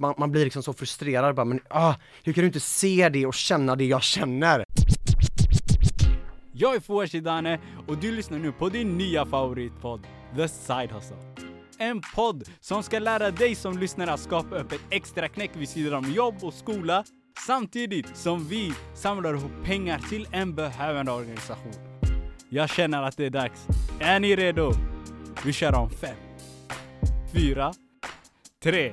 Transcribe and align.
man, 0.00 0.14
man 0.18 0.30
blir 0.30 0.44
liksom 0.44 0.62
så 0.62 0.72
frustrerad 0.72 1.34
bara, 1.34 1.44
men 1.44 1.60
ah, 1.68 1.94
hur 2.24 2.32
kan 2.32 2.42
du 2.42 2.46
inte 2.46 2.60
se 2.60 3.08
det 3.08 3.26
och 3.26 3.34
känna 3.34 3.76
det 3.76 3.84
jag 3.84 4.02
känner? 4.02 4.64
Jag 6.52 6.74
är 6.74 6.80
Fouad 6.80 7.10
Shidane 7.10 7.60
och 7.86 7.98
du 7.98 8.12
lyssnar 8.12 8.38
nu 8.38 8.52
på 8.52 8.68
din 8.68 8.98
nya 8.98 9.26
favoritpodd, 9.26 10.06
The 10.36 10.48
Side 10.48 10.90
Hustle. 10.92 11.16
En 11.78 12.00
podd 12.14 12.48
som 12.60 12.82
ska 12.82 12.98
lära 12.98 13.30
dig 13.30 13.54
som 13.54 13.78
lyssnar 13.78 14.06
att 14.06 14.20
skapa 14.20 14.58
upp 14.58 14.72
ett 14.72 14.80
extra 14.90 15.28
knäck 15.28 15.50
vid 15.54 15.68
sidan 15.68 16.04
om 16.04 16.12
jobb 16.12 16.34
och 16.42 16.54
skola 16.54 17.04
samtidigt 17.46 18.16
som 18.16 18.48
vi 18.48 18.72
samlar 18.94 19.34
ihop 19.34 19.52
pengar 19.64 19.98
till 19.98 20.28
en 20.32 20.54
behövande 20.54 21.12
organisation. 21.12 21.72
Jag 22.48 22.70
känner 22.70 23.02
att 23.02 23.16
det 23.16 23.26
är 23.26 23.30
dags. 23.30 23.66
Är 24.00 24.20
ni 24.20 24.36
redo? 24.36 24.72
Vi 25.44 25.52
kör 25.52 25.74
om 25.74 25.90
fem, 25.90 26.16
fyra, 27.32 27.72
tre, 28.62 28.92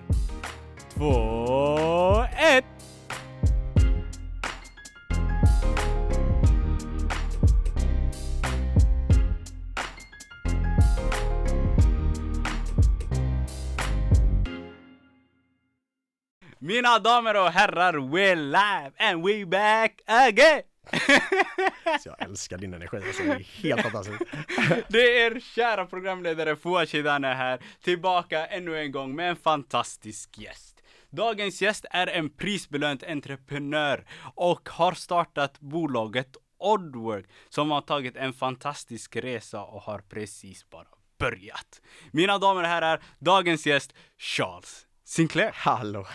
två, 0.97 2.25
ett! 2.37 2.65
Mina 16.59 16.99
damer 16.99 17.35
och 17.35 17.51
herrar, 17.51 17.93
we're 17.93 18.35
live 18.35 18.91
and 18.97 19.25
we 19.25 19.45
back 19.45 20.01
again! 20.05 20.61
Så 21.99 22.09
jag 22.09 22.21
älskar 22.21 22.57
din 22.57 22.73
energi, 22.73 22.97
alltså, 22.97 23.23
det 23.23 23.29
är 23.29 23.63
helt 23.63 23.81
fantastiskt. 23.81 24.23
Det 24.87 25.21
är 25.21 25.39
kära 25.39 25.85
programledare 25.85 26.55
Fouad 26.55 26.89
Shidane 26.89 27.27
här, 27.27 27.59
tillbaka 27.83 28.45
ännu 28.45 28.79
en 28.79 28.91
gång 28.91 29.15
med 29.15 29.29
en 29.29 29.35
fantastisk 29.35 30.37
gäst. 30.37 30.76
Dagens 31.17 31.61
gäst 31.61 31.85
är 31.91 32.07
en 32.07 32.29
prisbelönt 32.29 33.03
entreprenör 33.03 34.05
och 34.35 34.69
har 34.69 34.91
startat 34.91 35.59
bolaget 35.59 36.37
Oddwork 36.59 37.25
som 37.49 37.71
har 37.71 37.81
tagit 37.81 38.15
en 38.15 38.33
fantastisk 38.33 39.15
resa 39.15 39.61
och 39.61 39.81
har 39.81 39.99
precis 39.99 40.69
bara 40.69 40.87
börjat. 41.19 41.81
Mina 42.11 42.37
damer 42.37 42.61
och 42.61 42.67
herrar, 42.67 43.03
dagens 43.19 43.67
gäst 43.67 43.93
Charles 44.17 44.87
Sinclair. 45.07 45.51
Hallå! 45.53 46.07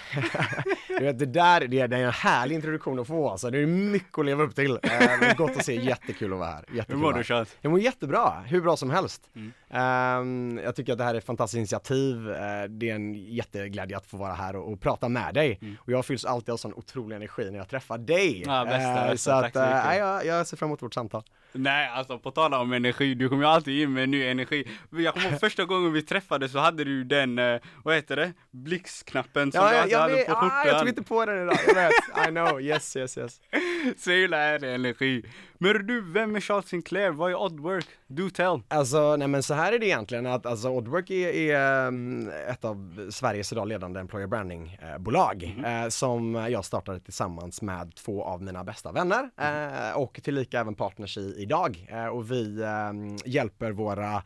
du 0.88 1.04
vet, 1.04 1.18
det 1.18 1.26
där 1.26 1.66
det 1.66 1.80
är, 1.80 1.92
en 1.92 2.12
härlig 2.12 2.54
introduktion 2.54 2.98
att 2.98 3.06
få 3.06 3.30
alltså. 3.30 3.50
Det 3.50 3.58
är 3.58 3.66
mycket 3.66 4.18
att 4.18 4.24
leva 4.24 4.42
upp 4.42 4.54
till. 4.54 4.70
Eh, 4.70 4.78
det 4.82 5.26
är 5.26 5.34
gott 5.34 5.56
att 5.56 5.64
se, 5.64 5.74
jättekul 5.74 6.32
att 6.32 6.38
vara 6.38 6.50
här. 6.50 6.64
Jättekul 6.72 6.96
Hur 6.96 7.02
mår 7.02 7.12
du. 7.12 7.24
Charles? 7.24 7.56
Jag 7.60 7.70
mår 7.70 7.80
jättebra, 7.80 8.44
hur 8.46 8.60
bra 8.60 8.76
som 8.76 8.90
helst. 8.90 9.30
Mm. 9.34 9.52
Ehm, 9.72 10.60
jag 10.64 10.76
tycker 10.76 10.92
att 10.92 10.98
det 10.98 11.04
här 11.04 11.14
är 11.14 11.18
ett 11.18 11.24
fantastiskt 11.24 11.58
initiativ. 11.58 12.30
Eh, 12.30 12.64
det 12.68 12.90
är 12.90 12.94
en 12.94 13.14
jätteglädje 13.14 13.96
att 13.96 14.06
få 14.06 14.16
vara 14.16 14.32
här 14.32 14.56
och, 14.56 14.72
och 14.72 14.80
prata 14.80 15.08
med 15.08 15.34
dig. 15.34 15.58
Mm. 15.62 15.76
Och 15.80 15.92
jag 15.92 16.06
fylls 16.06 16.24
alltid 16.24 16.52
av 16.52 16.56
sån 16.56 16.74
otrolig 16.74 17.16
energi 17.16 17.50
när 17.50 17.58
jag 17.58 17.68
träffar 17.68 17.98
dig. 17.98 18.42
Ja, 18.46 18.64
bästa, 18.64 18.94
bästa. 19.10 19.16
så 19.16 19.30
att, 19.30 19.44
mycket. 19.44 19.56
eh, 19.56 19.84
nej, 19.86 19.98
jag, 19.98 20.26
jag 20.26 20.46
ser 20.46 20.56
fram 20.56 20.68
emot 20.68 20.82
vårt 20.82 20.94
samtal. 20.94 21.22
Nej, 21.52 21.88
alltså 21.88 22.18
på 22.18 22.30
tal 22.30 22.54
om 22.54 22.72
energi, 22.72 23.14
du 23.14 23.28
kommer 23.28 23.42
ju 23.42 23.48
alltid 23.48 23.82
in 23.82 23.92
med 23.92 24.08
ny 24.08 24.26
energi. 24.26 24.68
Jag 24.90 25.14
kommer 25.14 25.30
ihåg 25.30 25.40
första 25.40 25.64
gången 25.64 25.92
vi 25.92 26.02
träffades 26.02 26.52
så 26.52 26.58
hade 26.58 26.84
du 26.84 27.04
den, 27.04 27.40
vad 27.84 27.94
heter 27.94 28.16
det, 28.16 28.32
blixtknappen 28.50 29.52
som 29.52 29.60
Ja, 29.64 29.68
du 29.70 29.74
jag, 29.74 29.82
alltid 29.82 29.94
jag, 29.94 30.00
hade 30.00 30.14
vet, 30.14 30.26
på 30.26 30.32
ah, 30.34 30.42
jag 30.42 30.64
tog 30.64 30.72
skjortan. 30.72 30.88
inte 30.88 31.02
på 31.02 31.26
den 31.26 31.42
idag, 31.42 31.56
jag 31.68 31.74
vet. 31.74 32.28
I 32.28 32.30
know, 32.30 32.60
yes, 32.62 32.96
yes, 32.96 33.18
yes. 33.18 33.40
Så 33.98 34.12
jävla 34.12 34.36
härlig 34.36 34.74
energi. 34.74 35.24
Men 35.62 35.86
du, 35.86 36.00
vem 36.00 36.36
är 36.36 36.40
Charles 36.40 36.66
Sinclair? 36.66 37.10
Vad 37.10 37.30
är 37.30 37.34
Oddwork? 37.34 37.86
Do 38.06 38.30
tell. 38.30 38.62
Alltså, 38.68 39.16
nej 39.16 39.28
men 39.28 39.42
så 39.42 39.54
här 39.54 39.72
är 39.72 39.78
det 39.78 39.86
egentligen 39.86 40.26
att 40.26 40.46
alltså 40.46 40.68
Oddwork 40.68 41.10
är, 41.10 41.28
är 41.28 41.86
um, 41.86 42.30
ett 42.48 42.64
av 42.64 43.10
Sveriges 43.10 43.52
idag 43.52 43.68
ledande 43.68 44.00
employer 44.00 44.26
branding 44.26 44.78
eh, 44.82 44.98
bolag 44.98 45.56
eh, 45.64 45.88
som 45.88 46.34
jag 46.34 46.64
startade 46.64 47.00
tillsammans 47.00 47.62
med 47.62 47.94
två 47.94 48.24
av 48.24 48.42
mina 48.42 48.64
bästa 48.64 48.92
vänner 48.92 49.30
eh, 49.40 49.96
och 49.96 50.20
tillika 50.22 50.60
även 50.60 50.74
partners 50.74 51.18
i, 51.18 51.34
idag 51.38 51.86
eh, 51.90 52.06
och 52.06 52.30
vi 52.30 52.62
ehm, 52.62 53.16
hjälper 53.24 53.72
våra 53.72 54.22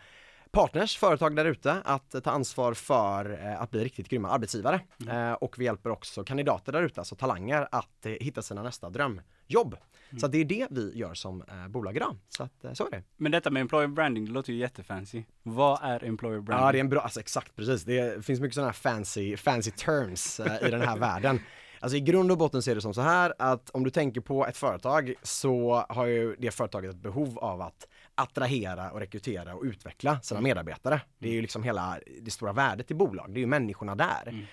partners, 0.56 0.99
företag 0.99 1.37
där 1.37 1.44
ute 1.44 1.72
att 1.84 2.25
ta 2.25 2.31
ansvar 2.31 2.75
för 2.75 3.39
eh, 3.43 3.62
att 3.62 3.71
bli 3.71 3.84
riktigt 3.84 4.09
grymma 4.09 4.31
arbetsgivare. 4.31 4.81
Eh, 5.11 5.33
och 5.33 5.59
vi 5.59 5.65
hjälper 5.65 5.91
också 5.91 6.25
kandidater 6.25 6.72
där 6.72 6.83
ute, 6.83 7.00
alltså 7.00 7.15
talanger, 7.15 7.69
att 7.72 8.06
eh, 8.06 8.12
hitta 8.12 8.43
sina 8.43 8.62
nästa 8.62 8.91
drömjobb. 8.91 9.77
Så 10.21 10.27
att 10.27 10.33
det 10.33 10.39
är 10.39 10.44
det 10.44 10.67
vi 10.71 10.93
gör 10.94 11.15
som 11.15 11.44
bolag 11.69 11.97
idag. 11.97 12.17
Så 12.28 12.43
att 12.43 12.77
så 12.77 12.87
är 12.87 12.91
det. 12.91 13.03
Men 13.17 13.33
detta 13.33 13.50
med 13.50 13.61
employer 13.61 13.89
branding, 13.89 14.25
det 14.25 14.31
låter 14.31 14.53
ju 14.53 14.59
jättefancy. 14.59 15.25
Vad 15.43 15.78
är 15.83 16.05
employer 16.05 16.41
branding? 16.41 16.67
Ja 16.67 16.73
det 16.73 16.78
är 16.78 16.81
en 16.81 16.88
bra, 16.88 17.00
alltså 17.00 17.21
exakt 17.21 17.56
precis. 17.56 17.84
Det 17.84 18.25
finns 18.25 18.41
mycket 18.41 18.55
sådana 18.55 18.69
här 18.69 18.75
fancy, 18.75 19.37
fancy 19.37 19.71
terms 19.71 20.41
i 20.41 20.71
den 20.71 20.81
här 20.81 20.99
världen. 20.99 21.41
Alltså 21.86 21.97
i 21.97 22.00
grund 22.00 22.32
och 22.32 22.38
botten 22.38 22.62
ser 22.62 22.74
det 22.74 22.80
som 22.80 22.94
så 22.94 23.00
här 23.00 23.34
att 23.38 23.70
om 23.70 23.84
du 23.84 23.91
tänker 23.91 24.20
på 24.20 24.47
ett 24.47 24.56
företag 24.56 25.14
så 25.22 25.84
har 25.88 26.06
ju 26.06 26.36
det 26.38 26.50
företaget 26.50 26.91
ett 26.91 27.02
behov 27.02 27.38
av 27.38 27.60
att 27.60 27.88
attrahera 28.14 28.91
och 28.91 29.00
rekrytera 29.00 29.54
och 29.54 29.62
utveckla 29.62 30.20
sina 30.20 30.41
medarbetare. 30.41 31.00
Det 31.19 31.28
är 31.28 31.32
ju 31.32 31.42
liksom 31.42 31.62
hela 31.62 31.98
det 32.22 32.30
stora 32.30 32.52
värdet 32.52 32.91
i 32.91 32.94
bolag, 32.94 33.26
det 33.28 33.38
är 33.38 33.41
ju 33.41 33.46
människorna 33.46 33.94
där. 33.94 34.46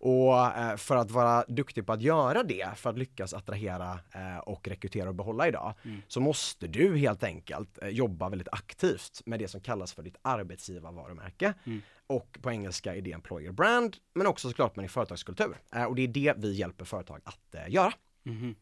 Och 0.00 0.46
eh, 0.46 0.76
för 0.76 0.96
att 0.96 1.10
vara 1.10 1.44
duktig 1.48 1.86
på 1.86 1.92
att 1.92 2.02
göra 2.02 2.42
det, 2.42 2.68
för 2.76 2.90
att 2.90 2.98
lyckas 2.98 3.34
attrahera 3.34 3.98
eh, 4.14 4.38
och 4.38 4.68
rekrytera 4.68 5.08
och 5.08 5.14
behålla 5.14 5.48
idag, 5.48 5.74
så 6.08 6.20
måste 6.20 6.66
du 6.66 6.96
helt 6.96 7.24
enkelt 7.24 7.78
eh, 7.82 7.88
jobba 7.88 8.28
väldigt 8.28 8.48
aktivt 8.52 9.22
med 9.26 9.38
det 9.38 9.48
som 9.48 9.60
kallas 9.60 9.92
för 9.92 10.02
ditt 10.02 10.16
arbetsgivarvarumärke. 10.22 11.54
Och 12.08 12.38
på 12.42 12.50
engelska 12.50 12.96
är 12.96 13.00
det 13.00 13.12
employer 13.12 13.52
brand, 13.52 13.96
men 14.14 14.26
också 14.26 14.48
såklart 14.48 14.76
med 14.76 14.82
din 14.82 14.90
företagskultur. 14.90 15.56
Eh, 15.74 15.84
och 15.84 15.94
det 15.94 16.02
är 16.02 16.08
det 16.08 16.34
vi 16.36 16.52
hjälper 16.52 16.84
företag 16.84 17.20
att 17.24 17.54
eh, 17.54 17.72
göra. 17.74 17.92
Mhm. 18.22 18.54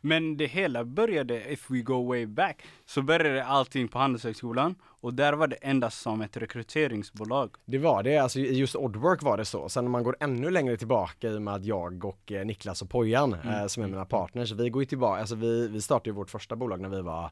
Men 0.00 0.36
det 0.36 0.46
hela 0.46 0.84
började, 0.84 1.52
if 1.52 1.70
we 1.70 1.80
go 1.80 2.08
way 2.08 2.26
back, 2.26 2.62
så 2.86 3.02
började 3.02 3.44
allting 3.44 3.88
på 3.88 3.98
Handelshögskolan 3.98 4.74
och 4.82 5.14
där 5.14 5.32
var 5.32 5.46
det 5.46 5.56
endast 5.56 6.00
som 6.00 6.20
ett 6.20 6.36
rekryteringsbolag. 6.36 7.54
Det 7.64 7.78
var 7.78 8.02
det, 8.02 8.18
alltså 8.18 8.40
just 8.40 8.76
Oddwork 8.76 9.22
var 9.22 9.36
det 9.36 9.44
så. 9.44 9.68
Sen 9.68 9.86
om 9.86 9.92
man 9.92 10.02
går 10.02 10.16
ännu 10.20 10.50
längre 10.50 10.76
tillbaka 10.76 11.28
i 11.28 11.36
och 11.36 11.42
med 11.42 11.54
att 11.54 11.64
jag 11.64 12.04
och 12.04 12.32
eh, 12.32 12.46
Niklas 12.46 12.82
och 12.82 12.90
Pojan 12.90 13.34
eh, 13.34 13.66
som 13.66 13.82
är 13.82 13.88
mina 13.88 14.04
partners, 14.04 14.52
vi 14.52 14.70
går 14.70 14.82
ju 14.82 14.86
tillbaka, 14.86 15.20
alltså 15.20 15.34
vi, 15.34 15.68
vi 15.68 15.80
startade 15.80 16.10
ju 16.10 16.14
vårt 16.14 16.30
första 16.30 16.56
bolag 16.56 16.80
när 16.80 16.88
vi 16.88 17.02
var 17.02 17.30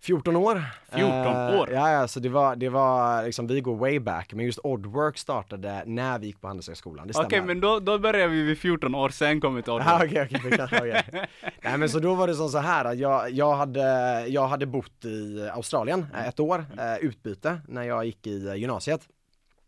14 0.00 0.36
år. 0.36 0.62
14 0.92 1.10
Eh, 1.10 1.60
år? 1.60 1.70
Ja, 1.72 1.90
ja, 1.92 2.08
så 2.08 2.20
det 2.20 2.28
var, 2.28 2.56
det 2.56 2.68
var 2.68 3.24
liksom, 3.24 3.46
vi 3.46 3.60
går 3.60 3.76
way 3.76 3.98
back, 4.00 4.32
men 4.32 4.46
just 4.46 4.58
Oddwork 4.62 5.18
startade 5.18 5.82
när 5.86 6.18
vi 6.18 6.26
gick 6.26 6.40
på 6.40 6.46
Handelshögskolan, 6.46 7.06
det 7.08 7.14
Okej, 7.16 7.26
stämmer. 7.26 7.46
men 7.46 7.60
då, 7.60 7.78
då 7.80 7.98
började 7.98 8.32
vi 8.32 8.42
vid 8.42 8.58
14 8.58 8.94
år, 8.94 9.08
sen 9.08 9.40
kom 9.40 9.56
ett 9.56 9.66
Ja, 9.68 9.74
Oddwork. 9.74 10.10
okej, 10.10 10.28
okej, 10.44 10.66
okej. 10.78 11.26
Nej 11.62 11.78
men 11.78 11.88
så 11.88 11.98
då 11.98 12.14
var 12.14 12.26
det 12.26 12.34
som 12.34 12.48
så 12.48 12.58
här 12.58 12.84
att 12.84 12.98
jag, 12.98 13.30
jag, 13.30 13.54
hade, 13.54 13.80
jag 14.28 14.48
hade 14.48 14.66
bott 14.66 15.04
i 15.04 15.48
Australien 15.52 16.06
eh, 16.14 16.28
ett 16.28 16.40
år, 16.40 16.66
eh, 16.78 16.96
utbyte, 16.96 17.60
när 17.68 17.82
jag 17.82 18.04
gick 18.04 18.26
i 18.26 18.52
gymnasiet. 18.56 19.00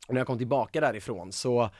Och 0.08 0.14
när 0.14 0.20
jag 0.20 0.26
kom 0.26 0.38
tillbaka 0.38 0.80
därifrån 0.80 1.32
så 1.32 1.70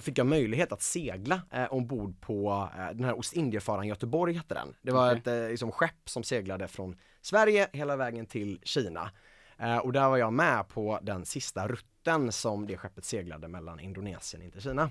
fick 0.00 0.18
jag 0.18 0.26
möjlighet 0.26 0.72
att 0.72 0.82
segla 0.82 1.40
eh, 1.52 1.64
ombord 1.64 2.20
på 2.20 2.68
eh, 2.78 2.96
den 2.96 3.04
här 3.04 3.18
Ostindiefararen 3.18 3.88
Göteborg 3.88 4.34
hette 4.34 4.54
den. 4.54 4.74
Det 4.82 4.92
var 4.92 5.06
Okej. 5.08 5.18
ett 5.18 5.26
eh, 5.26 5.48
liksom, 5.48 5.72
skepp 5.72 6.08
som 6.08 6.22
seglade 6.22 6.68
från 6.68 6.96
Sverige 7.22 7.68
hela 7.72 7.96
vägen 7.96 8.26
till 8.26 8.60
Kina. 8.62 9.10
Eh, 9.58 9.76
och 9.78 9.92
där 9.92 10.08
var 10.08 10.16
jag 10.16 10.32
med 10.32 10.68
på 10.68 10.98
den 11.02 11.24
sista 11.24 11.68
rutten 11.68 12.32
som 12.32 12.66
det 12.66 12.76
skeppet 12.76 13.04
seglade 13.04 13.48
mellan 13.48 13.80
Indonesien 13.80 14.42
in 14.42 14.50
till 14.50 14.60
Kina. 14.62 14.90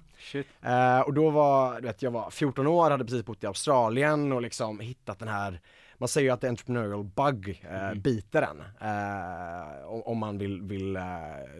Eh, 0.61 1.00
och 1.00 1.13
då 1.13 1.29
var, 1.29 1.81
du 1.81 1.88
vet, 1.88 2.01
jag 2.01 2.12
var 2.12 2.29
14 2.29 2.67
år, 2.67 2.91
hade 2.91 3.06
precis 3.06 3.25
bott 3.25 3.44
i 3.44 3.47
Australien 3.47 4.31
och 4.31 4.41
liksom 4.41 4.79
hittat 4.79 5.19
den 5.19 5.27
här 5.27 5.62
man 5.97 6.07
säger 6.09 6.28
ju 6.28 6.33
att 6.33 6.44
entrepreneurial 6.44 7.03
bug 7.03 7.63
eh, 7.72 7.94
biter 7.94 8.41
en 8.41 8.59
eh, 8.59 9.85
om, 9.88 10.01
om 10.06 10.17
man 10.17 10.38
vill, 10.38 10.61
vill 10.61 10.95
eh, 10.95 11.01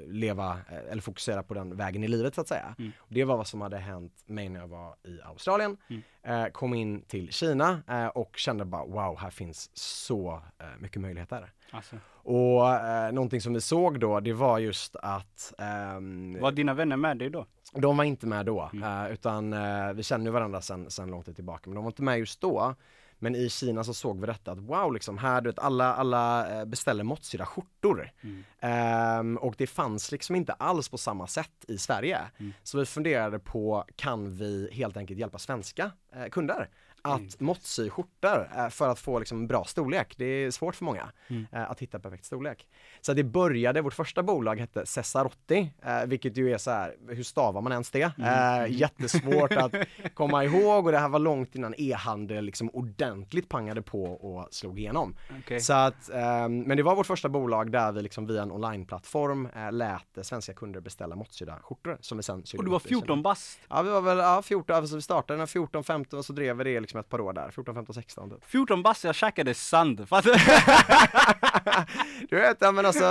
leva 0.07 0.51
eh, 0.69 0.91
eller 0.91 1.01
fokusera 1.01 1.44
på 1.44 1.53
den 1.53 1.78
vägen 1.78 2.03
i 2.03 2.07
livet 2.07 2.35
så 2.35 2.41
att 2.41 2.47
säga. 2.47 2.75
Och 2.97 3.13
det 3.13 3.23
var 3.23 3.38
vad 3.38 3.47
som 3.47 3.62
hade 3.62 3.78
hänt 3.78 4.13
mig 4.25 4.50
när 4.50 4.59
jag 4.59 4.68
var 4.68 4.96
i 5.03 5.22
Australien, 5.23 5.78
eh, 6.23 6.46
kom 6.46 6.73
in 6.73 7.02
till 7.02 7.32
Kina 7.32 7.82
och 8.16 8.37
kände 8.37 8.66
bara 8.66 8.85
wow, 8.85 9.17
här 9.20 9.29
finns 9.29 9.70
så 9.78 10.41
mycket 10.79 11.02
möjligheter. 11.02 11.52
Alltså, 11.72 11.96
Och 12.14 12.70
eh, 12.70 13.11
någonting 13.11 13.41
som 13.41 13.53
vi 13.53 13.61
såg 13.61 13.99
då, 13.99 14.20
det 14.20 14.34
var 14.34 14.59
just 14.59 14.96
att 14.96 15.53
ehm, 15.58 16.38
var 16.41 16.52
dina 16.52 16.73
vänner 16.73 16.97
med 16.97 17.17
dig 17.17 17.29
då? 17.29 17.46
de 17.78 17.97
var 17.97 18.03
inte 18.03 18.28
med 18.28 18.46
då, 18.46 18.70
Mm. 18.73 19.05
eh, 19.05 19.11
utan 19.14 19.53
eh, 19.53 19.93
vi 19.93 20.03
känner 20.03 20.31
varandra 20.31 20.61
sen, 20.61 20.90
sen 20.91 21.09
lång 21.11 21.23
tid 21.23 21.35
tillbaka, 21.35 21.61
men 21.70 21.76
de 21.76 21.84
var 21.84 21.91
inte 21.91 22.03
med 22.03 22.20
just 22.20 22.41
då. 22.41 22.76
Men 23.20 23.35
i 23.35 23.50
Kina 23.50 23.84
så 23.84 23.94
såg 23.94 24.22
vi 24.22 24.28
detta 24.28 24.52
att 24.52 24.59
wow, 24.59 24.94
liksom 24.94 25.17
här, 25.17 25.41
du 25.41 25.50
vet, 25.50 25.59
alla, 25.59 25.94
alla 25.94 26.53
eh, 26.59 26.66
beställer 26.66 27.03
måttsydda 27.03 27.46
skjortor. 27.46 28.12
Mm. 28.22 28.44
Ehm, 28.59 29.38
och 29.38 29.56
det 29.58 29.67
fanns 29.67 30.12
liksom 30.12 30.35
inte 30.35 30.53
alls 30.53 30.90
på 30.90 30.97
samma 30.97 31.28
sätt 31.28 31.66
i 31.67 31.78
Sverige. 31.78 32.20
Mm. 32.38 32.53
Så 32.64 32.78
vi 32.78 32.85
funderade 32.85 33.40
på, 33.40 33.85
kan 33.96 34.35
vi 34.35 34.70
helt 34.72 34.97
enkelt 34.97 35.20
hjälpa 35.20 35.40
svenska 35.40 35.91
eh, 36.16 36.26
kunder 36.29 36.70
att 37.05 37.19
Mm. 37.19 37.29
måttsy 37.40 37.90
skjortor 37.90 38.49
eh, 38.57 38.69
för 38.69 38.90
att 38.90 38.99
få 38.99 39.19
liksom 39.19 39.47
bra 39.47 39.63
storlek. 39.63 40.16
Det 40.17 40.25
är 40.25 40.52
svårt 40.52 40.75
för 40.75 40.85
många 40.85 41.11
Mm. 41.28 41.46
eh, 41.52 41.72
att 41.72 41.79
hitta 41.79 41.99
perfekt 41.99 42.25
storlek. 42.25 42.67
Så 43.02 43.13
det 43.13 43.23
började, 43.23 43.81
vårt 43.81 43.93
första 43.93 44.23
bolag 44.23 44.59
hette 44.59 44.85
Cesarotti, 44.85 45.72
eh, 45.85 46.05
vilket 46.05 46.37
ju 46.37 46.53
är 46.53 46.57
så 46.57 46.72
här, 46.72 46.96
hur 47.07 47.23
stavar 47.23 47.61
man 47.61 47.72
ens 47.72 47.91
det? 47.91 48.11
Mm. 48.17 48.63
Eh, 48.63 48.72
jättesvårt 48.78 49.52
att 49.52 49.73
komma 50.13 50.43
ihåg 50.43 50.85
och 50.85 50.91
det 50.91 50.97
här 50.99 51.09
var 51.09 51.19
långt 51.19 51.55
innan 51.55 51.73
e-handel 51.78 52.46
liksom 52.46 52.69
ordentligt 52.69 53.49
pangade 53.49 53.81
på 53.81 54.03
och 54.03 54.47
slog 54.53 54.79
igenom. 54.79 55.16
Okej. 55.40 55.59
Så 55.59 55.73
att, 55.73 56.09
ehm, 56.09 56.59
men 56.59 56.78
det 56.78 56.84
var 56.84 56.96
vårt 56.96 57.05
första 57.07 57.29
bolag 57.29 57.72
där 57.72 57.91
vi 57.91 58.02
liksom 58.02 58.25
via 58.28 58.41
en 58.41 58.52
onlineplattform 58.52 59.49
lät 59.72 60.25
svenska 60.25 60.53
kunder 60.53 60.79
beställa 60.81 61.16
måttsydda 61.16 61.59
skjortor 61.63 61.97
som 62.02 62.17
vi 62.17 62.23
sen 62.23 62.43
Och 62.57 62.63
du 62.66 62.69
var 62.72 62.78
upp 62.78 62.85
i 62.85 62.90
Kina. 62.90 62.99
14 63.02 63.23
bast? 63.23 63.59
Ja 63.69 63.81
vi 63.81 63.90
var 63.90 64.02
väl, 64.02 64.17
ja 64.17 64.41
14, 64.41 64.75
alltså 64.75 64.96
vi 64.96 65.02
startade 65.02 65.37
när 65.40 65.46
14, 65.46 65.84
15 65.84 66.19
och 66.19 66.25
så 66.25 66.34
drev 66.34 66.57
vi 66.57 66.63
det 66.63 66.79
liksom 66.79 66.95
ett 67.00 67.09
par 67.09 67.22
år 67.22 67.34
där, 67.34 67.52
14, 67.52 67.76
15, 67.76 67.94
16 67.96 68.30
typ. 68.30 68.46
14 68.46 68.84
bast, 68.84 69.03
jag 69.03 69.16
käkade 69.16 69.53
sand. 69.53 70.09
Fattar 70.09 70.32
Du 72.30 72.36
vet, 72.36 72.58
ja, 72.59 72.72
men 72.72 72.86
alltså 72.86 73.03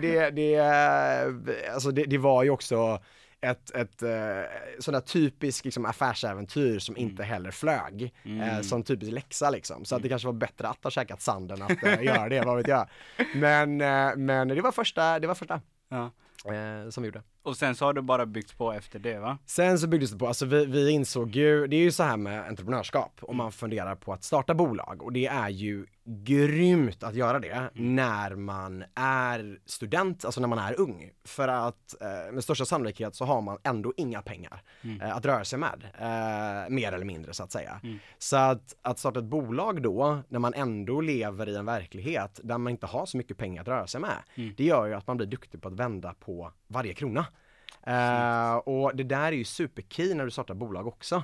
det, 0.00 0.30
det, 0.30 0.58
alltså 1.74 1.90
det, 1.90 2.04
det 2.04 2.18
var 2.18 2.42
ju 2.42 2.50
också 2.50 3.00
ett, 3.40 3.70
ett 3.70 4.02
eh, 4.02 4.10
sån 4.78 4.94
där 4.94 5.00
typisk 5.00 5.64
liksom, 5.64 5.86
affärsäventyr 5.86 6.78
som 6.78 6.96
inte 6.96 7.22
heller 7.24 7.50
flög. 7.50 8.02
Eh, 8.02 8.10
Mm. 8.30 8.62
som 8.62 8.82
typisk 8.82 9.12
läxa 9.12 9.50
liksom. 9.50 9.84
Så 9.84 9.96
att 9.96 10.02
det 10.02 10.08
kanske 10.08 10.28
var 10.28 10.32
bättre 10.32 10.68
att 10.68 10.84
ha 10.84 10.90
käkat 10.90 11.20
sand 11.20 11.52
än 11.52 11.62
att 11.62 11.84
eh, 11.84 12.02
göra 12.02 12.28
det, 12.28 12.40
vad 12.42 12.56
vet 12.56 12.68
jag. 12.68 12.88
Men, 13.34 13.76
men 14.26 14.48
det 14.48 14.60
var 14.60 14.72
första, 14.72 15.18
det 15.18 15.26
var 15.26 15.34
första 15.34 15.60
Ja. 15.88 16.10
som 16.90 17.02
vi 17.02 17.06
gjorde. 17.08 17.22
Och 17.42 17.56
sen 17.56 17.74
så 17.74 17.84
har 17.84 17.92
det 17.92 18.02
bara 18.02 18.26
byggts 18.26 18.52
på 18.52 18.72
efter 18.72 18.98
det 18.98 19.18
va? 19.18 19.38
Sen 19.46 19.78
så 19.78 19.86
byggdes 19.86 20.10
det 20.10 20.18
på, 20.18 20.26
alltså 20.26 20.46
vi, 20.46 20.66
vi 20.66 20.90
insåg 20.90 21.36
ju, 21.36 21.66
det 21.66 21.76
är 21.76 21.80
ju 21.80 21.92
så 21.92 22.02
här 22.02 22.16
med 22.16 22.48
entreprenörskap 22.48 23.20
om 23.22 23.36
man 23.36 23.52
funderar 23.52 23.96
på 23.96 24.12
att 24.12 24.24
starta 24.24 24.54
bolag 24.54 25.02
och 25.02 25.12
det 25.12 25.26
är 25.26 25.48
ju 25.48 25.86
grymt 26.10 27.02
att 27.02 27.14
göra 27.14 27.38
det 27.38 27.70
när 27.74 28.34
man 28.34 28.84
är 28.94 29.58
student, 29.66 30.24
alltså 30.24 30.40
när 30.40 30.48
man 30.48 30.58
är 30.58 30.80
ung. 30.80 31.10
För 31.24 31.48
att 31.48 32.02
eh, 32.02 32.32
med 32.32 32.44
största 32.44 32.64
sannolikhet 32.64 33.14
så 33.14 33.24
har 33.24 33.40
man 33.40 33.58
ändå 33.62 33.92
inga 33.96 34.22
pengar 34.22 34.62
eh, 35.02 35.16
att 35.16 35.26
röra 35.26 35.44
sig 35.44 35.58
med, 35.58 35.84
eh, 35.98 36.70
mer 36.70 36.92
eller 36.92 37.04
mindre 37.04 37.34
så 37.34 37.42
att 37.42 37.52
säga. 37.52 37.80
Så 38.18 38.36
att, 38.36 38.76
att 38.82 38.98
starta 38.98 39.18
ett 39.18 39.24
bolag 39.24 39.82
då, 39.82 40.18
när 40.28 40.38
man 40.38 40.54
ändå 40.54 41.00
lever 41.00 41.48
i 41.48 41.56
en 41.56 41.66
verklighet 41.66 42.40
där 42.42 42.58
man 42.58 42.70
inte 42.70 42.86
har 42.86 43.06
så 43.06 43.16
mycket 43.16 43.36
pengar 43.36 43.62
att 43.62 43.68
röra 43.68 43.86
sig 43.86 44.00
med, 44.00 44.16
det 44.56 44.64
gör 44.64 44.86
ju 44.86 44.94
att 44.94 45.06
man 45.06 45.16
blir 45.16 45.26
duktig 45.26 45.62
på 45.62 45.68
att 45.68 45.74
vända 45.74 46.14
på 46.20 46.52
varje 46.66 46.94
krona. 46.94 47.26
Eh, 47.86 48.54
och 48.54 48.96
det 48.96 49.04
där 49.04 49.26
är 49.32 49.36
ju 49.36 49.44
superkey 49.44 50.14
när 50.14 50.24
du 50.24 50.30
startar 50.30 50.54
bolag 50.54 50.86
också. 50.86 51.22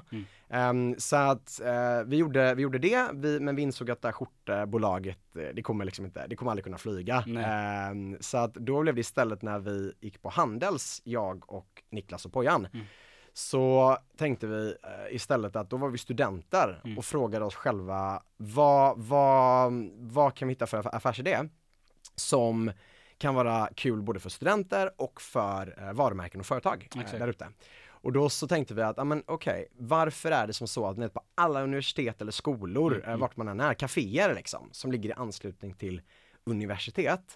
Ehm, 0.49 0.95
så 0.99 1.17
att 1.17 1.61
eh, 1.61 2.03
vi, 2.07 2.17
gjorde, 2.17 2.55
vi 2.55 2.63
gjorde 2.63 2.79
det, 2.79 3.09
vi, 3.15 3.41
men 3.41 3.57
vi 3.57 3.63
insåg 3.63 3.91
att 3.91 4.03
det 4.03 4.09
här 4.09 4.13
skjortbolaget, 4.13 5.37
eh, 5.37 5.43
det 5.55 5.63
kommer 5.63 5.85
liksom 5.85 6.05
inte, 6.05 6.27
det 6.27 6.37
kommer 6.37 6.51
aldrig 6.51 6.65
kunna 6.65 6.79
flyga. 6.79 7.25
Ehm, 7.45 8.17
så 8.21 8.39
att 8.39 8.55
då 8.55 8.83
blev 8.83 8.95
det 8.95 9.01
istället 9.01 9.43
när 9.43 9.59
vi 9.59 9.93
gick 10.01 10.23
på 10.23 10.29
Handels, 10.29 11.01
jag 11.05 11.53
och 11.53 11.83
Niklas 11.91 12.27
och 12.27 12.33
Pojan, 12.33 12.69
så 13.33 13.97
tänkte 14.17 14.47
vi 14.47 14.69
eh, 14.83 15.15
istället 15.15 15.57
att 15.57 15.71
då 15.71 15.77
var 15.77 15.89
vi 15.89 15.99
studenter 15.99 16.81
och 16.99 17.05
frågade 17.05 17.45
oss 17.45 17.55
själva 17.55 18.23
vad, 18.37 18.99
vad, 18.99 19.73
vad 19.99 20.35
kan 20.35 20.49
vi 20.49 20.53
hitta 20.55 20.67
för 20.67 20.83
aff- 20.83 20.91
affärsidé 20.97 21.39
som 22.15 22.71
kan 23.19 23.35
vara 23.35 23.69
kul 23.75 24.03
både 24.03 24.21
för 24.21 24.31
studenter 24.31 24.91
och 24.97 25.21
för 25.21 25.75
eh, 25.79 25.93
varumärken 25.93 26.41
och 26.41 26.47
företag 26.47 26.89
eh, 26.95 27.01
Exakt. 27.01 27.19
där 27.19 27.29
ute. 27.29 27.49
Och 27.89 28.13
då 28.13 28.29
så 28.29 28.49
tänkte 28.49 28.75
vi 28.75 28.83
att, 28.83 28.97
ja 28.97 29.05
men 29.05 29.23
okej, 29.27 29.69
varför 29.79 30.31
är 30.31 30.47
det 30.47 30.53
som 30.53 30.69
så 30.69 30.87
att 30.87 31.15
på 31.15 31.23
alla 31.35 31.63
universitet 31.63 32.21
eller 32.21 32.33
skolor, 32.33 33.05
eh, 33.07 33.17
vart 33.17 33.37
man 33.37 33.49
än 33.49 33.61
är, 33.61 33.75
kaféer 33.75 34.35
liksom, 34.35 34.69
som 34.73 34.93
ligger 34.93 35.11
i 35.11 35.13
anslutning 35.13 35.75
till 35.75 36.03
universitet. 36.45 37.35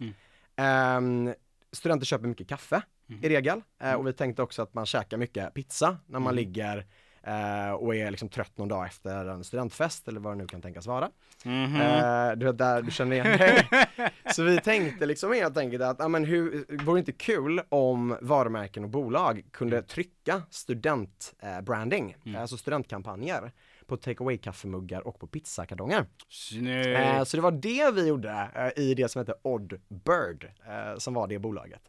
Ehm, 0.57 1.35
studenter 1.73 2.07
köper 2.07 2.29
mycket 2.29 2.49
kaffe 2.49 2.83
i 3.23 3.29
regel 3.29 3.63
eh, 3.81 3.95
och 3.95 4.07
vi 4.07 4.13
tänkte 4.13 4.43
också 4.43 4.63
att 4.63 4.75
man 4.75 4.87
käkar 4.87 5.17
mycket 5.17 5.55
pizza 5.55 5.97
när 6.07 6.21
man 6.21 6.35
ligger 6.35 6.87
eh, 7.27 7.71
och 7.71 7.95
är 7.95 8.11
liksom 8.11 8.29
trött 8.29 8.59
någon 8.59 8.69
dag 8.69 8.87
efter 8.87 9.27
en 9.27 9.45
studentfest 9.45 10.09
eller 10.09 10.21
vad 10.21 10.33
det 10.33 10.37
nu 10.37 10.47
kan 10.47 10.63
tänkas 10.63 10.87
vara. 10.87 11.11
Mhm. 11.45 11.81
Eh, 11.81 12.33
du 12.37 12.47
vet 12.47 12.59
där 12.59 12.83
du 12.83 12.91
känner 12.91 13.13
igen 13.13 13.39
dig. 13.39 13.69
Så 14.33 14.43
vi 14.43 14.61
tänkte 14.61 15.07
liksom 15.07 15.33
helt 15.33 15.57
enkelt 15.57 15.83
att, 15.83 15.97
ja 15.99 16.09
men 16.09 16.25
hur, 16.25 16.65
vore 16.85 16.97
det 16.97 16.99
inte 16.99 17.13
kul 17.13 17.61
om 17.69 18.17
varumärken 18.21 18.85
och 18.85 18.91
bolag 18.91 19.43
kunde 19.51 19.83
trycka 19.83 20.43
studentbranding, 20.51 22.17
eh, 22.27 22.41
alltså 22.41 22.57
studentkampanjer 22.57 23.53
på 23.91 23.97
take 23.97 24.23
away 24.25 24.39
kaffemuggar 24.39 25.07
och 25.07 25.19
på 25.21 25.27
pizzakartonger. 25.27 25.99
Eh, 25.99 27.25
så 27.25 27.37
det 27.37 27.41
var 27.41 27.51
det 27.51 27.91
vi 27.95 28.09
gjorde 28.09 28.49
eh, 28.55 28.83
i 28.83 28.95
det 28.95 29.09
som 29.09 29.19
heter 29.19 29.35
Odd 29.43 29.81
Bird, 29.89 30.45
eh, 30.69 30.99
som 30.99 31.15
var 31.15 31.27
det 31.27 31.39
bolaget. 31.39 31.83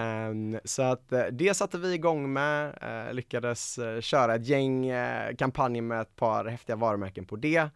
Ehm, 0.00 0.58
så 0.64 0.82
att 0.82 1.12
eh, 1.12 1.24
det 1.24 1.54
satte 1.54 1.78
vi 1.78 1.94
igång 1.94 2.32
med, 2.32 2.78
eh, 2.82 3.14
lyckades 3.14 3.78
eh, 3.78 4.00
köra 4.00 4.34
ett 4.34 4.46
gäng 4.46 4.86
eh, 4.86 5.34
kampanjer 5.36 5.82
med 5.82 6.00
ett 6.00 6.16
par 6.16 6.44
häftiga 6.44 6.76
varumärken 6.76 7.24
på 7.26 7.36
det. 7.36 7.68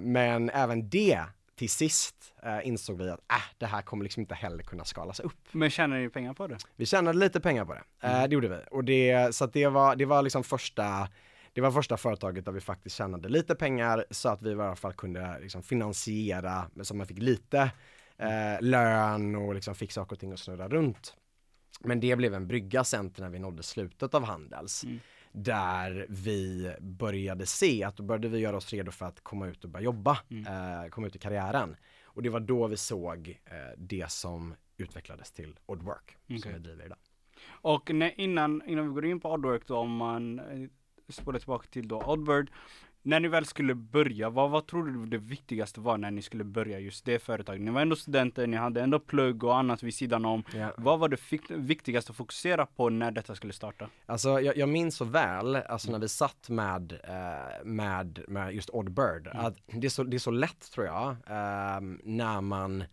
Men 0.00 0.50
även 0.50 0.88
det 0.88 1.20
till 1.58 1.70
sist 1.70 2.14
eh, 2.42 2.68
insåg 2.68 2.98
vi 2.98 3.10
att 3.10 3.20
äh, 3.32 3.36
det 3.58 3.66
här 3.66 3.82
kommer 3.82 4.04
liksom 4.04 4.20
inte 4.20 4.34
heller 4.34 4.62
kunna 4.62 4.84
skalas 4.84 5.20
upp. 5.20 5.48
Men 5.52 5.70
tjänar 5.70 5.98
ni 5.98 6.08
pengar 6.08 6.34
på 6.34 6.46
det? 6.46 6.58
Vi 6.76 6.86
tjänade 6.86 7.18
lite 7.18 7.40
pengar 7.40 7.64
på 7.64 7.74
det, 7.74 7.82
eh, 8.02 8.22
det 8.22 8.34
gjorde 8.34 8.48
vi. 8.48 8.58
Och 8.70 8.84
det, 8.84 9.34
så 9.34 9.44
att 9.44 9.52
det 9.52 9.66
var, 9.66 9.96
det 9.96 10.04
var 10.04 10.22
liksom 10.22 10.44
första 10.44 11.08
det 11.58 11.62
var 11.62 11.70
första 11.70 11.96
företaget 11.96 12.44
där 12.44 12.52
vi 12.52 12.60
faktiskt 12.60 12.96
tjänade 12.96 13.28
lite 13.28 13.54
pengar 13.54 14.04
så 14.10 14.28
att 14.28 14.42
vi 14.42 14.50
i 14.50 14.54
alla 14.54 14.76
fall 14.76 14.92
kunde 14.92 15.38
liksom 15.40 15.62
finansiera, 15.62 16.70
så 16.82 16.94
man 16.94 17.06
fick 17.06 17.18
lite 17.18 17.70
eh, 18.16 18.60
lön 18.60 19.34
och 19.34 19.54
liksom 19.54 19.74
fick 19.74 19.92
saker 19.92 20.16
och 20.16 20.20
ting 20.20 20.32
att 20.32 20.38
snurra 20.38 20.68
runt. 20.68 21.16
Men 21.80 22.00
det 22.00 22.16
blev 22.16 22.34
en 22.34 22.46
brygga 22.46 22.84
sen 22.84 23.12
när 23.16 23.28
vi 23.28 23.38
nådde 23.38 23.62
slutet 23.62 24.14
av 24.14 24.24
Handels. 24.24 24.84
Där 25.32 26.06
vi 26.08 26.74
började 26.80 27.46
se 27.46 27.84
att 27.84 27.96
då 27.96 28.02
började 28.02 28.28
vi 28.28 28.38
göra 28.38 28.56
oss 28.56 28.72
redo 28.72 28.90
för 28.90 29.06
att 29.06 29.20
komma 29.20 29.46
ut 29.46 29.64
och 29.64 29.70
börja 29.70 29.84
jobba, 29.84 30.18
eh, 30.30 30.90
komma 30.90 31.06
ut 31.06 31.16
i 31.16 31.18
karriären. 31.18 31.76
Och 32.04 32.22
det 32.22 32.28
var 32.28 32.40
då 32.40 32.66
vi 32.66 32.76
såg 32.76 33.40
eh, 33.44 33.56
det 33.76 34.10
som 34.10 34.54
utvecklades 34.76 35.32
till 35.32 35.58
Oddwork, 35.66 36.16
som 36.26 36.36
Okej. 36.36 36.52
vi 36.52 36.58
driver 36.58 36.84
idag. 36.84 36.98
Och 37.48 37.94
när, 37.94 38.20
innan, 38.20 38.62
innan 38.66 38.88
vi 38.88 38.94
går 38.94 39.06
in 39.06 39.20
på 39.20 39.32
Oddwork 39.32 39.66
då, 39.66 39.76
om 39.76 39.96
man 39.96 40.40
spolar 41.12 41.38
tillbaka 41.38 41.66
till 41.70 41.88
då 41.88 42.02
Oddbird. 42.02 42.50
När 43.02 43.20
ni 43.20 43.28
väl 43.28 43.44
skulle 43.44 43.74
börja, 43.74 44.30
vad, 44.30 44.50
vad 44.50 44.66
tror 44.66 44.86
du 44.86 45.06
det 45.06 45.18
viktigaste 45.18 45.80
var 45.80 45.98
när 45.98 46.10
ni 46.10 46.22
skulle 46.22 46.44
börja 46.44 46.78
just 46.78 47.04
det 47.04 47.18
företaget? 47.18 47.62
Ni 47.62 47.70
var 47.70 47.80
ändå 47.80 47.96
studenter, 47.96 48.46
ni 48.46 48.56
hade 48.56 48.80
ändå 48.80 48.98
plugg 48.98 49.44
och 49.44 49.56
annat 49.56 49.82
vid 49.82 49.94
sidan 49.94 50.24
om. 50.24 50.42
Ja. 50.54 50.72
Vad 50.76 50.98
var 50.98 51.08
det 51.08 51.20
viktigaste 51.48 52.10
att 52.10 52.16
fokusera 52.16 52.66
på 52.66 52.90
när 52.90 53.10
detta 53.10 53.34
skulle 53.34 53.52
starta? 53.52 53.88
Alltså 54.06 54.40
jag, 54.40 54.56
jag 54.56 54.68
minns 54.68 54.96
så 54.96 55.04
väl, 55.04 55.56
alltså 55.56 55.92
när 55.92 55.98
vi 55.98 56.08
satt 56.08 56.48
med, 56.48 56.92
eh, 57.04 57.64
med, 57.64 58.24
med 58.28 58.54
just 58.54 58.70
Odd 58.70 58.90
Bird, 58.90 59.28
att 59.32 59.56
det 59.66 59.86
är, 59.86 59.90
så, 59.90 60.04
det 60.04 60.16
är 60.16 60.18
så 60.18 60.30
lätt 60.30 60.72
tror 60.72 60.86
jag, 60.86 61.08
eh, 61.08 61.80
när 62.02 62.40
man 62.40 62.84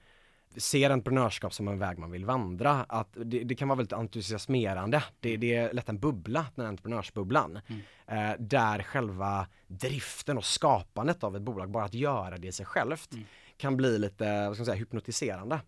ser 0.57 0.89
entreprenörskap 0.89 1.53
som 1.53 1.67
en 1.67 1.79
väg 1.79 1.97
man 1.97 2.11
vill 2.11 2.25
vandra, 2.25 2.71
att 2.89 3.09
det, 3.13 3.43
det 3.43 3.55
kan 3.55 3.67
vara 3.67 3.77
väldigt 3.77 3.93
entusiasmerande. 3.93 5.03
Det, 5.19 5.37
det 5.37 5.55
är 5.55 5.73
lätt 5.73 5.89
en 5.89 5.99
bubbla, 5.99 6.45
den 6.55 6.65
här 6.65 6.69
entreprenörsbubblan. 6.69 7.59
Eh, 8.07 8.31
där 8.39 8.83
själva 8.83 9.47
driften 9.67 10.37
och 10.37 10.45
skapandet 10.45 11.23
av 11.23 11.35
ett 11.35 11.41
bolag, 11.41 11.69
bara 11.69 11.85
att 11.85 11.93
göra 11.93 12.37
det 12.37 12.47
i 12.47 12.51
sig 12.51 12.65
självt, 12.65 13.09
kan 13.57 13.77
bli 13.77 13.99
lite, 13.99 14.47
vad 14.47 14.55
ska 14.55 14.61
man 14.61 14.65
säga, 14.65 14.75
hypnotiserande. 14.75 15.59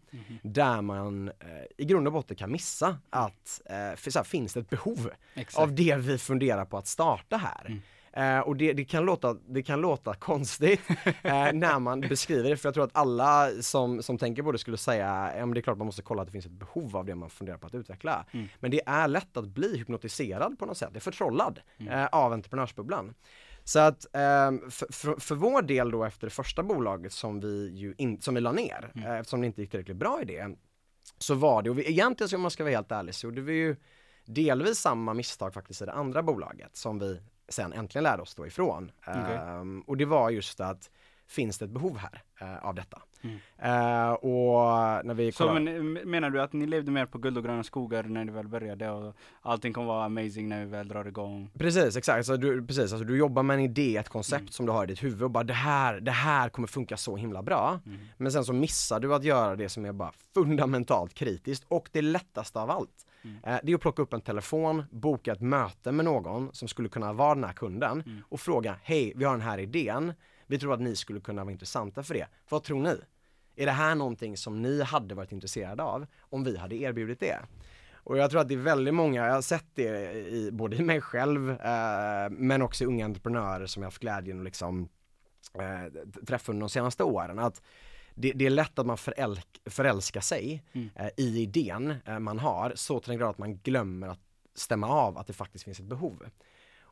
Där 0.41 0.81
man 0.81 1.27
eh, 1.27 1.33
i 1.77 1.85
grund 1.85 2.07
och 2.07 2.13
botten 2.13 2.37
kan 2.37 2.51
missa 2.51 2.97
att, 3.09 3.61
eh, 3.65 3.95
för, 3.95 4.11
så 4.11 4.19
här, 4.19 4.23
finns 4.23 4.53
det 4.53 4.59
ett 4.59 4.69
behov 4.69 5.11
Exakt. 5.33 5.57
av 5.63 5.75
det 5.75 5.95
vi 5.95 6.17
funderar 6.17 6.65
på 6.65 6.77
att 6.77 6.87
starta 6.87 7.37
här? 7.37 7.81
Eh, 8.17 8.39
och 8.39 8.55
det, 8.55 8.73
det, 8.73 8.85
kan 8.85 9.05
låta, 9.05 9.33
det 9.33 9.63
kan 9.63 9.81
låta 9.81 10.13
konstigt 10.19 10.81
eh, 11.05 11.53
när 11.53 11.79
man 11.79 12.01
beskriver 12.01 12.49
det, 12.49 12.57
för 12.57 12.67
jag 12.67 12.73
tror 12.73 12.83
att 12.83 12.95
alla 12.95 13.49
som, 13.61 14.03
som 14.03 14.17
tänker 14.17 14.43
på 14.43 14.51
det 14.51 14.57
skulle 14.57 14.77
säga, 14.77 15.31
ja 15.37 15.45
men 15.45 15.53
det 15.53 15.59
är 15.59 15.61
klart 15.61 15.77
man 15.77 15.85
måste 15.85 16.01
kolla 16.01 16.21
att 16.21 16.27
det 16.27 16.31
finns 16.31 16.45
ett 16.45 16.51
behov 16.51 16.97
av 16.97 17.05
det 17.05 17.15
man 17.15 17.29
funderar 17.29 17.57
på 17.57 17.67
att 17.67 17.75
utveckla. 17.75 18.25
Men 18.59 18.71
det 18.71 18.81
är 18.85 19.07
lätt 19.07 19.37
att 19.37 19.47
bli 19.47 19.77
hypnotiserad 19.77 20.59
på 20.59 20.65
något 20.65 20.77
sätt, 20.77 20.89
det 20.93 20.99
är 20.99 21.01
förtrollad 21.01 21.59
eh, 21.89 22.05
av 22.05 22.33
entreprenörsbubblan. 22.33 23.13
Så 23.63 23.79
att 23.79 24.05
för, 24.11 24.93
för, 24.93 25.19
för 25.19 25.35
vår 25.35 25.61
del 25.61 25.91
då 25.91 26.03
efter 26.03 26.27
det 26.27 26.33
första 26.33 26.63
bolaget 26.63 27.13
som 27.13 27.39
vi 27.39 27.69
ju 27.69 27.93
in, 27.97 28.21
som 28.21 28.35
vi 28.35 28.41
la 28.41 28.51
ner, 28.51 28.91
eh, 28.95 29.19
eftersom 29.19 29.41
det 29.41 29.47
inte 29.47 29.61
gick 29.61 29.71
tillräckligt 29.71 29.97
bra 29.97 30.21
i 30.21 30.25
det, 30.25 30.55
så 31.17 31.35
var 31.35 31.61
det, 31.61 31.69
och 31.69 31.79
vi, 31.79 31.89
egentligen 31.89 32.35
om 32.35 32.41
man 32.41 32.51
ska 32.51 32.63
vara 32.63 32.73
helt 32.73 32.91
ärlig 32.91 33.15
så 33.15 33.27
gjorde 33.27 33.41
vi 33.41 33.53
ju 33.53 33.75
delvis 34.25 34.79
samma 34.79 35.13
misstag 35.13 35.53
faktiskt 35.53 35.81
i 35.81 35.85
det 35.85 35.93
andra 35.93 36.23
bolaget 36.23 36.75
som 36.75 36.99
vi 36.99 37.21
sen 37.49 37.73
äntligen 37.73 38.03
lärde 38.03 38.21
oss 38.21 38.35
då 38.35 38.47
ifrån. 38.47 38.91
Okej. 39.07 39.35
Ehm, 39.35 39.81
och 39.81 39.97
det 39.97 40.05
var 40.05 40.29
just 40.29 40.59
att 40.59 40.89
finns 41.27 41.57
det 41.57 41.65
ett 41.65 41.71
behov 41.71 41.97
här 41.97 42.23
eh, 42.41 42.65
av 42.65 42.75
detta? 42.75 43.01
Mm. 43.21 43.37
Eh, 43.57 44.11
och 44.11 45.05
när 45.05 45.13
vi 45.13 45.31
Så 45.31 45.53
men, 45.53 45.93
menar 45.93 46.29
du 46.29 46.41
att 46.41 46.53
ni 46.53 46.65
levde 46.65 46.91
mer 46.91 47.05
på 47.05 47.17
guld 47.17 47.37
och 47.37 47.43
gröna 47.43 47.63
skogar 47.63 48.03
när 48.03 48.25
ni 48.25 48.31
väl 48.31 48.47
började 48.47 48.89
och 48.89 49.15
allting 49.41 49.73
kommer 49.73 49.87
vara 49.87 50.05
amazing 50.05 50.49
när 50.49 50.59
vi 50.59 50.71
väl 50.71 50.87
drar 50.87 51.05
igång? 51.07 51.49
Precis, 51.57 51.95
exakt. 51.95 52.25
Så 52.25 52.35
du, 52.37 52.67
precis, 52.67 52.91
alltså 52.93 53.05
du 53.07 53.17
jobbar 53.17 53.43
med 53.43 53.53
en 53.53 53.59
idé, 53.63 53.97
ett 53.97 54.09
koncept 54.09 54.41
Mm. 54.41 54.51
som 54.51 54.65
du 54.65 54.71
har 54.71 54.83
i 54.83 54.87
ditt 54.87 55.03
huvud 55.03 55.23
och 55.23 55.31
bara 55.31 55.43
det 55.43 55.53
här, 55.53 55.99
det 55.99 56.11
här 56.11 56.49
kommer 56.49 56.67
funka 56.67 56.97
så 56.97 57.15
himla 57.17 57.41
bra. 57.43 57.79
Mm. 57.85 57.99
Men 58.17 58.31
sen 58.31 58.45
så 58.45 58.53
missar 58.53 58.99
du 58.99 59.15
att 59.15 59.23
göra 59.23 59.55
det 59.55 59.69
som 59.69 59.85
är 59.85 59.91
bara 59.93 60.11
fundamentalt 60.33 61.13
kritiskt 61.13 61.65
och 61.67 61.89
det 61.91 62.01
lättaste 62.01 62.59
av 62.59 62.71
allt. 62.71 63.06
Mm. 63.23 63.37
Eh, 63.43 63.59
det 63.63 63.71
är 63.71 63.75
att 63.75 63.81
plocka 63.81 64.01
upp 64.01 64.13
en 64.13 64.21
telefon, 64.21 64.83
boka 64.91 65.31
ett 65.31 65.41
möte 65.41 65.91
med 65.91 66.05
någon 66.05 66.49
som 66.53 66.67
skulle 66.67 66.89
kunna 66.89 67.13
vara 67.13 67.35
den 67.35 67.43
här 67.43 67.53
kunden 67.53 68.03
Mm. 68.05 68.21
och 68.29 68.39
fråga, 68.39 68.75
hej 68.83 69.13
vi 69.15 69.25
har 69.25 69.31
den 69.31 69.41
här 69.41 69.57
idén, 69.57 70.13
vi 70.47 70.59
tror 70.59 70.73
att 70.73 70.81
ni 70.81 70.95
skulle 70.95 71.19
kunna 71.19 71.43
vara 71.43 71.51
intressanta 71.51 72.03
för 72.03 72.13
det. 72.13 72.27
Vad 72.49 72.63
tror 72.63 72.79
ni? 72.81 73.01
Är 73.55 73.65
det 73.65 73.71
här 73.71 73.95
någonting 73.95 74.37
som 74.37 74.61
ni 74.61 74.83
hade 74.83 75.15
varit 75.15 75.31
intresserade 75.31 75.83
av 75.83 76.05
om 76.19 76.43
vi 76.43 76.57
hade 76.57 76.75
erbjudit 76.75 77.19
det? 77.19 77.39
Och 77.93 78.17
jag 78.17 78.31
tror 78.31 78.41
att 78.41 78.47
det 78.47 78.53
är 78.53 78.57
väldigt 78.57 78.93
många, 78.93 79.25
jag 79.25 79.33
har 79.33 79.41
sett 79.41 79.65
det 79.73 80.11
i, 80.13 80.49
både 80.51 80.75
i 80.75 80.81
mig 80.81 81.01
själv 81.01 81.49
eh, 81.49 82.29
men 82.29 82.61
också 82.61 82.83
i 82.83 82.87
unga 82.87 83.05
entreprenörer 83.05 83.65
som 83.65 83.83
jag 83.83 83.87
haft 83.87 83.99
glädjen 84.01 84.39
att 84.39 84.43
liksom 84.45 84.89
eh, 85.53 86.21
träffa 86.27 86.51
under 86.51 86.59
de 86.61 86.69
senaste 86.69 87.03
åren. 87.03 87.39
Att 87.39 87.61
det, 88.17 88.31
det 88.31 88.45
är 88.45 88.49
lätt 88.49 88.79
att 88.79 88.85
man 88.85 88.97
förälk, 88.97 89.61
förälskar 89.65 90.21
sig 90.21 90.63
Mm. 90.73 90.89
eh, 90.95 91.09
i 91.17 91.41
idén 91.41 91.93
eh, 92.05 92.19
man 92.19 92.39
har 92.39 92.71
så 92.75 92.99
till 92.99 93.09
den 93.09 93.17
grad 93.19 93.29
att 93.29 93.37
man 93.37 93.57
glömmer 93.57 94.07
att 94.07 94.19
stämma 94.55 94.87
av 94.87 95.17
att 95.17 95.27
det 95.27 95.33
faktiskt 95.33 95.63
finns 95.65 95.79
ett 95.79 95.85
behov. 95.85 96.23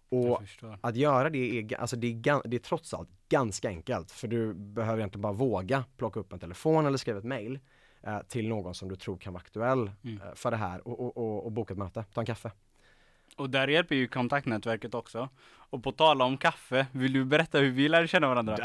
Och 0.10 0.42
att 0.82 0.96
göra 0.96 1.30
det 1.30 1.60
är, 1.60 1.76
alltså 1.80 1.96
det 1.96 2.08
är, 2.08 2.48
det 2.48 2.56
är 2.56 2.60
trots 2.60 2.94
allt 2.94 3.10
ganska 3.30 3.68
enkelt 3.70 4.12
för 4.12 4.28
du 4.28 4.54
behöver 4.54 4.98
egentligen 4.98 5.22
bara 5.22 5.34
våga 5.34 5.84
plocka 5.98 6.20
upp 6.20 6.34
en 6.34 6.40
telefon 6.40 6.86
eller 6.86 6.98
skriva 6.98 7.18
ett 7.20 7.26
mail 7.26 7.60
eh, 8.04 8.20
till 8.28 8.48
någon 8.48 8.74
som 8.76 8.90
du 8.90 8.96
tror 8.96 9.18
kan 9.18 9.34
vara 9.34 9.42
aktuell 9.42 9.92
Mm. 10.04 10.22
eh, 10.22 10.34
för 10.36 10.52
det 10.52 10.58
här 10.58 10.88
och, 10.88 11.00
och, 11.00 11.18
och, 11.18 11.46
och 11.46 11.52
boka 11.52 11.74
ett 11.74 11.78
möte, 11.78 12.06
ta 12.14 12.22
en 12.22 12.26
kaffe. 12.26 12.52
Och 13.38 13.50
där 13.50 13.68
hjälper 13.68 13.96
ju 13.96 14.08
kontaktnätverket 14.08 14.94
också. 14.94 15.30
Och 15.70 15.84
på 15.84 15.92
tala 15.92 16.26
om 16.26 16.38
kaffe, 16.38 16.88
vill 16.92 17.14
du 17.14 17.26
berätta 17.26 17.58
hur 17.58 17.72
vi 17.72 17.90
lärde 17.90 18.08
känna 18.08 18.28
varandra? 18.28 18.58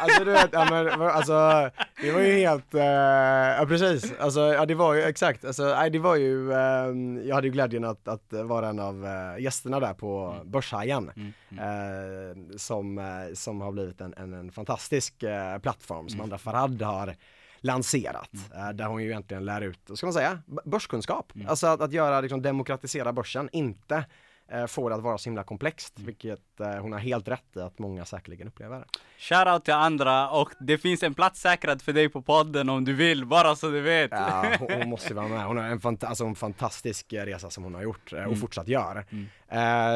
Alltså 0.00 0.24
du 0.24 0.30
vet, 0.32 0.50
ja, 0.52 0.66
men, 0.70 1.02
alltså 1.02 1.70
det 2.02 2.12
var 2.12 2.20
ju 2.20 2.32
helt, 2.32 2.74
eh, 2.74 2.82
ja 2.82 3.64
precis, 3.68 4.12
alltså 4.20 4.40
ja 4.40 4.66
det 4.66 4.74
var 4.74 4.94
ju 4.94 5.02
exakt, 5.02 5.44
alltså 5.44 5.64
nej 5.64 5.90
det 5.90 5.98
var 5.98 6.16
ju, 6.16 6.52
eh, 6.52 7.28
jag 7.28 7.34
hade 7.34 7.46
ju 7.46 7.52
glädjen 7.52 7.84
att, 7.84 8.08
att 8.08 8.32
vara 8.32 8.68
en 8.68 8.78
av 8.78 9.06
eh, 9.06 9.42
gästerna 9.42 9.80
där 9.80 9.94
på 9.94 10.36
Börshajen. 10.44 11.10
Mm. 11.16 11.32
Mm. 11.50 11.64
eh, 11.64 12.56
som, 12.56 12.98
eh, 12.98 13.34
som 13.34 13.60
har 13.60 13.72
blivit 13.72 14.00
en, 14.00 14.14
en, 14.16 14.32
en 14.32 14.52
fantastisk 14.52 15.22
eh, 15.22 15.58
plattform 15.58 16.08
som 16.08 16.18
Mm. 16.18 16.24
Andra 16.24 16.38
Farad 16.38 16.82
har 16.82 17.14
lanserat. 17.60 18.30
Eh, 18.54 18.68
där 18.70 18.86
hon 18.86 19.02
ju 19.02 19.08
egentligen 19.10 19.44
lär 19.44 19.60
ut, 19.60 19.80
ska 19.94 20.06
man 20.06 20.12
säga, 20.12 20.38
börskunskap. 20.64 21.32
Mm. 21.34 21.48
Alltså 21.48 21.66
att, 21.66 21.80
att 21.80 21.92
göra, 21.92 22.20
liksom 22.20 22.42
demokratisera 22.42 23.12
börsen, 23.12 23.48
inte 23.52 24.04
eh, 24.52 24.66
få 24.66 24.88
det 24.88 24.94
att 24.94 25.02
vara 25.02 25.18
så 25.18 25.24
himla 25.28 25.42
komplext, 25.44 25.94
Mm. 25.98 26.06
vilket 26.06 26.60
eh, 26.60 26.70
hon 26.74 26.92
har 26.92 26.98
helt 26.98 27.28
rätt 27.28 27.56
i 27.56 27.60
att 27.60 27.78
många 27.78 28.04
säkerligen 28.04 28.48
upplever. 28.48 28.84
Shoutout 29.18 29.64
till 29.64 29.74
andra 29.74 30.30
och 30.30 30.50
det 30.60 30.78
finns 30.78 31.02
en 31.02 31.14
plats 31.14 31.40
säkrad 31.40 31.82
för 31.82 31.92
dig 31.92 32.08
på 32.08 32.22
podden 32.22 32.68
om 32.68 32.84
du 32.84 32.92
vill, 32.94 33.26
bara 33.26 33.56
så 33.56 33.70
du 33.70 33.80
vet. 33.80 34.10
Ja, 34.10 34.44
hon, 34.58 34.68
hon 34.78 34.88
måste 34.88 35.14
vara 35.14 35.28
med. 35.28 35.44
Hon 35.46 35.56
har 35.56 35.64
en, 35.64 35.80
fant- 35.80 36.04
alltså 36.06 36.24
en 36.24 36.34
fantastisk 36.34 37.12
eh, 37.12 37.24
resa 37.24 37.50
som 37.50 37.64
hon 37.64 37.74
har 37.74 37.82
gjort 37.82 38.12
eh, 38.12 38.18
och 38.18 38.24
Mm. 38.26 38.40
fortsatt 38.40 38.68
gör. 38.68 39.04
Mm. 39.10 39.26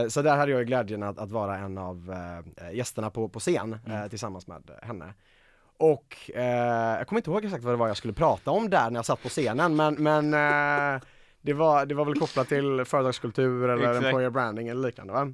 Eh, 0.04 0.08
så 0.08 0.22
där 0.22 0.36
hade 0.36 0.52
jag 0.52 0.66
glädjen 0.66 1.02
att, 1.02 1.18
att 1.18 1.30
vara 1.30 1.58
en 1.58 1.78
av 1.78 2.14
eh, 2.62 2.74
gästerna 2.76 3.10
på, 3.10 3.28
på 3.28 3.40
scen 3.40 3.78
Mm. 3.86 4.08
tillsammans 4.08 4.46
med 4.46 4.70
henne. 4.82 5.14
Och 5.82 6.30
eh, 6.34 6.98
jag 6.98 7.06
kommer 7.06 7.18
inte 7.20 7.30
ihåg 7.30 7.44
exakt 7.44 7.64
vad 7.64 7.72
det 7.72 7.76
var 7.78 7.88
jag 7.88 7.96
skulle 7.96 8.12
prata 8.12 8.50
om 8.50 8.70
där 8.70 8.90
när 8.90 8.98
jag 8.98 9.06
satt 9.06 9.22
på 9.22 9.28
scenen 9.28 9.76
men, 9.76 9.94
men 9.94 10.34
eh, 10.34 11.02
det, 11.40 11.52
var, 11.52 11.86
det 11.86 11.94
var 11.94 12.04
väl 12.04 12.14
kopplat 12.18 12.48
till 12.48 12.84
företagskultur 12.84 13.68
eller 13.68 13.88
Exakt. 13.88 14.04
employer 14.06 14.30
branding 14.30 14.68
eller 14.68 14.86
liknande 14.88 15.12
va? 15.12 15.32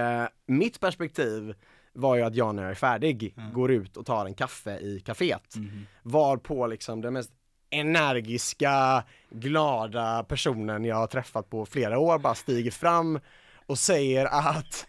Eh, 0.00 0.28
mitt 0.46 0.80
perspektiv 0.80 1.54
var 1.92 2.16
ju 2.16 2.22
att 2.22 2.34
jag 2.34 2.54
när 2.54 2.62
jag 2.62 2.70
är 2.70 2.74
färdig 2.74 3.34
Mm. 3.36 3.52
går 3.52 3.70
ut 3.70 3.96
och 3.96 4.06
tar 4.06 4.26
en 4.26 4.34
kaffe 4.34 4.78
i 4.78 5.00
kaféet 5.00 5.56
Mhm. 5.56 5.86
var 6.02 6.36
på 6.36 6.66
liksom 6.66 7.00
den 7.00 7.12
mest 7.12 7.30
energiska, 7.70 9.04
glada 9.30 10.24
personen 10.28 10.84
jag 10.84 10.96
har 10.96 11.06
träffat 11.06 11.50
på 11.50 11.66
flera 11.66 11.98
år 11.98 12.18
bara 12.18 12.34
stiger 12.34 12.70
fram 12.70 13.20
och 13.66 13.78
säger 13.78 14.26
att 14.26 14.86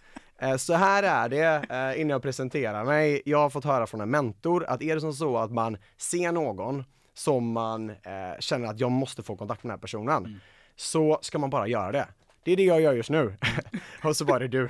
så 0.57 0.73
här 0.73 1.03
är 1.03 1.29
det 1.29 1.65
eh, 1.69 2.01
innan 2.01 2.09
jag 2.09 2.21
presenterar 2.21 2.85
mig. 2.85 3.21
Jag 3.25 3.39
har 3.39 3.49
fått 3.49 3.65
höra 3.65 3.87
från 3.87 4.01
en 4.01 4.09
mentor 4.09 4.65
att 4.67 4.81
är 4.81 4.95
det 4.95 5.01
som 5.01 5.13
så 5.13 5.37
att 5.37 5.51
man 5.51 5.77
ser 5.97 6.31
någon 6.31 6.83
som 7.13 7.51
man 7.51 7.89
eh, 7.89 7.95
känner 8.39 8.67
att 8.67 8.79
jag 8.79 8.91
måste 8.91 9.23
få 9.23 9.35
kontakt 9.35 9.63
med 9.63 9.69
den 9.69 9.77
här 9.77 9.81
personen 9.81 10.25
Mm. 10.25 10.39
så 10.75 11.17
ska 11.21 11.39
man 11.39 11.49
bara 11.49 11.67
göra 11.67 11.91
det. 11.91 12.07
Det 12.45 12.51
är 12.51 12.55
det 12.57 12.63
jag 12.63 12.81
gör 12.81 12.93
just 12.93 13.09
nu. 13.09 13.33
och 14.03 14.15
så 14.15 14.25
var 14.25 14.39
det 14.39 14.47
du. 14.47 14.63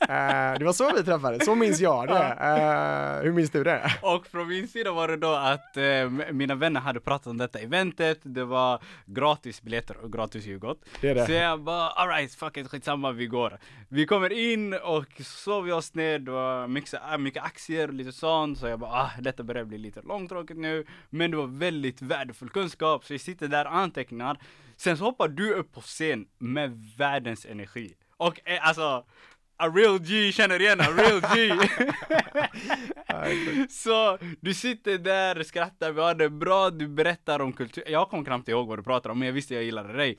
Eh, 0.00 0.58
det 0.58 0.64
var 0.64 0.72
så 0.72 0.92
vi 0.96 1.02
träffades, 1.04 1.44
så 1.44 1.54
minns 1.54 1.80
jag 1.80 2.08
det. 2.08 2.36
Eh, 2.40 3.22
hur 3.24 3.32
minns 3.32 3.50
du 3.50 3.64
det? 3.64 3.90
Och 4.02 4.26
från 4.26 4.48
min 4.48 4.68
sida 4.68 4.92
var 4.92 5.08
det 5.08 5.16
då 5.16 5.32
att 5.34 5.76
m- 5.76 6.22
mina 6.30 6.54
vänner 6.54 6.80
hade 6.80 7.00
pratat 7.00 7.26
om 7.26 7.38
detta 7.38 7.58
eventet, 7.58 8.18
det 8.22 8.44
var 8.44 8.82
gratis 9.06 9.62
biljetter 9.62 9.96
och 9.96 10.12
gratis 10.12 10.46
är 10.46 10.48
ju 10.50 10.58
gott. 10.58 10.84
Det 11.00 11.14
det. 11.14 11.26
Så 11.26 11.32
jag 11.32 11.60
bara 11.60 11.88
alright, 11.88 12.34
fuck 12.34 12.56
it, 12.56 12.68
skitsamma, 12.68 13.12
vi 13.12 13.26
går. 13.26 13.58
Vi 13.88 14.06
kommer 14.06 14.32
in 14.52 14.74
och 14.74 15.06
sov 15.24 15.64
vi 15.64 15.72
oss 15.72 15.94
ner, 15.94 16.18
det 16.18 16.30
var 16.30 16.68
mycket, 16.68 16.94
äh, 16.94 17.18
mycket 17.18 17.42
aktier 17.44 17.88
och 17.88 17.94
lite 17.94 18.12
sånt, 18.12 18.58
så 18.58 18.66
jag 18.66 18.78
bara 18.78 18.90
ah, 18.90 19.10
detta 19.20 19.42
börjar 19.42 19.64
bli 19.64 19.78
lite 19.78 20.00
långtråkigt 20.02 20.58
nu. 20.58 20.84
Men 21.10 21.30
det 21.30 21.36
var 21.36 21.46
väldigt 21.46 22.02
värdefull 22.02 22.48
kunskap, 22.50 23.04
så 23.04 23.14
jag 23.14 23.20
sitter 23.20 23.48
där 23.48 23.64
och 23.66 23.74
antecknar. 23.74 24.38
Sen 24.80 24.96
så 24.96 25.04
hoppar 25.04 25.28
du 25.28 25.54
upp 25.54 25.72
på 25.72 25.80
scen 25.80 26.26
med 26.38 26.92
världens 26.98 27.46
energi. 27.46 27.94
Och 28.16 28.40
eh, 28.44 28.68
alltså, 28.68 29.04
a 29.56 29.68
real 29.68 29.98
G 29.98 30.32
känner 30.32 30.60
igen 30.60 30.80
a 30.80 30.86
real 30.96 31.20
G. 31.34 31.52
Så 33.70 34.18
du 34.40 34.54
sitter 34.54 34.98
där, 34.98 35.42
skrattar, 35.42 35.92
vi 35.92 36.00
har 36.00 36.14
det 36.14 36.30
bra, 36.30 36.70
du 36.70 36.88
berättar 36.88 37.40
om 37.40 37.52
kultur. 37.52 37.84
Jag 37.86 38.08
kommer 38.08 38.24
knappt 38.24 38.48
ihåg 38.48 38.68
vad 38.68 38.78
du 38.78 38.82
pratar 38.82 39.10
om, 39.10 39.18
men 39.18 39.26
jag 39.26 39.32
visste 39.32 39.54
jag 39.54 39.64
gillade 39.64 39.92
dig. 39.92 40.16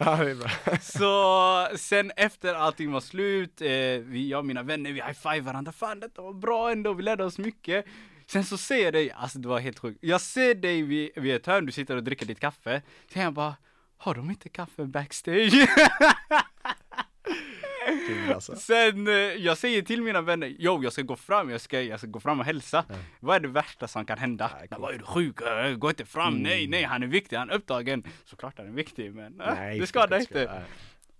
Så 0.81 1.67
sen 1.75 2.11
efter 2.15 2.53
allting 2.53 2.91
var 2.91 3.01
slut, 3.01 3.61
eh, 3.61 3.67
vi, 4.01 4.29
jag 4.29 4.39
och 4.39 4.45
mina 4.45 4.63
vänner, 4.63 4.91
vi 4.91 5.01
high-five 5.01 5.41
varandra. 5.41 5.71
Fan 5.71 5.99
detta 5.99 6.21
var 6.21 6.33
bra 6.33 6.71
ändå, 6.71 6.93
vi 6.93 7.03
lärde 7.03 7.23
oss 7.23 7.37
mycket. 7.37 7.85
Sen 8.27 8.43
så 8.43 8.57
ser 8.57 8.83
jag 8.83 8.93
dig, 8.93 9.11
alltså 9.11 9.39
det 9.39 9.47
var 9.47 9.59
helt 9.59 9.79
sjukt. 9.79 9.99
Jag 10.01 10.21
ser 10.21 10.55
dig 10.55 10.81
vid, 10.81 11.09
vid 11.15 11.35
ett 11.35 11.45
hörn, 11.45 11.65
du 11.65 11.71
sitter 11.71 11.95
och 11.95 12.03
dricker 12.03 12.25
ditt 12.25 12.39
kaffe. 12.39 12.81
Sen 13.13 13.23
jag 13.23 13.33
bara, 13.33 13.55
har 14.03 14.15
de 14.15 14.29
inte 14.29 14.49
kaffe 14.49 14.85
backstage? 14.85 15.53
Alltså. 18.33 18.55
Sen, 18.55 19.07
eh, 19.07 19.13
jag 19.13 19.57
säger 19.57 19.81
till 19.81 20.01
mina 20.01 20.21
vänner, 20.21 20.55
jo 20.59 20.83
jag 20.83 20.93
ska 20.93 21.01
gå 21.01 21.15
fram, 21.15 21.49
jag 21.49 21.61
ska, 21.61 21.81
jag 21.81 21.99
ska 21.99 22.07
gå 22.07 22.19
fram 22.19 22.39
och 22.39 22.45
hälsa. 22.45 22.85
Ja. 22.89 22.95
Vad 23.19 23.35
är 23.35 23.39
det 23.39 23.47
värsta 23.47 23.87
som 23.87 24.05
kan 24.05 24.17
hända? 24.17 24.51
Nej, 24.59 24.67
vad 24.79 24.93
är 24.93 24.97
du 24.97 25.03
sjuk? 25.05 25.41
Eh, 25.41 25.75
Gå 25.75 25.89
inte 25.89 26.05
fram, 26.05 26.27
Mm. 26.27 26.43
nej, 26.43 26.67
nej, 26.67 26.83
han 26.83 27.03
är 27.03 27.07
viktig, 27.07 27.37
han 27.37 27.49
är 27.49 27.53
upptagen. 27.53 28.03
Såklart 28.25 28.53
han 28.57 28.67
är 28.67 28.71
viktig, 28.71 29.15
men 29.15 29.41
eh, 29.41 29.53
Nej, 29.55 29.79
det 29.79 29.87
skadar 29.87 30.19
inte. 30.19 30.63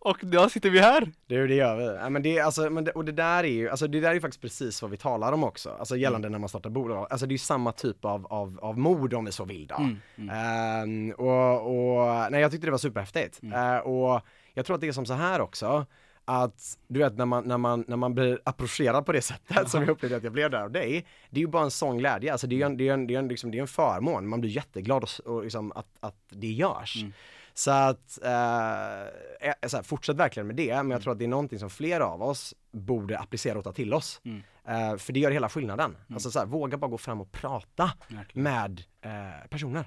Och 0.03 0.17
då 0.22 0.50
sitter 0.50 0.70
vi 0.70 0.79
här. 0.79 1.12
Du, 1.27 1.48
det 1.48 1.55
gör 1.55 1.77
vi. 1.77 1.98
Ja, 2.01 2.10
men 2.10 2.24
det, 2.24 2.39
alltså, 2.39 2.70
men 2.70 2.84
det, 2.84 2.91
och 2.91 3.05
det 3.05 3.12
där 3.12 3.43
är 3.43 3.48
ju, 3.48 3.70
alltså 3.70 3.88
det 3.88 4.00
där 4.00 4.10
är 4.10 4.13
ju 4.13 4.22
faktiskt 4.22 4.41
precis 4.41 4.81
vad 4.81 4.91
vi 4.91 4.98
talar 4.98 5.31
om 5.31 5.43
också. 5.43 5.75
Alltså 5.79 5.98
gällande 5.98 6.29
när 6.29 6.39
man 6.39 6.50
startar 6.50 6.70
bolag. 6.70 7.08
Alltså 7.10 7.25
det 7.25 7.31
är 7.31 7.34
ju 7.34 7.38
samma 7.38 7.72
typ 7.72 8.05
av, 8.05 8.25
av, 8.25 8.60
av 8.62 8.77
mod 8.77 9.13
om 9.13 9.25
vi 9.25 9.31
så 9.31 9.46
vill 9.46 9.67
då. 9.67 9.75
Mm, 9.75 9.98
mm. 10.15 10.29
Ehm, 10.29 11.12
och, 11.12 11.62
och, 11.62 12.31
nej 12.31 12.41
jag 12.41 12.51
tyckte 12.51 12.67
det 12.67 12.72
var 12.72 12.77
superhäftigt. 12.77 13.43
Mm. 13.43 13.75
Eh, 13.75 13.79
och 13.79 14.22
jag 14.53 14.65
tror 14.65 14.75
att 14.75 14.81
det 14.81 14.88
är 14.88 14.91
som 14.91 15.05
så 15.05 15.13
här 15.13 15.41
också, 15.41 15.86
att 16.25 16.77
du 16.88 17.00
vet 17.00 17.17
när 17.17 17.25
man, 17.25 17.43
när 17.43 17.58
man, 17.58 17.86
när 17.88 17.98
man 17.98 18.13
blir 18.13 18.39
approcherad 18.43 19.05
på 19.05 19.12
det 19.12 19.22
sättet 19.22 19.70
som 19.70 19.81
jag 19.81 19.89
upplevde 19.89 20.17
att 20.17 20.24
jag 20.24 20.34
blev 20.34 20.51
där 20.51 20.62
av 20.62 20.72
dig, 20.72 21.05
det 21.29 21.39
är 21.39 21.41
ju 21.41 21.48
bara 21.48 21.63
en 21.63 21.72
sån 21.72 21.98
glädje, 21.98 22.31
alltså 22.31 22.48
det 22.48 22.55
är 22.55 22.58
ju 22.58 22.63
en, 22.63 22.77
det 22.77 22.88
är 22.88 22.93
en, 22.93 23.08
det 23.08 23.15
är 23.15 23.20
en, 23.20 23.27
liksom, 23.27 23.51
det 23.51 23.58
är 23.58 23.62
en 23.62 23.67
förmån, 23.67 24.27
man 24.27 24.41
blir 24.41 24.51
jätteglad 24.51 25.03
och, 25.03 25.34
och 25.34 25.43
liksom 25.43 25.72
att, 25.72 25.88
att 26.00 26.15
det 26.29 26.51
görs. 26.51 26.96
Mm. 27.01 27.13
Så 27.53 27.72
att, 27.72 28.20
eh, 28.24 29.01
eh, 29.50 29.53
så 29.67 29.77
här, 29.77 29.84
fortsätt 29.84 30.15
verkligen 30.15 30.48
med 30.48 30.55
det, 30.55 30.67
men 30.67 30.79
Mm. 30.79 30.91
jag 30.91 31.01
tror 31.01 31.13
att 31.13 31.20
det 31.20 31.25
är 31.25 31.29
någonting 31.29 31.60
som 31.60 31.70
fler 31.70 32.00
av 32.00 32.22
oss 32.24 32.53
borde 32.72 33.20
applicera 33.20 33.58
och 33.58 33.63
ta 33.63 33.72
till 33.72 33.93
oss. 33.93 34.22
Mm. 34.25 34.41
Eh, 34.65 34.98
för 34.98 35.13
det 35.13 35.20
gör 35.20 35.31
hela 35.31 35.50
skillnaden. 35.50 35.98
Alltså 36.13 36.31
så 36.31 36.39
här, 36.39 36.46
våga 36.46 36.77
bara 36.77 36.88
gå 36.91 36.98
fram 36.98 37.22
och 37.22 37.31
prata 37.31 37.91
Verkligen. 38.08 38.43
med 38.43 38.84
eh, 39.01 39.48
personer. 39.50 39.86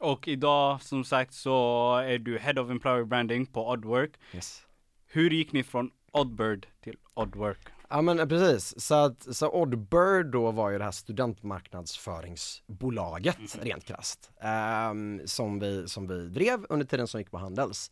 Och 0.00 0.28
idag, 0.28 0.82
som 0.82 1.04
sagt, 1.04 1.34
så 1.34 1.96
är 1.96 2.18
du 2.18 2.38
Head 2.38 2.60
of 2.60 2.70
Employer 2.70 3.04
Branding 3.04 3.46
på 3.46 3.68
Oddwork. 3.68 4.10
Yes. 4.32 4.62
Hur 5.06 5.30
gick 5.30 5.52
ni 5.52 5.62
från 5.64 5.90
Oddbird 6.12 6.66
till 6.80 6.96
Oddwork? 7.14 7.58
Ja 7.88 8.02
men 8.02 8.18
eh, 8.18 8.26
precis, 8.26 8.80
så 8.80 8.94
att 8.94 9.36
så 9.36 9.50
Oddbird 9.50 10.26
då 10.26 10.50
var 10.50 10.70
ju 10.70 10.78
det 10.78 10.84
här 10.84 10.90
studentmarknadsföringsbolaget 10.90 13.36
rent 13.62 13.84
krasst. 13.84 14.30
ehm, 14.40 15.20
som, 15.24 15.58
vi, 15.58 15.88
som 15.88 16.08
vi 16.08 16.28
drev 16.28 16.66
under 16.68 16.86
tiden 16.86 17.06
som 17.06 17.20
gick 17.20 17.30
på 17.30 17.38
Handels. 17.38 17.90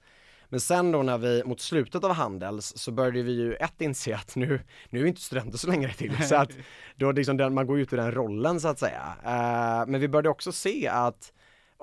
Men 0.49 0.61
sen 0.61 0.93
då 0.93 1.03
när 1.03 1.19
vi 1.19 1.43
mot 1.45 1.61
slutet 1.61 2.05
av 2.05 2.13
Handels 2.13 2.73
så 2.77 2.93
började 2.93 3.23
vi 3.23 3.33
ju 3.33 3.55
ett 3.55 3.81
inse 3.81 4.17
att 4.17 4.37
nu, 4.37 4.61
nu 4.91 5.03
är 5.03 5.07
inte 5.07 5.21
studenter 5.21 5.59
så 5.59 5.69
länge 5.69 5.93
till 5.93 6.27
så 6.29 6.37
att 6.37 6.51
då 6.97 7.13
liksom 7.13 7.37
den, 7.37 7.55
man 7.55 7.67
går 7.67 7.81
ut 7.81 7.93
ur 7.93 7.97
den 7.97 8.13
rollen 8.13 8.61
så 8.61 8.69
att 8.69 8.79
säga. 8.79 9.03
Uh, 9.23 9.87
men 9.91 10.01
vi 10.01 10.09
började 10.09 10.29
också 10.29 10.53
se 10.53 10.89
att 10.89 11.33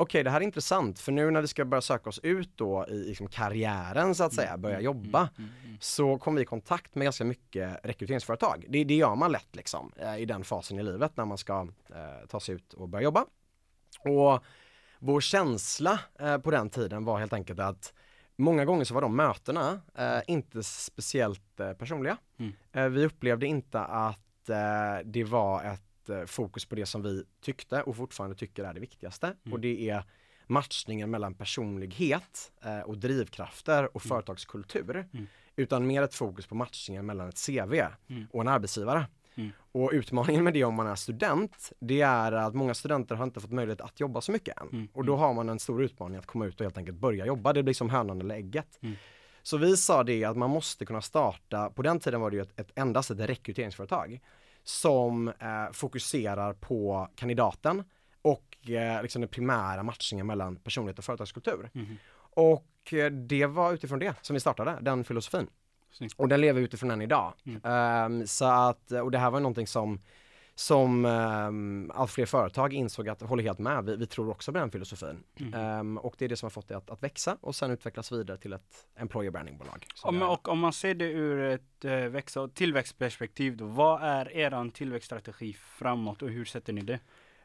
okay, 0.01 0.23
det 0.23 0.29
här 0.29 0.41
är 0.41 0.43
intressant 0.43 0.99
för 0.99 1.11
nu 1.11 1.31
när 1.31 1.41
vi 1.41 1.47
ska 1.47 1.65
börja 1.65 1.81
söka 1.81 2.09
oss 2.09 2.19
ut 2.23 2.51
då 2.55 2.85
i 2.87 2.93
liksom 2.93 3.27
karriären 3.27 4.15
så 4.15 4.23
att 4.23 4.33
säga, 4.33 4.57
börja 4.57 4.75
mm, 4.75 4.85
jobba 4.85 5.29
mm, 5.37 5.49
mm, 5.65 5.77
så 5.79 6.17
kom 6.17 6.35
vi 6.35 6.41
i 6.41 6.45
kontakt 6.45 6.95
med 6.95 7.03
ganska 7.03 7.23
mycket 7.23 7.79
rekryteringsföretag. 7.83 8.65
Det, 8.69 8.83
det 8.83 8.95
gör 8.95 9.15
man 9.15 9.31
lätt 9.31 9.55
liksom 9.55 9.91
i 10.17 10.25
den 10.25 10.43
fasen 10.43 10.79
i 10.79 10.83
livet 10.83 11.17
när 11.17 11.25
man 11.25 11.37
ska 11.37 11.67
eh, 11.89 12.27
ta 12.27 12.39
sig 12.39 12.55
ut 12.55 12.73
och 12.73 12.89
börja 12.89 13.03
jobba. 13.03 13.25
Och 13.99 14.43
vår 14.99 15.21
känsla 15.21 15.99
eh, 16.19 16.37
på 16.37 16.51
den 16.51 16.69
tiden 16.69 17.05
var 17.05 17.19
helt 17.19 17.33
enkelt 17.33 17.59
att 17.59 17.93
många 18.35 18.65
gånger 18.65 18.85
så 18.85 18.93
var 18.93 19.01
de 19.01 19.15
mötena 19.15 19.81
eh, 19.95 20.19
inte 20.27 20.63
speciellt 20.63 21.59
eh, 21.59 21.73
personliga. 21.73 22.17
Mm. 22.39 22.53
Eh, 22.71 22.85
vi 22.85 23.05
upplevde 23.05 23.45
inte 23.45 23.79
att 23.79 24.49
eh, 24.49 25.05
det 25.05 25.23
var 25.23 25.63
ett 25.63 25.69
eh, 25.71 25.90
fokus 26.25 26.65
på 26.65 26.75
det 26.75 26.85
som 26.85 27.01
vi 27.01 27.23
tyckte 27.41 27.81
och 27.81 27.95
fortfarande 27.95 28.35
tycker 28.35 28.63
är 28.63 28.73
det 28.73 28.79
viktigaste 28.79 29.27
mm. 29.27 29.53
och 29.53 29.59
det 29.59 29.89
är 29.89 30.03
matchningen 30.47 31.11
mellan 31.11 31.33
personlighet 31.33 32.51
och 32.85 32.97
drivkrafter 32.97 33.83
och 33.95 34.05
mm. 34.05 34.09
företagskultur. 34.09 35.07
Mm. 35.13 35.27
Utan 35.55 35.87
mer 35.87 36.01
ett 36.01 36.15
fokus 36.15 36.47
på 36.47 36.55
matchningen 36.55 37.05
mellan 37.05 37.29
ett 37.29 37.45
CV 37.45 37.73
mm. 38.07 38.27
och 38.31 38.41
en 38.41 38.47
arbetsgivare. 38.47 39.05
Mm. 39.35 39.51
Och 39.71 39.89
utmaningen 39.93 40.43
med 40.43 40.53
det 40.53 40.63
om 40.63 40.73
man 40.73 40.87
är 40.87 40.95
student, 40.95 41.71
det 41.79 42.01
är 42.01 42.31
att 42.31 42.55
många 42.55 42.73
studenter 42.73 43.15
har 43.15 43.23
inte 43.23 43.39
fått 43.39 43.51
möjlighet 43.51 43.81
att 43.81 43.99
jobba 43.99 44.21
så 44.21 44.31
mycket 44.31 44.61
än. 44.61 44.69
Mm. 44.69 44.87
Och 44.93 45.05
då 45.05 45.15
har 45.15 45.33
man 45.33 45.49
en 45.49 45.59
stor 45.59 45.83
utmaning 45.83 46.17
att 46.17 46.25
komma 46.25 46.45
ut 46.45 46.59
och 46.59 46.65
helt 46.65 46.77
enkelt 46.77 46.97
börja 46.97 47.25
jobba. 47.25 47.53
Det 47.53 47.63
blir 47.63 47.73
som 47.73 47.89
hönan 47.89 48.21
eller 48.21 48.35
ägget. 48.35 48.79
Så 49.43 49.57
vi 49.57 49.77
sa 49.77 50.03
det 50.03 50.23
att 50.23 50.37
man 50.37 50.49
måste 50.49 50.85
kunna 50.85 51.01
starta, 51.01 51.69
på 51.69 51.81
den 51.81 51.99
tiden 51.99 52.21
var 52.21 52.29
det 52.31 52.35
ju 52.35 52.41
ett, 52.41 52.59
ett 52.59 52.71
endast 52.75 53.11
ett 53.11 53.19
rekryteringsföretag 53.19 54.19
som 54.63 55.27
eh, 55.27 55.71
fokuserar 55.73 56.53
på 56.53 57.07
kandidaten 57.15 57.83
och 58.21 58.69
eh, 58.69 59.01
liksom 59.01 59.21
den 59.21 59.29
primära 59.29 59.83
matchningen 59.83 60.27
mellan 60.27 60.55
personlighet 60.55 60.99
och 60.99 61.05
företagskultur. 61.05 61.69
Mm. 61.73 61.97
Och 62.33 62.93
eh, 62.93 63.11
det 63.11 63.45
var 63.45 63.73
utifrån 63.73 63.99
det 63.99 64.15
som 64.21 64.33
vi 64.33 64.39
startade, 64.39 64.77
den 64.81 65.03
filosofin. 65.03 65.47
Snyggt. 65.91 66.13
Och 66.17 66.27
den 66.27 66.41
lever 66.41 66.61
utifrån 66.61 66.91
än 66.91 67.01
idag. 67.01 67.33
Mm. 67.45 68.21
Um, 68.21 68.27
så 68.27 68.45
att, 68.45 68.91
och 68.91 69.11
det 69.11 69.17
här 69.17 69.31
var 69.31 69.39
någonting 69.39 69.67
som 69.67 69.99
som 70.61 71.05
um, 71.05 71.91
allt 71.95 72.11
fler 72.11 72.25
företag 72.25 72.73
insåg 72.73 73.09
att 73.09 73.21
håller 73.21 73.43
helt 73.43 73.59
med, 73.59 73.85
vi, 73.85 73.95
vi 73.95 74.07
tror 74.07 74.29
också 74.29 74.51
på 74.51 74.57
den 74.59 74.71
filosofin. 74.71 75.23
Mm. 75.39 75.79
Um, 75.79 75.97
och 75.97 76.15
det 76.17 76.25
är 76.25 76.29
det 76.29 76.37
som 76.37 76.45
har 76.45 76.51
fått 76.51 76.67
det 76.67 76.77
att, 76.77 76.89
att, 76.89 77.03
växa 77.03 77.37
och 77.41 77.55
sen 77.55 77.71
utvecklas 77.71 78.11
vidare 78.11 78.37
till 78.37 78.53
ett 78.53 78.87
employer 78.95 79.31
brandingbolag. 79.31 79.85
Om, 80.03 80.21
och 80.21 80.47
om 80.47 80.59
man 80.59 80.73
ser 80.73 80.93
det 80.93 81.05
ur 81.05 81.39
ett 81.39 81.85
uh, 81.85 81.91
växa 81.91 82.41
och 82.41 82.53
tillväxtperspektiv 82.53 83.57
då, 83.57 83.65
vad 83.65 84.03
är 84.03 84.31
er 84.31 84.71
tillväxtstrategi 84.71 85.53
framåt 85.53 86.21
och 86.21 86.29
hur 86.29 86.45
sätter 86.45 86.73
ni 86.73 86.81
det? 86.81 86.99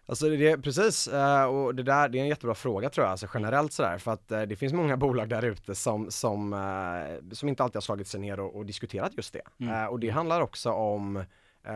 Alltså 0.08 0.28
det 0.28 0.48
är 0.48 0.56
precis, 0.56 1.08
eh, 1.08 1.44
och 1.44 1.74
det 1.74 1.82
där 1.82 2.08
det 2.08 2.18
är 2.18 2.22
en 2.22 2.28
jättebra 2.28 2.54
fråga 2.54 2.90
tror 2.90 3.04
jag, 3.04 3.10
alltså 3.10 3.26
generellt 3.34 3.72
sådär, 3.72 3.98
för 3.98 4.12
att 4.12 4.32
eh, 4.32 4.42
det 4.42 4.56
finns 4.56 4.72
många 4.72 4.96
bolag 5.06 5.28
där 5.28 5.44
ute 5.44 5.74
som, 5.74 6.10
som, 6.10 6.50
som 7.32 7.48
inte 7.48 7.62
alltid 7.62 7.76
har 7.76 7.80
slagit 7.80 8.08
sig 8.08 8.20
ner 8.20 8.40
och, 8.40 8.56
och 8.56 8.66
diskuterat 8.66 9.12
just 9.16 9.32
det. 9.32 9.42
Mm. 9.64 9.88
Och 9.88 10.00
det 10.00 10.08
handlar 10.08 10.40
också 10.40 10.70
om 10.70 11.24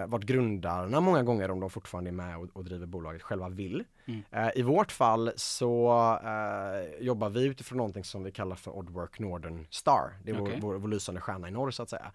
vart 0.06 0.22
grundarna 0.22 1.00
många 1.00 1.22
gånger, 1.22 1.50
om 1.50 1.60
de 1.60 1.70
fortfarande 1.70 2.10
är 2.10 2.12
med 2.12 2.36
och, 2.36 2.48
och 2.52 2.64
driver 2.64 2.86
bolaget, 2.86 3.22
själva 3.22 3.48
vill. 3.48 3.84
Mm. 4.06 4.50
I 4.54 4.62
vårt 4.62 4.92
fall 4.92 5.32
så 5.36 5.92
uh, 6.24 7.04
jobbar 7.04 7.30
vi 7.30 7.44
utifrån 7.44 7.76
någonting 7.76 8.04
som 8.04 8.24
vi 8.24 8.32
kallar 8.32 8.56
för 8.56 8.70
Oddwork 8.70 9.18
Northern 9.18 9.66
Star. 9.70 10.18
Det 10.24 10.30
är 10.30 10.40
okay. 10.40 10.60
vår, 10.60 10.72
vår, 10.72 10.78
vår 10.78 10.88
lysande 10.88 11.20
stjärna 11.20 11.48
i 11.48 11.50
norr 11.50 11.70
så 11.70 11.82
att 11.82 11.90
säga. 11.90 12.12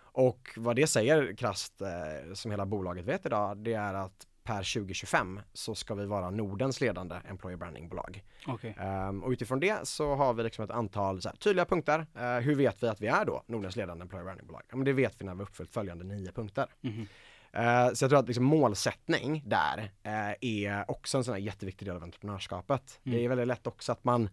Och 0.00 0.48
vad 0.56 0.76
det 0.76 0.86
säger 0.86 1.36
krasst, 1.36 1.82
uh, 1.82 2.34
som 2.34 2.50
hela 2.50 2.66
bolaget 2.66 3.04
vet 3.04 3.26
idag, 3.26 3.56
det 3.56 3.74
är 3.74 3.94
att 3.94 4.26
per 4.48 4.80
2025 4.80 5.40
så 5.52 5.74
ska 5.74 5.94
vi 5.94 6.06
vara 6.06 6.30
Nordens 6.30 6.80
ledande 6.80 7.16
employer 7.28 7.56
brandingbolag. 7.56 8.22
Okay. 8.46 8.70
Um, 8.70 8.82
ehm, 8.82 9.22
och 9.22 9.30
utifrån 9.30 9.60
det 9.60 9.88
så 9.88 10.14
har 10.14 10.34
vi 10.34 10.42
liksom 10.42 10.64
ett 10.64 10.70
antal 10.70 11.20
här, 11.24 11.32
tydliga 11.32 11.64
punkter. 11.64 12.06
Uh, 12.16 12.38
hur 12.38 12.54
vet 12.54 12.82
vi 12.82 12.88
att 12.88 13.00
vi 13.00 13.06
är 13.06 13.24
då 13.24 13.42
Nordens 13.46 13.76
ledande 13.76 14.02
employer 14.02 14.24
brandingbolag? 14.24 14.62
Ja, 14.70 14.76
men 14.76 14.84
det 14.84 14.92
vet 14.92 15.20
vi 15.20 15.24
när 15.24 15.34
vi 15.34 15.42
uppfyllt 15.42 15.70
följande 15.70 16.04
nio 16.04 16.32
punkter. 16.32 16.66
Mm 16.82 16.96
-hmm. 16.96 17.88
uh, 17.88 17.94
så 17.94 18.04
jag 18.04 18.10
tror 18.10 18.18
att 18.18 18.26
liksom 18.26 18.44
målsättning 18.44 19.42
där 19.46 19.78
uh, 19.78 20.34
är 20.40 20.90
också 20.90 21.18
en 21.18 21.24
sån 21.24 21.34
här 21.34 21.40
jätteviktig 21.40 21.88
del 21.88 21.96
av 21.96 22.02
entreprenörskapet. 22.02 23.00
Mm. 23.04 23.18
Det 23.18 23.24
är 23.24 23.28
väldigt 23.28 23.46
lätt 23.46 23.66
också 23.66 23.92
att 23.92 24.04
man 24.04 24.30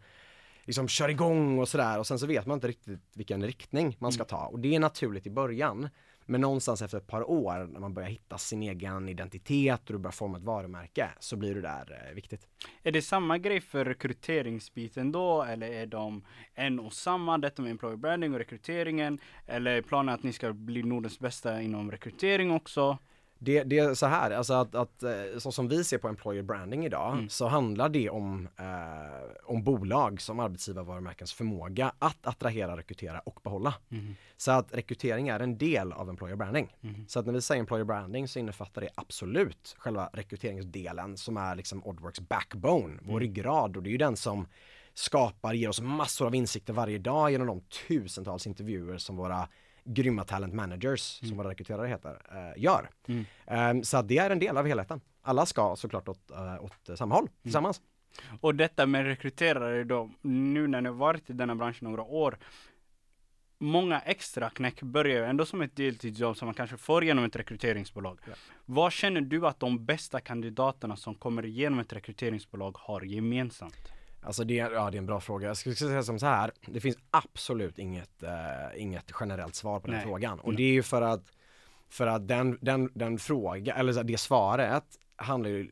liksom 0.63 0.87
kör 0.87 1.09
igång 1.09 1.59
och 1.59 1.69
sådär 1.69 1.99
och 1.99 2.07
sen 2.07 2.19
så 2.19 2.27
vet 2.27 2.45
man 2.45 2.57
inte 2.57 2.67
riktigt 2.67 2.99
vilken 3.13 3.43
riktning 3.43 3.95
man 3.99 4.11
ska 4.11 4.21
mm. 4.21 4.27
ta 4.27 4.45
och 4.45 4.59
det 4.59 4.75
är 4.75 4.79
naturligt 4.79 5.27
i 5.27 5.29
början. 5.29 5.89
Men 6.25 6.41
någonstans 6.41 6.81
efter 6.81 6.97
ett 6.97 7.07
par 7.07 7.29
år 7.29 7.67
när 7.71 7.79
man 7.79 7.93
börjar 7.93 8.09
hitta 8.09 8.37
sin 8.37 8.63
egen 8.63 9.09
identitet 9.09 9.89
och 9.89 9.93
du 9.93 9.99
börjar 9.99 10.11
forma 10.11 10.37
ett 10.37 10.43
varumärke 10.43 11.09
så 11.19 11.35
blir 11.35 11.55
det 11.55 11.61
där 11.61 12.07
eh, 12.07 12.15
viktigt. 12.15 12.47
Är 12.83 12.91
det 12.91 13.01
samma 13.01 13.37
grej 13.37 13.61
för 13.61 13.85
rekryteringsbiten 13.85 15.11
då 15.11 15.43
eller 15.43 15.67
är 15.67 15.85
de 15.85 16.23
en 16.53 16.79
och 16.79 16.93
samma, 16.93 17.37
detta 17.37 17.61
med 17.61 17.71
employer 17.71 17.97
branding 17.97 18.33
och 18.33 18.39
rekryteringen? 18.39 19.19
Eller 19.45 19.71
är 19.71 19.81
planen 19.81 20.15
att 20.15 20.23
ni 20.23 20.33
ska 20.33 20.53
bli 20.53 20.83
Nordens 20.83 21.19
bästa 21.19 21.61
inom 21.61 21.91
rekrytering 21.91 22.51
också? 22.51 22.97
Det, 23.39 23.63
det, 23.63 23.79
är 23.79 23.93
så 23.93 24.05
här, 24.05 24.31
alltså 24.31 24.53
att, 24.53 24.75
att 24.75 25.03
eh, 25.03 25.11
så 25.37 25.51
som 25.51 25.67
vi 25.67 25.83
ser 25.83 25.97
på 25.97 26.07
employer 26.07 26.43
branding 26.43 26.85
idag 26.85 27.13
mm. 27.13 27.29
så 27.29 27.47
handlar 27.47 27.89
det 27.89 28.09
om, 28.09 28.47
eh, 28.59 28.65
om 29.43 29.63
bolag 29.63 30.21
som 30.21 30.39
arbetsgivarvarumärkens 30.39 31.33
förmåga 31.33 31.91
att 31.99 32.27
attrahera, 32.27 32.77
rekrytera 32.77 33.19
och 33.19 33.39
behålla. 33.43 33.73
Mm. 33.91 34.15
Så 34.37 34.51
att 34.51 34.73
rekrytering 34.73 35.27
är 35.27 35.39
en 35.39 35.57
del 35.57 35.93
av 35.93 36.09
employer 36.09 36.35
branding. 36.35 36.75
Mm. 36.83 37.07
Så 37.07 37.19
att 37.19 37.25
när 37.25 37.33
vi 37.33 37.41
säger 37.41 37.59
employer 37.59 37.85
branding 37.85 38.27
så 38.27 38.39
innefattar 38.39 38.81
det 38.81 38.89
absolut 38.95 39.75
själva 39.77 40.09
rekryteringsdelen 40.13 41.17
som 41.17 41.37
är 41.37 41.55
liksom 41.55 41.83
Oddworks 41.85 42.19
backbone, 42.19 42.99
vår 43.01 43.11
mm. 43.11 43.19
ryggrad 43.19 43.77
och 43.77 43.83
det 43.83 43.89
är 43.89 43.91
ju 43.91 43.97
den 43.97 44.17
som 44.17 44.47
skapar, 44.93 45.53
ger 45.53 45.69
oss 45.69 45.81
massor 45.81 46.25
av 46.27 46.35
insikter 46.35 46.73
varje 46.73 46.97
dag 46.97 47.31
genom 47.31 47.47
de 47.47 47.61
tusentals 47.87 48.47
intervjuer 48.47 48.97
som 48.97 49.15
våra 49.15 49.47
grymma 49.85 50.23
talent 50.23 50.53
managers, 50.53 51.21
mm. 51.21 51.29
som 51.29 51.37
våra 51.37 51.49
rekryterare 51.49 51.87
heter, 51.87 52.21
äh, 52.31 52.63
gör. 52.63 52.89
Mm. 53.07 53.25
Ähm, 53.47 53.83
så 53.83 54.01
det 54.01 54.17
är 54.17 54.29
en 54.29 54.39
del 54.39 54.57
av 54.57 54.67
helheten. 54.67 55.01
Alla 55.21 55.45
ska 55.45 55.75
såklart 55.75 56.07
åt, 56.07 56.31
äh, 56.31 56.63
åt 56.63 56.97
samma 56.97 57.15
håll, 57.15 57.23
mm. 57.23 57.33
tillsammans. 57.41 57.81
Och 58.41 58.55
detta 58.55 58.85
med 58.85 59.05
rekryterare 59.05 59.83
då, 59.83 60.09
nu 60.21 60.67
när 60.67 60.81
ni 60.81 60.89
har 60.89 60.95
varit 60.95 61.29
i 61.29 61.33
denna 61.33 61.55
bransch 61.55 61.81
några 61.81 62.03
år, 62.03 62.37
många 63.57 63.99
extra 63.99 64.49
knäck 64.49 64.81
börjar 64.81 65.19
ju 65.19 65.25
ändå 65.25 65.45
som 65.45 65.61
ett 65.61 65.75
deltidsjobb 65.75 66.37
som 66.37 66.45
man 66.45 66.55
kanske 66.55 66.77
får 66.77 67.03
genom 67.03 67.23
ett 67.23 67.35
rekryteringsbolag. 67.35 68.19
Ja. 68.27 68.33
Vad 68.65 68.91
känner 68.91 69.21
du 69.21 69.47
att 69.47 69.59
de 69.59 69.85
bästa 69.85 70.19
kandidaterna 70.19 70.95
som 70.95 71.15
kommer 71.15 71.45
igenom 71.45 71.79
ett 71.79 71.93
rekryteringsbolag 71.93 72.77
har 72.79 73.01
gemensamt? 73.01 73.94
Alltså 74.25 74.43
det, 74.43 74.53
ja, 74.53 74.91
det 74.91 74.97
är 74.97 74.99
en 74.99 75.05
bra 75.05 75.19
fråga. 75.19 75.47
Jag 75.47 75.57
skulle 75.57 75.75
säga 75.75 76.03
som 76.03 76.19
så 76.19 76.25
här, 76.25 76.51
det 76.65 76.79
finns 76.79 76.97
absolut 77.11 77.79
inget, 77.79 78.23
uh, 78.23 78.81
inget 78.81 79.11
generellt 79.19 79.55
svar 79.55 79.79
på 79.79 79.87
den 79.87 79.95
Nej. 79.95 80.05
frågan. 80.05 80.39
Och 80.39 80.55
det 80.55 80.63
är 80.63 80.71
ju 80.71 80.83
för 80.83 81.01
att, 81.01 81.31
för 81.89 82.07
att 82.07 82.27
den, 82.27 82.57
den, 82.61 82.91
den 82.93 83.17
fråga, 83.17 83.75
eller 83.75 84.03
det 84.03 84.17
svaret 84.17 84.83
handlar 85.15 85.49
ju 85.49 85.71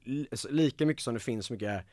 lika 0.49 0.85
mycket 0.85 1.03
som 1.03 1.13
det 1.13 1.19
finns 1.19 1.51
mycket 1.51 1.85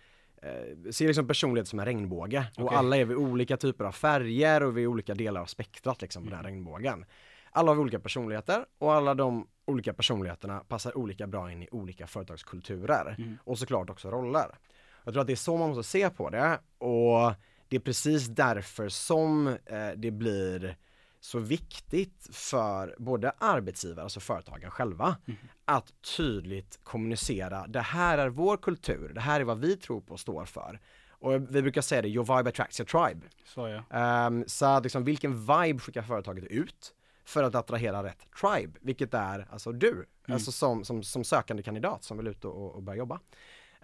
eh, 0.43 0.91
ser 0.91 1.07
liksom 1.07 1.27
personlighet 1.27 1.69
som 1.69 1.79
en 1.79 1.85
regnbåge 1.85 2.47
okay. 2.53 2.65
och 2.65 2.73
alla 2.73 2.97
är 2.97 3.05
vi 3.05 3.15
olika 3.15 3.57
typer 3.57 3.85
av 3.85 3.93
färger 3.93 4.63
och 4.63 4.77
vi 4.77 4.83
är 4.83 4.87
olika 4.87 5.15
delar 5.15 5.41
av 5.41 5.47
spektrat 5.47 6.03
liksom 6.03 6.23
på 6.23 6.27
mm. 6.27 6.31
den 6.31 6.45
här 6.45 6.53
regnbågen. 6.53 7.05
Alla 7.51 7.71
har 7.71 7.79
olika 7.79 8.01
personligheter 8.01 8.65
och 8.79 8.95
alla 8.95 9.15
de 9.15 9.47
olika 9.65 9.93
personligheterna 9.93 10.65
passar 10.69 10.99
olika 10.99 11.27
bra 11.27 11.53
in 11.53 11.63
i 11.63 11.69
olika 11.71 12.07
företagskulturer 12.07 13.15
mm. 13.19 13.39
och 13.45 13.59
såklart 13.59 13.91
också 13.91 14.11
roller. 14.11 14.59
Jag 15.05 15.15
tror 15.15 15.21
att 15.21 15.27
det 15.27 15.33
är 15.33 15.37
så 15.37 15.57
man 15.57 15.69
måste 15.69 15.91
se 15.91 16.11
på 16.11 16.31
det 16.31 16.61
och 16.79 17.35
det 17.69 17.77
är 17.77 17.81
precis 17.81 18.27
därför 18.27 18.89
som 18.89 19.47
eh, 19.47 19.91
det 19.97 20.11
blir 20.11 20.77
så 21.21 21.39
viktigt 21.39 22.29
för 22.33 22.95
både 22.99 23.31
arbetsgivare, 23.39 24.03
alltså 24.03 24.21
företagen 24.21 24.71
själva, 24.71 25.17
mm. 25.27 25.39
att 25.65 25.93
tydligt 26.17 26.81
kommunicera, 26.83 27.67
det 27.67 27.81
här 27.81 28.19
är 28.19 28.29
vår 28.29 28.57
kultur, 28.57 29.13
det 29.15 29.21
här 29.21 29.41
är 29.41 29.45
vad 29.45 29.59
vi 29.59 29.77
tror 29.77 30.01
på 30.01 30.13
och 30.13 30.21
står 30.21 30.45
för. 30.45 30.81
Och 31.11 31.33
vi 31.33 31.63
brukar 31.63 31.81
säga 31.81 32.03
det, 32.03 32.09
your 32.09 32.37
vibe 32.37 32.51
attracts 32.51 32.81
your 32.81 32.87
tribe. 32.87 33.27
Så, 33.45 33.83
ja. 33.91 34.27
um, 34.27 34.45
så 34.47 34.67
att 34.67 34.83
liksom, 34.83 35.05
vilken 35.05 35.41
vibe 35.41 35.79
skickar 35.79 36.03
företaget 36.03 36.45
ut 36.45 36.95
för 37.25 37.43
att 37.43 37.55
attrahera 37.55 38.03
rätt 38.03 38.27
tribe, 38.41 38.79
vilket 38.81 39.15
är 39.15 39.47
alltså 39.51 39.73
du, 39.73 39.93
mm. 39.93 40.07
alltså 40.27 40.53
som, 40.53 40.85
som, 40.85 41.03
som 41.03 41.25
sökande 41.25 41.63
kandidat 41.63 42.05
som 42.05 42.17
vill 42.17 42.27
ut 42.27 42.45
och, 42.45 42.75
och 42.75 42.83
börja 42.83 42.99
jobba. 42.99 43.21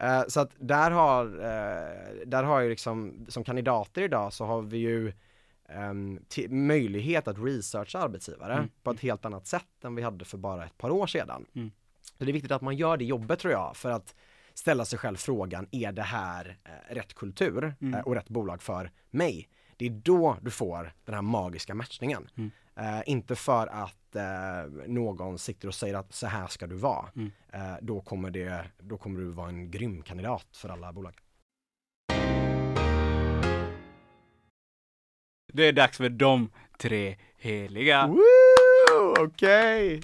Uh, 0.03 0.23
så 0.29 0.41
att 0.41 0.51
där 0.59 0.91
har, 0.91 1.27
uh, 1.27 2.27
där 2.27 2.43
har 2.43 2.61
ju 2.61 2.69
liksom, 2.69 3.27
som 3.29 3.45
kandidater 3.45 4.03
idag 4.03 4.33
så 4.33 4.45
har 4.45 4.63
vi 4.63 4.79
ju 4.79 5.13
um, 5.69 6.21
möjlighet 6.49 7.29
att 7.29 7.39
researcha 7.39 7.99
arbetsgivare 7.99 8.53
mm. 8.53 8.69
på 8.83 8.91
ett 8.91 9.01
helt 9.01 9.25
annat 9.25 9.47
sätt 9.47 9.85
än 9.85 9.95
vi 9.95 10.03
hade 10.03 10.25
för 10.25 10.39
bara 10.39 10.65
ett 10.65 10.79
par 10.79 10.91
år 10.91 11.07
sedan. 11.07 11.47
Mm. 11.55 11.71
Så 12.19 12.25
det 12.25 12.31
är 12.31 12.33
viktigt 12.33 12.53
att 12.53 12.63
man 12.63 12.77
gör 12.77 12.97
det 12.97 13.05
jobbet 13.05 13.39
tror 13.39 13.53
jag 13.53 13.77
för 13.77 13.91
att 13.91 14.15
ställa 14.55 14.85
sig 14.85 14.99
själv 14.99 15.17
frågan, 15.17 15.67
är 15.71 15.93
det 15.93 16.03
här 16.03 16.59
uh, 16.69 16.95
rätt 16.95 17.15
kultur 17.15 17.75
mm. 17.81 18.01
och 18.01 18.15
rätt 18.15 18.29
bolag 18.29 18.63
för 18.63 18.91
mig? 19.11 19.49
det 19.77 19.87
är 19.87 19.91
då 19.91 20.37
du 20.43 20.51
får 20.51 20.93
den 21.05 21.15
här 21.15 21.23
magiska 21.23 21.75
matchningen. 21.75 22.29
Mm. 22.37 22.51
Eh, 22.81 23.03
inte 23.07 23.37
för 23.37 23.67
att 23.67 24.17
eh, 24.17 24.87
någon 24.87 25.39
sitter 25.39 25.69
och 25.69 25.75
säger 25.75 25.95
att 25.95 26.15
så 26.15 26.27
här 26.27 26.47
ska 26.47 26.67
du 26.67 26.75
vara. 26.75 27.09
Mm. 27.17 27.33
Eh, 27.53 27.77
då, 27.81 28.01
kommer 28.01 28.31
det, 28.31 28.65
då 28.79 28.99
kommer 28.99 29.21
du 29.21 29.27
vara 29.27 29.49
en 29.49 29.71
grym 29.71 30.03
kandidat 30.03 30.47
för 30.53 30.69
alla 30.69 30.93
bolag. 30.93 31.15
Det 35.53 35.69
är 35.69 35.73
dags 35.73 35.97
för 35.97 36.09
de 36.09 36.51
tre 36.79 37.17
heliga. 37.37 38.15
Okej! 39.19 40.03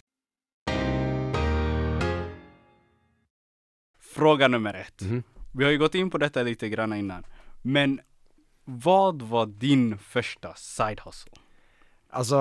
Fråga 3.99 4.49
nummer 4.49 4.75
ett. 4.75 5.01
Mhm. 5.01 5.23
Vi 5.55 5.65
har 5.65 5.71
ju 5.71 5.79
gått 5.79 5.95
in 5.95 6.11
på 6.11 6.19
detta 6.19 6.43
lite 6.43 6.69
grann 6.69 6.93
innan. 6.93 7.27
Men 7.63 8.01
vad 8.65 9.23
var 9.23 9.47
din 9.47 9.99
första 9.99 10.55
side 10.55 11.01
hustle? 11.01 11.33
Alltså, 12.15 12.41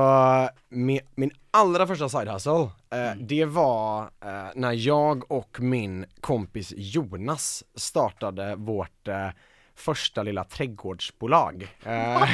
min, 0.69 0.99
min 1.15 1.31
allra 1.51 1.87
första 1.87 2.09
side 2.09 2.27
hustle, 2.29 2.51
eh, 2.89 3.11
Mm. 3.11 3.27
det 3.27 3.45
var 3.45 4.01
eh, 4.03 4.45
när 4.55 4.71
jag 4.71 5.31
och 5.31 5.57
min 5.61 6.05
kompis 6.21 6.73
Jonas 6.77 7.63
startade 7.75 8.55
vårt 8.55 9.07
eh, 9.07 9.29
första 9.75 10.23
lilla 10.23 10.43
trädgårdsbolag. 10.43 11.63
Eh, 11.83 11.89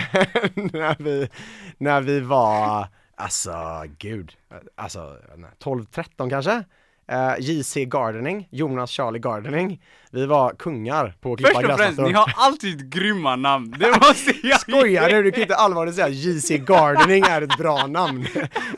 när, 0.55 1.03
vi, 1.03 1.29
när 1.77 2.01
vi 2.01 2.19
var, 2.19 2.87
alltså 3.15 3.83
gud, 3.97 4.37
alltså 4.75 5.17
12-13 5.59 6.29
kanske? 6.29 6.63
Eh, 7.11 7.33
JC 7.39 7.75
Gardening, 7.85 8.47
Jonas 8.51 8.91
Charlie 8.91 9.19
Gardening. 9.19 9.81
Vi 10.11 10.25
var 10.25 10.49
kungar 10.51 11.15
på 11.21 11.33
att 11.33 11.37
klippa 11.39 11.53
Först 11.53 11.69
och 11.69 11.77
främst, 11.77 11.97
gräsmattor. 11.97 12.07
ni 12.11 12.13
har 12.13 12.33
alltid 12.37 12.93
grymma 12.93 13.35
namn. 13.35 13.75
Det 13.79 13.91
måste 14.01 14.33
jag 14.47 14.59
Skojar 14.59 15.09
du? 15.09 15.23
Du 15.23 15.31
kan 15.31 15.41
inte 15.41 15.55
allvarligt 15.55 15.95
säga 15.95 16.07
att 16.07 16.13
JC 16.13 16.49
Gardening 16.49 17.23
är 17.29 17.41
ett 17.41 17.57
bra 17.57 17.87
namn. 17.87 18.27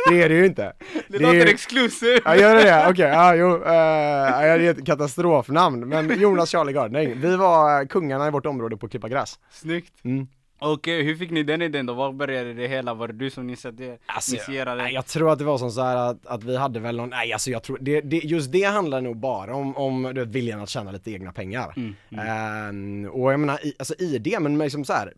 Det 0.10 0.24
är 0.24 0.30
det 0.30 0.36
ju 0.36 0.46
inte. 0.46 0.74
Det, 1.08 1.16
är 1.18 1.20
låter 1.22 1.34
ju- 1.34 1.42
exklusivt. 1.42 2.22
Ja 2.26 2.36
gör 2.36 2.56
det 2.56 2.64
det? 2.64 2.88
Okej, 2.90 3.06
ja 3.08 3.36
jo, 3.36 3.48
uh, 3.56 3.60
det 3.62 3.68
är 3.68 4.60
ett 4.72 4.86
katastrofnamn, 4.86 5.90
men 5.90 6.20
Jonas 6.20 6.50
Charlie 6.50 6.74
Gardening, 6.74 7.22
vi 7.22 7.36
var 7.36 7.86
kungarna 7.86 8.28
i 8.28 8.32
vårt 8.32 8.46
område 8.46 8.78
på 8.78 8.86
att 8.86 8.92
klippa 8.92 9.10
gräs. 9.10 9.40
Snyggt. 9.52 9.94
Mm. 10.06 10.28
Okej, 10.62 11.04
hur 11.04 11.16
fick 11.16 11.32
ni 11.32 11.44
den 11.44 11.62
idén 11.62 11.86
då? 11.86 11.94
Var 11.94 12.12
började 12.12 12.54
det 12.54 12.68
hela? 12.68 12.94
Var 12.94 13.08
det 13.08 13.14
du 13.14 13.30
som 13.30 13.50
initierade? 13.50 13.98
Alltså, 14.06 14.36
initierade? 14.36 14.84
nej, 14.84 14.94
jag 14.94 15.06
tror 15.06 15.32
att 15.32 15.40
det 15.40 15.46
var 15.46 15.58
som 15.58 15.72
så 15.72 15.82
här 15.82 15.96
att, 15.98 16.26
att 16.28 16.44
vi 16.44 16.58
hade 16.58 16.80
väl 16.80 16.98
någon, 16.98 17.10
nej 17.10 17.34
alltså 17.34 17.52
jag 17.52 17.64
tror, 17.64 17.78
det, 17.82 18.02
det, 18.02 18.18
just 18.18 18.52
det 18.52 18.64
handlar 18.64 19.02
nog 19.02 19.18
bara 19.18 19.56
om, 19.56 19.78
om 19.78 20.04
du 20.04 20.20
vet, 20.26 20.30
viljan 20.36 20.62
att 20.62 20.70
tjäna 20.70 20.92
lite 20.92 21.12
egna 21.12 21.32
pengar. 21.32 21.74
Mm, 21.78 21.96
mm. 22.10 22.28
Ehm, 22.28 23.10
och 23.12 23.34
jag 23.34 23.40
menar, 23.40 23.66
i, 23.66 23.74
alltså 23.80 23.94
i 24.00 24.18
det, 24.18 24.40
men 24.40 24.58
liksom 24.58 24.86
så 24.86 24.94
här, 24.94 25.14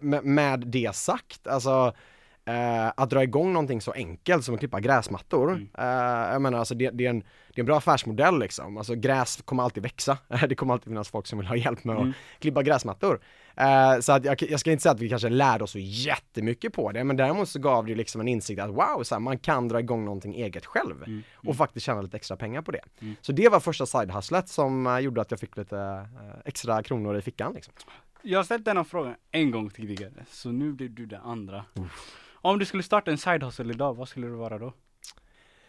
med, 0.00 0.24
med 0.24 0.60
det 0.66 0.94
sagt, 0.94 1.46
alltså 1.46 1.92
eh, 2.44 2.86
att 2.96 3.10
dra 3.10 3.22
igång 3.22 3.52
någonting 3.52 3.80
så 3.80 3.92
enkelt 3.92 4.44
som 4.44 4.54
att 4.54 4.60
klippa 4.60 4.80
gräsmattor, 4.80 5.50
Mm. 5.52 5.68
eh, 5.78 6.32
jag 6.32 6.42
menar 6.42 6.58
alltså 6.58 6.74
det, 6.74 6.90
det, 6.90 7.06
är 7.06 7.10
en, 7.10 7.20
det 7.20 7.56
är 7.56 7.60
en 7.60 7.66
bra 7.66 7.76
affärsmodell 7.78 8.38
liksom, 8.38 8.76
alltså 8.78 8.94
gräs 8.94 9.42
kommer 9.44 9.62
alltid 9.62 9.82
växa, 9.82 10.18
det 10.48 10.54
kommer 10.54 10.74
alltid 10.74 10.88
finnas 10.88 11.08
folk 11.10 11.26
som 11.26 11.38
vill 11.38 11.48
ha 11.48 11.56
hjälp 11.56 11.84
med 11.84 11.96
Mm. 11.96 12.08
att 12.10 12.16
klippa 12.40 12.62
gräsmattor. 12.62 13.20
Eh, 13.56 14.00
så 14.00 14.12
att 14.12 14.24
jag, 14.24 14.42
jag 14.42 14.60
ska 14.60 14.72
inte 14.72 14.82
säga 14.82 14.92
att 14.92 15.00
vi 15.00 15.08
kanske 15.08 15.28
lärde 15.28 15.64
oss 15.64 15.70
så 15.70 15.78
jättemycket 15.78 16.72
på 16.72 16.92
det, 16.92 17.04
men 17.04 17.16
däremot 17.16 17.48
så 17.48 17.58
gav 17.58 17.84
det 17.84 17.90
ju 17.90 17.96
liksom 17.96 18.20
en 18.20 18.28
insikt 18.28 18.60
att 18.60 18.70
wow, 18.70 19.02
så 19.02 19.14
här, 19.14 19.20
man 19.20 19.38
kan 19.38 19.68
dra 19.68 19.80
igång 19.80 20.04
någonting 20.04 20.34
eget 20.34 20.66
själv 20.66 21.04
Mm, 21.06 21.22
och 21.34 21.56
faktiskt 21.56 21.86
tjäna 21.86 22.02
lite 22.02 22.16
extra 22.16 22.36
pengar 22.36 22.62
på 22.62 22.70
det. 22.70 22.80
Mm. 23.00 23.16
Så 23.20 23.32
det 23.32 23.48
var 23.48 23.60
första 23.60 23.86
side-hustlet 23.86 24.46
som 24.46 24.86
eh, 24.86 24.98
gjorde 24.98 25.20
att 25.20 25.30
jag 25.30 25.40
fick 25.40 25.56
lite 25.56 25.78
eh, 25.78 26.40
extra 26.44 26.82
kronor 26.82 27.16
i 27.16 27.22
fickan 27.22 27.52
liksom. 27.54 27.74
Jag 28.22 28.38
har 28.38 28.44
ställt 28.44 28.64
denna 28.64 28.84
frågan 28.84 29.14
en 29.30 29.50
gång 29.50 29.70
tidigare, 29.70 30.12
så 30.30 30.48
nu 30.48 30.72
blir 30.72 30.88
du 30.88 31.06
den 31.06 31.20
andra. 31.20 31.64
Om 32.32 32.58
du 32.58 32.64
skulle 32.64 32.82
starta 32.82 33.10
en 33.10 33.18
side 33.18 33.42
hustle 33.42 33.72
idag, 33.72 33.94
vad 33.94 34.08
skulle 34.08 34.26
det 34.26 34.32
vara 34.32 34.58
då? 34.58 34.72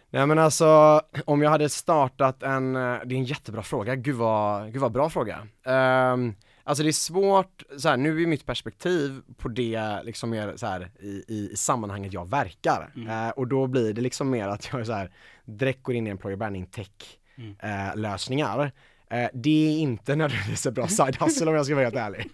Nej 0.10 0.28
men 0.28 0.40
alltså, 0.40 1.02
om 1.26 1.42
jag 1.42 1.50
hade 1.50 1.70
startat 1.70 2.44
en, 2.44 2.74
det 2.74 2.80
är 2.80 3.14
en 3.14 3.24
jättebra 3.24 3.64
fråga, 3.64 3.96
gud 3.96 4.16
vad, 4.16 4.74
gud 4.74 4.82
vad 4.82 4.92
bra 4.92 5.10
fråga. 5.10 5.48
Ehm, 5.66 6.36
alltså 6.64 6.84
det 6.84 6.90
är 6.90 6.94
svårt, 6.94 7.64
så 7.78 7.90
här, 7.90 7.98
nu 7.98 8.22
är 8.24 8.28
mitt 8.28 8.46
perspektiv 8.46 9.22
på 9.38 9.48
det 9.48 10.04
liksom 10.04 10.30
mer 10.30 10.54
så 10.56 10.66
här 10.68 10.92
i, 11.00 11.24
i, 11.28 11.50
i 11.54 11.56
sammanhanget 11.58 12.14
jag 12.14 12.30
verkar. 12.30 12.92
Mm. 12.96 13.10
Eh, 13.28 13.30
och 13.30 13.48
då 13.48 13.68
blir 13.68 13.94
det 13.94 14.02
liksom 14.02 14.30
mer 14.30 14.48
att 14.48 14.70
jag 14.74 14.86
så 14.86 14.94
här, 14.94 15.12
direkt 15.46 15.84
går 15.84 15.96
in 15.96 16.08
i 16.08 16.10
employer 16.10 16.38
branding 16.38 16.66
tech 16.66 16.90
Mm. 17.38 17.56
eh, 17.60 17.96
lösningar. 17.96 18.72
Eh, 19.10 19.30
det 19.34 19.50
är 19.68 19.80
inte 19.80 20.16
nödvändigtvis 20.16 20.66
en 20.66 20.74
bra 20.74 20.88
side 20.88 21.16
hustle 21.20 21.48
om 21.50 21.56
jag 21.56 21.66
ska 21.66 21.76
vara 21.76 21.86
helt 21.86 21.96
ärlig. 21.96 22.30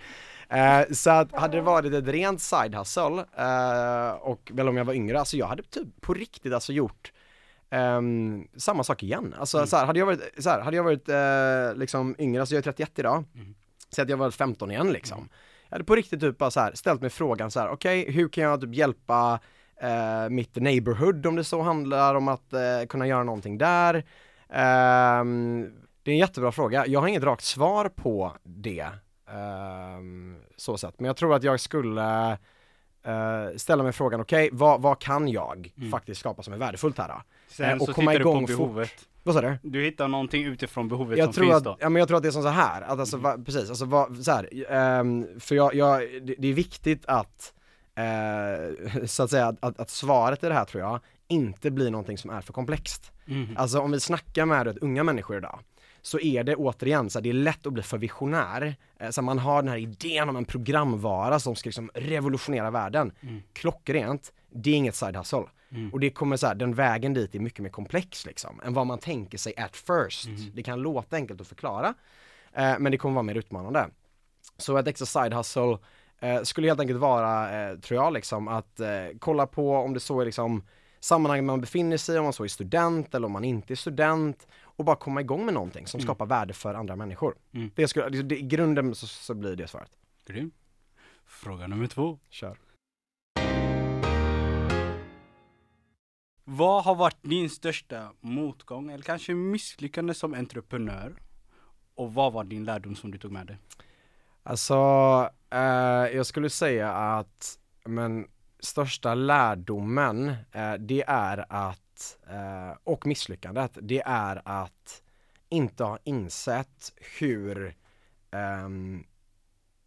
Eh, 0.49 0.93
så 0.93 1.09
att 1.09 1.31
hade 1.31 1.57
det 1.57 1.61
varit 1.61 1.93
ett 1.93 2.07
rent 2.07 2.41
side 2.41 2.75
hustle, 2.75 3.25
eh, 3.37 4.09
och 4.11 4.51
väl 4.53 4.67
om 4.69 4.77
jag 4.77 4.85
var 4.85 4.93
yngre, 4.93 5.19
alltså 5.19 5.37
jag 5.37 5.47
hade 5.47 5.63
typ 5.63 6.01
på 6.01 6.13
riktigt 6.13 6.53
alltså 6.53 6.73
gjort 6.73 7.11
ehm, 7.69 8.47
samma 8.57 8.83
sak 8.83 9.03
igen. 9.03 9.35
Alltså 9.39 9.57
Mm. 9.57 9.67
så 9.67 9.77
här, 9.77 9.85
hade 9.85 9.99
jag 9.99 10.05
varit, 10.05 10.21
så 10.43 10.49
här, 10.49 10.61
hade 10.61 10.77
jag 10.77 10.83
varit 10.83 11.09
eh, 11.09 11.79
liksom 11.79 12.15
yngre, 12.19 12.41
alltså 12.41 12.55
jag 12.55 12.59
är 12.59 12.63
31 12.63 12.99
idag, 12.99 13.23
Mm. 13.35 13.55
Så 13.89 14.01
att 14.01 14.09
jag 14.09 14.17
var 14.17 14.31
15 14.31 14.71
igen 14.71 14.91
liksom. 14.91 15.29
Jag 15.69 15.75
hade 15.75 15.83
på 15.83 15.95
riktigt 15.95 16.19
typ 16.21 16.37
bara 16.37 16.51
så 16.51 16.59
här, 16.59 16.71
ställt 16.75 17.01
mig 17.01 17.09
frågan 17.09 17.51
så 17.51 17.59
här: 17.59 17.69
okej 17.69 18.11
hur 18.11 18.29
kan 18.29 18.43
jag 18.43 18.61
typ 18.61 18.73
hjälpa 18.75 19.39
eh, 19.81 20.29
mitt 20.29 20.55
neighborhood 20.55 21.25
om 21.25 21.35
det 21.35 21.43
så 21.43 21.61
handlar 21.61 22.15
om 22.15 22.27
att 22.27 22.53
eh, 22.53 22.59
kunna 22.89 23.07
göra 23.07 23.23
någonting 23.23 23.57
där. 23.57 24.03
Ehm, 24.49 25.71
det 26.03 26.11
är 26.11 26.13
en 26.13 26.19
jättebra 26.19 26.51
fråga, 26.51 26.87
jag 26.87 26.99
har 26.99 27.07
inget 27.07 27.23
rakt 27.23 27.43
svar 27.43 27.89
på 27.89 28.33
det. 28.43 28.87
ehm, 29.31 30.37
så 30.57 30.77
sett, 30.77 30.99
men 30.99 31.07
jag 31.07 31.17
tror 31.17 31.35
att 31.35 31.43
jag 31.43 31.59
skulle 31.59 32.31
eh, 33.03 33.55
ställa 33.57 33.83
mig 33.83 33.91
frågan, 33.91 34.21
okej 34.21 34.49
vad, 34.51 34.81
vad 34.81 34.99
kan 34.99 35.27
jag 35.27 35.73
Mm. 35.77 35.91
faktiskt 35.91 36.19
skapa 36.19 36.43
som 36.43 36.53
är 36.53 36.57
värdefullt 36.57 36.97
här? 36.97 37.21
Sen 37.47 37.69
Eh, 37.69 37.75
och 37.77 37.85
så 37.85 37.93
komma 37.93 38.11
tittar 38.11 38.19
du 38.19 38.23
på 38.23 38.29
igång 38.29 38.47
fort. 38.47 39.07
Vad 39.23 39.35
sa 39.35 39.41
du? 39.41 39.57
Du 39.63 39.81
hittar 39.83 40.07
någonting 40.07 40.43
utifrån 40.45 40.87
behovet 40.87 41.17
Jag 41.17 41.25
som 41.25 41.33
tror, 41.33 41.43
finns 41.45 41.55
att, 41.55 41.63
då. 41.63 41.77
ja, 41.79 41.89
men 41.89 41.99
jag 41.99 42.07
tror 42.07 42.17
att 42.17 42.23
det 42.23 42.29
är 42.29 42.31
som 42.31 42.43
så 42.43 42.49
här, 42.49 42.81
att 42.81 42.99
alltså, 42.99 43.17
va, 43.17 43.37
precis, 43.45 43.69
alltså 43.69 43.85
vad, 43.85 44.17
så 44.23 44.31
här, 44.31 44.49
ehm, 44.69 45.27
för 45.39 45.55
jag, 45.55 45.75
jag 45.75 45.99
det, 46.01 46.35
det 46.37 46.47
är 46.47 46.53
viktigt 46.53 47.05
att, 47.05 47.53
eh, 47.95 49.05
så 49.05 49.23
att 49.23 49.29
säga, 49.29 49.47
att, 49.47 49.57
att, 49.63 49.79
att 49.79 49.89
svaret 49.89 50.43
i 50.43 50.47
det 50.47 50.53
här 50.53 50.65
tror 50.65 50.83
jag, 50.83 50.99
inte 51.27 51.71
blir 51.71 51.91
någonting 51.91 52.17
som 52.17 52.29
är 52.29 52.41
för 52.41 52.53
komplext. 52.53 53.11
Mhm. 53.25 53.55
Alltså 53.57 53.79
om 53.79 53.91
vi 53.91 53.99
snackar 53.99 54.45
med 54.45 54.65
vet, 54.65 54.77
unga 54.77 55.03
människor 55.03 55.37
idag, 55.37 55.59
så 56.01 56.19
är 56.19 56.43
det 56.43 56.55
återigen 56.55 57.09
så 57.09 57.19
här, 57.19 57.23
det 57.23 57.29
är 57.29 57.33
lätt 57.33 57.67
att 57.67 57.73
bli 57.73 57.83
för 57.83 57.97
visionär. 57.97 58.75
Eh, 58.99 59.09
Så 59.09 59.21
man 59.21 59.39
har 59.39 59.61
den 59.61 59.71
här 59.71 59.77
idén 59.77 60.29
om 60.29 60.35
en 60.35 60.45
programvara 60.45 61.39
som 61.39 61.55
ska 61.55 61.67
liksom 61.67 61.89
revolutionera 61.93 62.71
världen. 62.71 63.11
Mm. 63.21 63.41
Klockrent, 63.53 64.31
det 64.51 64.71
är 64.71 64.75
inget 64.75 64.95
side 64.95 65.15
hustle. 65.15 65.43
Mm. 65.71 65.93
Och 65.93 65.99
det 65.99 66.09
kommer 66.09 66.37
så 66.37 66.47
här, 66.47 66.55
den 66.55 66.73
vägen 66.73 67.13
dit 67.13 67.35
är 67.35 67.39
mycket 67.39 67.59
mer 67.59 67.69
komplex 67.69 68.25
liksom, 68.25 68.61
än 68.63 68.73
vad 68.73 68.87
man 68.87 68.99
tänker 68.99 69.37
sig 69.37 69.57
at 69.57 69.75
first. 69.75 70.27
Mhm. 70.27 70.51
Det 70.53 70.63
kan 70.63 70.81
låta 70.81 71.15
enkelt 71.15 71.41
att 71.41 71.47
förklara, 71.47 71.93
eh, 72.53 72.79
men 72.79 72.91
det 72.91 72.97
kommer 72.97 73.15
vara 73.15 73.23
mer 73.23 73.35
utmanande. 73.35 73.89
Så 74.57 74.77
ett 74.77 74.87
extra 74.87 75.05
side 75.05 75.33
hustle 75.33 75.77
eh, 76.19 76.41
skulle 76.43 76.67
helt 76.67 76.79
enkelt 76.79 76.99
vara, 76.99 77.61
eh, 77.69 77.77
tror 77.79 78.03
jag, 78.03 78.13
liksom 78.13 78.47
att 78.47 78.79
eh, 78.79 78.87
kolla 79.19 79.47
på 79.47 79.75
om 79.75 79.93
det 79.93 79.99
så 79.99 80.21
är 80.21 80.25
liksom 80.25 80.63
sammanhang 80.99 81.45
man 81.45 81.61
befinner 81.61 81.97
sig 81.97 82.15
i, 82.15 82.17
om 82.17 82.23
man 82.23 82.33
så 82.33 82.43
är 82.43 82.47
student 82.47 83.15
eller 83.15 83.25
om 83.25 83.31
man 83.31 83.43
inte 83.43 83.73
är 83.73 83.75
student 83.75 84.47
och 84.63 84.85
bara 84.85 84.95
komma 84.95 85.21
igång 85.21 85.45
med 85.45 85.53
någonting 85.53 85.87
som 85.87 85.97
Mm. 85.97 86.05
skapar 86.05 86.25
värde 86.25 86.53
för 86.53 86.73
andra 86.73 86.95
människor. 86.95 87.35
Mm. 87.53 87.71
Det 87.75 87.87
skulle, 87.87 88.09
det, 88.09 88.37
I 88.39 88.41
grunden 88.41 88.95
så, 88.95 89.07
så 89.07 89.33
blir 89.33 89.55
det 89.55 89.67
svaret. 89.67 89.91
Grym. 90.25 90.51
Fråga 91.25 91.67
nummer 91.67 91.87
två. 91.87 92.19
Kör. 92.29 92.57
Vad 96.51 96.83
har 96.83 96.95
varit 96.95 97.17
din 97.21 97.49
största 97.49 98.11
motgång 98.21 98.91
eller 98.91 99.03
kanske 99.03 99.33
misslyckande 99.33 100.13
som 100.13 100.33
entreprenör? 100.33 101.15
Och 101.95 102.13
vad 102.13 102.33
var 102.33 102.43
din 102.43 102.65
lärdom 102.65 102.95
som 102.95 103.11
du 103.11 103.17
tog 103.17 103.31
med 103.31 103.47
dig? 103.47 103.57
Alltså, 104.43 104.75
eh, 105.49 105.59
jag 106.15 106.25
skulle 106.25 106.49
säga 106.49 106.91
att, 106.93 107.59
men 107.85 108.27
största 108.59 109.13
lärdomen, 109.15 110.29
eh, 110.51 110.73
det 110.73 111.03
är 111.07 111.45
att, 111.49 112.17
eh, 112.29 112.77
och 112.83 113.05
misslyckandet, 113.05 113.77
det 113.81 114.01
är 114.05 114.41
att 114.45 115.03
inte 115.49 115.83
ha 115.83 115.97
insett 116.03 116.93
hur, 117.19 117.75
ehm, 118.31 119.03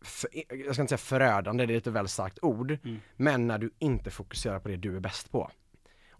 för, 0.04 0.30
jag 0.48 0.74
ska 0.74 0.82
inte 0.82 0.98
säga 0.98 0.98
förödande, 0.98 1.66
det 1.66 1.74
är 1.74 1.78
ett 1.78 1.86
väl 1.86 2.08
starkt 2.08 2.38
ord, 2.42 2.78
Mm. 2.84 3.00
men 3.16 3.46
när 3.46 3.58
du 3.58 3.70
inte 3.78 4.10
fokuserar 4.10 4.58
på 4.58 4.68
det 4.68 4.76
du 4.76 4.96
är 4.96 5.00
bäst 5.00 5.32
på. 5.32 5.50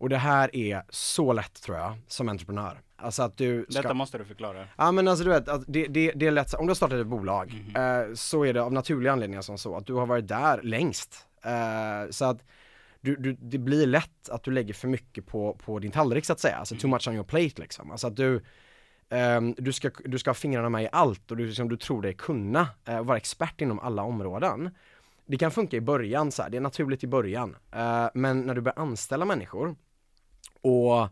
Och 0.03 0.09
det 0.09 0.17
här 0.17 0.57
är 0.57 0.83
så 0.89 1.33
lätt 1.33 1.63
tror 1.63 1.77
jag, 1.77 1.95
som 2.09 2.29
entreprenör. 2.29 2.81
Alltså 2.97 3.23
att 3.23 3.37
du 3.37 3.67
ska 3.69 3.83
Detta 3.83 3.95
måste 3.95 4.19
du 4.19 4.25
förklara. 4.25 4.67
Ja 4.77 4.93
men 4.93 5.09
alltså 5.09 5.25
du 5.25 5.31
vet, 5.31 5.49
att 5.49 5.65
det, 5.67 5.87
det, 5.87 6.13
det 6.15 6.27
är 6.27 6.31
lätt, 6.31 6.55
om 6.55 6.67
du 6.67 6.71
har 6.71 6.75
startat 6.75 7.01
ett 7.01 7.07
bolag 7.07 7.65
Mhm. 7.67 7.77
eh, 8.11 8.15
så 8.15 8.45
är 8.45 8.53
det 8.53 8.63
av 8.63 8.73
naturliga 8.73 9.13
anledningar 9.13 9.43
som 9.43 9.59
så 9.59 9.77
att 9.77 9.87
du 9.87 9.93
har 9.95 10.07
varit 10.07 10.29
där 10.29 10.63
längst. 10.63 11.27
Eh, 11.45 12.11
så 12.11 12.25
att 12.25 12.45
du, 13.01 13.17
du, 13.17 13.33
det 13.33 13.59
blir 13.59 13.87
lätt 13.87 14.29
att 14.31 14.43
du 14.43 14.51
lägger 14.51 14.75
för 14.75 14.89
mycket 14.89 15.27
på, 15.27 15.57
på 15.65 15.79
din 15.79 15.91
tallrik 15.91 16.25
så 16.25 16.33
att 16.33 16.41
säga, 16.41 16.57
alltså 16.57 16.77
too 16.77 16.91
much 16.91 17.09
on 17.09 17.15
your 17.15 17.25
plate 17.25 17.61
liksom. 17.61 17.91
Alltså 17.91 18.07
att 18.07 18.17
du, 18.17 18.43
ehm, 19.11 19.55
du, 19.59 19.73
ska, 19.73 19.91
du 20.05 20.19
ska 20.19 20.31
ha 20.31 20.35
fingrarna 20.35 20.69
med 20.69 20.83
i 20.85 20.89
allt 20.93 21.31
och 21.31 21.37
du, 21.37 21.47
liksom, 21.47 21.69
du 21.69 21.77
tror 21.77 22.03
dig 22.03 22.15
kunna 22.15 22.69
eh, 22.85 23.03
vara 23.03 23.17
expert 23.17 23.61
inom 23.61 23.79
alla 23.79 24.03
områden. 24.03 24.71
det 25.27 25.39
kan 25.39 25.51
funka 25.51 25.77
i 25.77 25.81
början 25.81 26.33
så 26.33 26.43
här, 26.43 26.51
det 26.51 26.57
är 26.57 26.61
naturligt 26.61 27.05
i 27.05 27.07
början. 27.07 27.57
Eh, 27.73 28.07
men 28.15 28.41
när 28.41 28.55
du 28.55 28.61
börjar 28.61 28.79
anställa 28.79 29.25
människor 29.25 29.77
och 30.63 31.09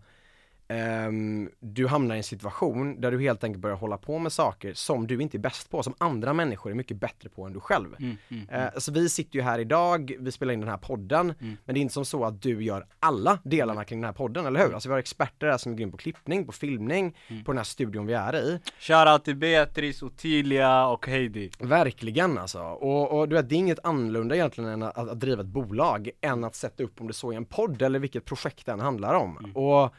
ehm, 0.74 1.50
du 1.60 1.86
hamnar 1.86 2.14
i 2.14 2.18
en 2.18 2.24
situation 2.24 3.00
där 3.00 3.10
du 3.10 3.20
helt 3.20 3.44
enkelt 3.44 3.62
börjar 3.62 3.76
hålla 3.76 3.96
på 3.98 4.18
med 4.18 4.32
saker 4.32 4.74
som 4.74 5.06
du 5.06 5.22
inte 5.22 5.36
är 5.36 5.38
bäst 5.38 5.70
på, 5.70 5.82
som 5.82 5.94
andra 5.98 6.32
människor 6.32 6.70
är 6.70 6.74
mycket 6.74 6.96
bättre 6.96 7.28
på 7.28 7.44
än 7.46 7.52
du 7.52 7.60
själv. 7.60 7.96
Mm, 7.98 8.16
mm, 8.28 8.46
Eh, 8.50 8.64
alltså 8.66 8.92
vi 8.92 9.08
sitter 9.08 9.36
ju 9.36 9.42
här 9.42 9.58
idag, 9.58 10.12
vi 10.18 10.32
spelar 10.32 10.52
in 10.54 10.60
den 10.60 10.68
här 10.68 10.76
podden, 10.76 11.34
Mm. 11.40 11.56
men 11.64 11.74
det 11.74 11.78
är 11.78 11.82
inte 11.82 11.94
som 11.94 12.04
så 12.04 12.24
att 12.24 12.42
du 12.42 12.64
gör 12.64 12.86
alla 13.00 13.38
delarna 13.44 13.84
kring 13.84 14.00
den 14.00 14.06
här 14.08 14.12
podden, 14.12 14.46
eller 14.46 14.60
hur? 14.66 14.74
Alltså 14.74 14.88
vi 14.88 14.92
har 14.92 14.98
experter 14.98 15.46
här 15.46 15.58
som 15.58 15.72
går 15.72 15.80
in 15.82 15.90
på 15.90 15.96
klippning, 15.96 16.46
på 16.46 16.52
filmning, 16.52 17.16
Mm. 17.28 17.44
på 17.44 17.52
den 17.52 17.56
här 17.58 17.64
studion 17.64 18.06
vi 18.06 18.12
är 18.12 18.36
i. 18.36 18.60
Shoutout 18.78 19.24
till 19.24 19.36
Beatrice, 19.36 20.02
Ottilia 20.02 20.86
och 20.86 21.06
Heidi. 21.06 21.50
Verkligen 21.58 22.38
alltså. 22.38 22.60
Och, 22.62 23.18
och 23.18 23.28
du 23.28 23.36
vet, 23.36 23.48
det 23.48 23.54
är 23.54 23.58
inget 23.58 23.84
annorlunda 23.84 24.34
egentligen 24.34 24.70
än 24.70 24.82
att, 24.82 24.98
att, 24.98 25.20
driva 25.20 25.40
ett 25.42 25.46
bolag 25.48 26.10
än 26.20 26.44
att 26.44 26.54
sätta 26.54 26.82
upp 26.82 27.00
om 27.00 27.06
det 27.06 27.12
så 27.12 27.32
är 27.32 27.36
en 27.36 27.44
podd 27.44 27.82
eller 27.82 27.98
vilket 27.98 28.24
projekt 28.24 28.66
den 28.66 28.80
handlar 28.80 29.14
om. 29.14 29.38
Mm. 29.38 29.56
Och 29.56 29.94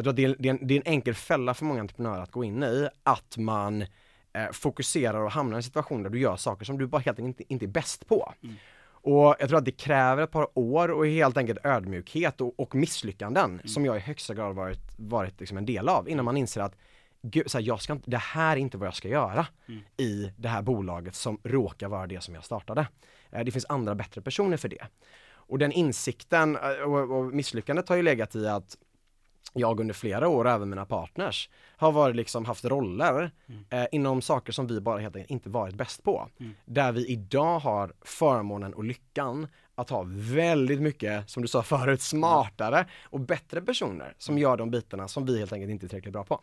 jag 0.00 0.04
tror 0.04 0.10
att 0.12 0.16
det 0.16 0.24
är, 0.24 0.36
det, 0.38 0.48
är 0.48 0.50
en, 0.50 0.66
det 0.66 0.74
är 0.74 0.76
en 0.76 0.92
enkel 0.92 1.14
fälla 1.14 1.54
för 1.54 1.64
många 1.64 1.80
entreprenörer 1.80 2.22
att 2.22 2.30
gå 2.30 2.44
in 2.44 2.62
i, 2.62 2.88
att 3.02 3.36
man 3.36 3.82
eh, 4.32 4.50
fokuserar 4.52 5.20
och 5.20 5.30
hamnar 5.30 5.56
i 5.56 5.58
en 5.58 5.62
situation 5.62 6.02
där 6.02 6.10
du 6.10 6.18
gör 6.20 6.36
saker 6.36 6.64
som 6.64 6.78
du 6.78 6.86
bara 6.86 6.98
helt 6.98 7.18
enkelt 7.18 7.40
inte, 7.40 7.52
inte 7.52 7.64
är 7.64 7.68
bäst 7.68 8.08
på. 8.08 8.32
Mm. 8.42 8.56
Och 9.02 9.36
jag 9.38 9.48
tror 9.48 9.58
att 9.58 9.64
det 9.64 9.70
kräver 9.70 10.22
ett 10.22 10.30
par 10.30 10.58
år 10.58 10.90
och 10.90 11.06
helt 11.06 11.36
enkelt 11.36 11.58
ödmjukhet 11.64 12.40
och, 12.40 12.60
och 12.60 12.74
misslyckanden 12.74 13.50
Mm. 13.50 13.68
som 13.68 13.84
jag 13.84 13.96
i 13.96 14.00
högsta 14.00 14.34
grad 14.34 14.54
varit, 14.54 14.80
varit 14.96 15.40
liksom 15.40 15.58
en 15.58 15.66
del 15.66 15.88
av 15.88 16.08
innan 16.08 16.24
man 16.24 16.36
inser 16.36 16.60
att 16.60 16.76
Gud, 17.22 17.50
så 17.50 17.58
här, 17.58 17.64
jag 17.64 17.82
ska 17.82 17.92
inte, 17.92 18.10
det 18.10 18.16
här 18.16 18.56
är 18.56 18.60
inte 18.60 18.78
vad 18.78 18.86
jag 18.86 18.94
ska 18.94 19.08
göra 19.08 19.46
Mm. 19.68 19.80
i 19.96 20.32
det 20.36 20.48
här 20.48 20.62
bolaget 20.62 21.14
som 21.14 21.38
råkar 21.44 21.88
vara 21.88 22.06
det 22.06 22.22
som 22.22 22.34
jag 22.34 22.44
startade. 22.44 22.86
Eh, 23.30 23.44
Det 23.44 23.50
finns 23.50 23.66
andra 23.68 23.94
bättre 23.94 24.20
personer 24.22 24.56
för 24.56 24.68
det. 24.68 24.86
Och 25.32 25.58
den 25.58 25.72
insikten 25.72 26.56
eh, 26.56 26.62
och, 26.70 27.18
och 27.18 27.24
misslyckandet 27.34 27.88
har 27.88 27.96
ju 27.96 28.02
legat 28.02 28.34
i 28.34 28.48
att 28.48 28.76
jag 29.52 29.80
under 29.80 29.94
flera 29.94 30.28
år, 30.28 30.44
och 30.44 30.50
även 30.50 30.70
mina 30.70 30.86
partners, 30.86 31.50
har 31.76 31.92
varit 31.92 32.16
liksom 32.16 32.44
haft 32.44 32.64
roller 32.64 33.30
eh, 33.70 33.86
inom 33.92 34.22
saker 34.22 34.52
som 34.52 34.66
vi 34.66 34.80
bara 34.80 34.98
helt 34.98 35.16
enkelt 35.16 35.30
inte 35.30 35.48
varit 35.48 35.74
bäst 35.74 36.02
på. 36.02 36.28
Mm. 36.40 36.54
Där 36.64 36.92
vi 36.92 37.06
idag 37.06 37.58
har 37.58 37.92
förmånen 38.00 38.74
och 38.74 38.84
lyckan 38.84 39.48
att 39.74 39.90
ha 39.90 40.04
väldigt 40.08 40.80
mycket, 40.80 41.30
som 41.30 41.42
du 41.42 41.48
sa 41.48 41.62
förut, 41.62 42.00
smartare 42.00 42.86
och 43.04 43.20
bättre 43.20 43.62
personer 43.62 44.14
som 44.18 44.38
gör 44.38 44.56
de 44.56 44.70
bitarna 44.70 45.08
som 45.08 45.26
vi 45.26 45.38
helt 45.38 45.52
enkelt 45.52 45.70
inte 45.70 45.86
är 45.86 45.88
tillräckligt 45.88 46.12
bra 46.12 46.24
på. 46.24 46.40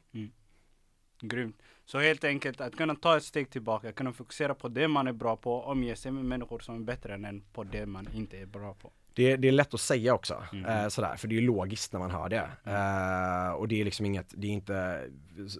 Grymt. 1.21 1.61
Så 1.85 1.99
helt 1.99 2.23
enkelt 2.23 2.61
att 2.61 2.75
kunna 2.75 2.95
ta 2.95 3.17
ett 3.17 3.23
steg 3.23 3.49
tillbaka, 3.49 3.91
kunna 3.91 4.13
fokusera 4.13 4.55
på 4.55 4.67
det 4.67 4.87
man 4.87 5.07
är 5.07 5.13
bra 5.13 5.35
på, 5.35 5.63
omge 5.63 5.95
sig 5.95 6.11
med 6.11 6.25
människor 6.25 6.59
som 6.59 6.75
är 6.75 6.79
bättre 6.79 7.13
än 7.13 7.43
på 7.53 7.63
det 7.63 7.85
man 7.85 8.07
inte 8.13 8.37
är 8.37 8.45
bra 8.45 8.73
på. 8.73 8.91
Det, 9.17 9.35
det 9.35 9.47
är 9.47 9.51
lätt 9.51 9.73
att 9.73 9.79
säga 9.81 10.13
också, 10.13 10.43
Mm. 10.53 10.65
eh, 10.65 10.87
sådär, 10.87 11.15
för 11.15 11.27
det 11.27 11.37
är 11.37 11.41
logiskt 11.41 11.93
när 11.93 11.99
man 11.99 12.11
hör 12.11 12.29
det. 12.29 12.49
Eh, 12.63 13.51
och 13.51 13.67
det 13.67 13.81
är 13.81 13.85
liksom 13.85 14.05
inget, 14.05 14.33
det 14.37 14.47
är 14.47 14.51
inte, 14.51 15.03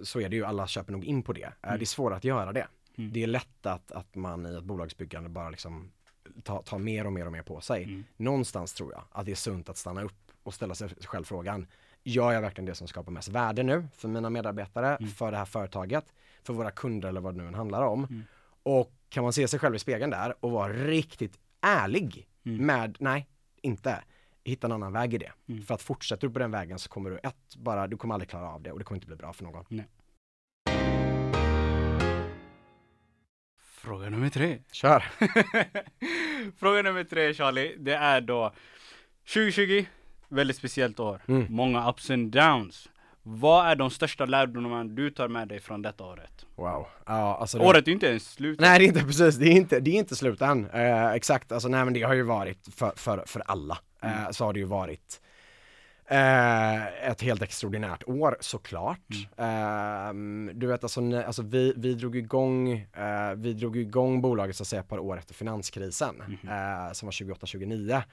så 0.04 0.22
är 0.22 0.30
det 0.30 0.36
ju, 0.36 0.46
alla 0.46 0.67
köper 0.67 0.91
nog 0.93 1.06
in 1.06 1.24
på 1.24 1.34
det. 1.34 1.43
Eh, 1.43 1.52
Det 1.62 1.84
är 1.84 1.86
svårare 1.86 2.17
att 2.17 2.24
göra 2.24 2.54
det. 2.54 2.67
Mm. 2.98 3.13
Det 3.13 3.24
är 3.24 3.28
lätt 3.28 3.65
att, 3.65 3.91
att 3.91 4.15
man 4.15 4.46
i 4.46 4.56
ett 4.58 4.63
bolagsbyggande 4.63 5.30
bara 5.30 5.50
liksom 5.50 5.91
tar 6.43 6.62
ta 6.62 6.78
mer 6.78 7.06
och 7.06 7.13
mer 7.13 7.26
och 7.26 7.32
mer 7.32 7.41
på 7.41 7.62
sig. 7.62 7.84
Mm. 7.84 8.04
Någonstans 8.17 8.74
tror 8.74 8.91
jag 8.93 9.04
att 9.12 9.26
det 9.26 9.32
är 9.32 9.36
sunt 9.36 9.70
att 9.70 9.78
stanna 9.78 10.02
upp 10.04 10.32
och 10.43 10.54
ställa 10.54 10.76
sig 10.76 10.89
själv 10.89 11.24
frågan, 11.24 11.67
gör 12.04 12.32
jag 12.32 12.41
verkligen 12.41 12.65
det 12.65 12.76
som 12.76 12.88
skapar 12.88 13.12
mest 13.12 13.28
värde 13.30 13.63
nu 13.63 13.88
för 13.98 14.08
mina 14.08 14.30
medarbetare, 14.30 14.96
Mm. 14.96 15.10
för 15.12 15.32
det 15.32 15.38
här 15.38 15.46
företaget, 15.46 16.06
för 16.43 16.54
våra 16.54 16.72
kunder 16.72 17.10
eller 17.10 17.22
vad 17.22 17.34
det 17.34 17.41
nu 17.41 17.48
än 17.48 17.54
handlar 17.56 17.82
om. 17.82 18.04
Mm. 18.04 18.24
Och 18.63 18.91
kan 19.10 19.24
man 19.24 19.34
se 19.34 19.48
sig 19.48 19.60
själv 19.60 19.76
i 19.76 19.80
spegeln 19.80 20.12
där 20.12 20.36
och 20.39 20.52
vara 20.52 20.74
riktigt 20.74 21.39
ärlig 21.62 22.28
Mm. 22.46 22.65
med, 22.65 22.98
nej, 23.00 23.28
inte. 23.67 24.03
Hitta 24.43 24.67
en 24.67 24.71
annan 24.71 24.93
väg 24.93 25.13
i 25.13 25.17
det. 25.17 25.32
Mm. 25.49 25.62
För 25.63 25.73
att 25.73 25.82
fortsätter 25.82 26.27
du 26.27 26.34
på 26.34 26.39
den 26.39 26.51
vägen 26.51 26.80
så 26.80 26.89
kommer 26.89 27.10
du 27.10 27.17
ett, 27.23 27.56
bara, 27.56 27.88
du 27.88 27.97
kommer 27.97 28.13
aldrig 28.13 28.30
klara 28.30 28.49
av 28.49 28.62
det 28.62 28.71
och 28.71 28.80
det 28.80 28.86
kommer 28.86 28.97
inte 28.97 29.08
bli 29.08 29.15
bra 29.15 29.34
för 29.34 29.43
någon. 29.43 29.84
Fråga 33.60 34.10
nummer 34.10 34.30
tre. 34.30 34.60
Kör! 34.71 35.03
Fråga 36.58 36.82
nummer 36.82 37.03
tre 37.03 37.34
Charlie, 37.34 37.75
det 37.77 37.95
är 37.95 38.21
då 38.21 38.53
2020, 39.34 39.86
väldigt 40.27 40.58
speciellt 40.58 40.99
år. 40.99 41.21
Mm. 41.27 41.45
Många 41.49 41.89
ups 41.89 42.10
and 42.10 42.32
downs. 42.32 42.89
Vad 43.29 43.67
är 43.67 43.75
de 43.75 43.89
största 43.89 44.25
lärdomarna 44.25 44.83
du 44.83 45.09
tar 45.09 45.27
med 45.27 45.47
dig 45.47 45.59
från 45.59 45.81
detta 45.81 46.03
året? 46.03 46.45
Wow. 46.55 46.87
Ja, 47.05 47.37
alltså 47.41 47.57
det- 47.57 47.65
Året 47.65 47.83
är 47.83 47.87
ju 47.87 47.93
inte 47.93 48.07
ens 48.07 48.31
slut. 48.31 48.59
Nej 48.59 48.79
det 48.79 48.85
är 48.85 48.87
inte 48.87 49.03
precis, 49.03 49.35
det 49.35 49.45
är 49.47 49.51
inte, 49.51 49.79
det 49.79 49.91
är 49.91 49.95
inte 49.99 50.15
slut 50.15 50.41
än. 50.41 50.69
Eh, 50.69 51.11
exakt, 51.11 51.51
alltså 51.51 51.67
nej 51.69 51.85
men 51.85 51.93
det 51.93 52.01
har 52.03 52.13
ju 52.13 52.23
varit 52.23 52.67
för, 52.75 52.91
för, 52.95 53.23
för 53.27 53.43
alla. 53.45 53.77
Eh, 54.03 54.29
så 54.31 54.45
har 54.45 54.53
det 54.53 54.59
ju 54.59 54.65
varit 54.65 55.21
eh, 56.09 57.09
ett 57.09 57.21
helt 57.21 57.41
extraordinärt 57.41 58.03
år 58.07 58.37
såklart. 58.39 58.99
Ehm, 59.37 60.51
du 60.53 60.67
vet 60.67 60.83
alltså, 60.83 61.01
när- 61.01 61.23
alltså 61.23 61.41
vi, 61.41 61.73
vi 61.77 61.93
drog 61.93 62.15
igång, 62.15 62.71
eh, 62.71 63.33
vi 63.35 63.53
drog 63.53 63.77
igång 63.77 64.21
bolaget 64.21 64.55
så 64.55 64.63
att 64.63 64.67
säga 64.67 64.79
ett 64.81 64.87
par 64.89 64.99
år 64.99 65.17
efter 65.17 65.33
finanskrisen, 65.33 66.21
eh, 66.43 66.93
som 66.93 67.05
var 67.07 67.11
28-29. 67.11 68.03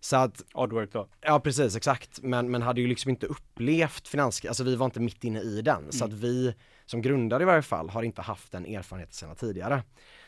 Så 0.00 0.16
att 0.16 0.42
Oddwork 0.54 0.92
då. 0.92 1.08
Ja 1.20 1.40
precis, 1.40 1.76
exakt. 1.76 2.22
Men, 2.22 2.50
men 2.50 2.62
hade 2.62 2.80
ju 2.80 2.86
liksom 2.86 3.10
inte 3.10 3.26
upplevt 3.26 4.08
finanskrisen, 4.08 4.50
alltså 4.50 4.64
vi 4.64 4.76
var 4.76 4.86
inte 4.86 5.00
mitt 5.00 5.24
inne 5.24 5.40
i 5.40 5.62
den. 5.62 5.92
Så 5.92 6.04
att 6.04 6.12
vi 6.12 6.54
som 6.86 7.02
grundare 7.02 7.42
i 7.42 7.46
varje 7.46 7.62
fall 7.62 7.90
har 7.90 8.02
inte 8.02 8.22
haft 8.22 8.52
den 8.52 8.66
erfarenheten 8.66 9.14
sedan 9.14 9.36
tidigare. 9.36 9.82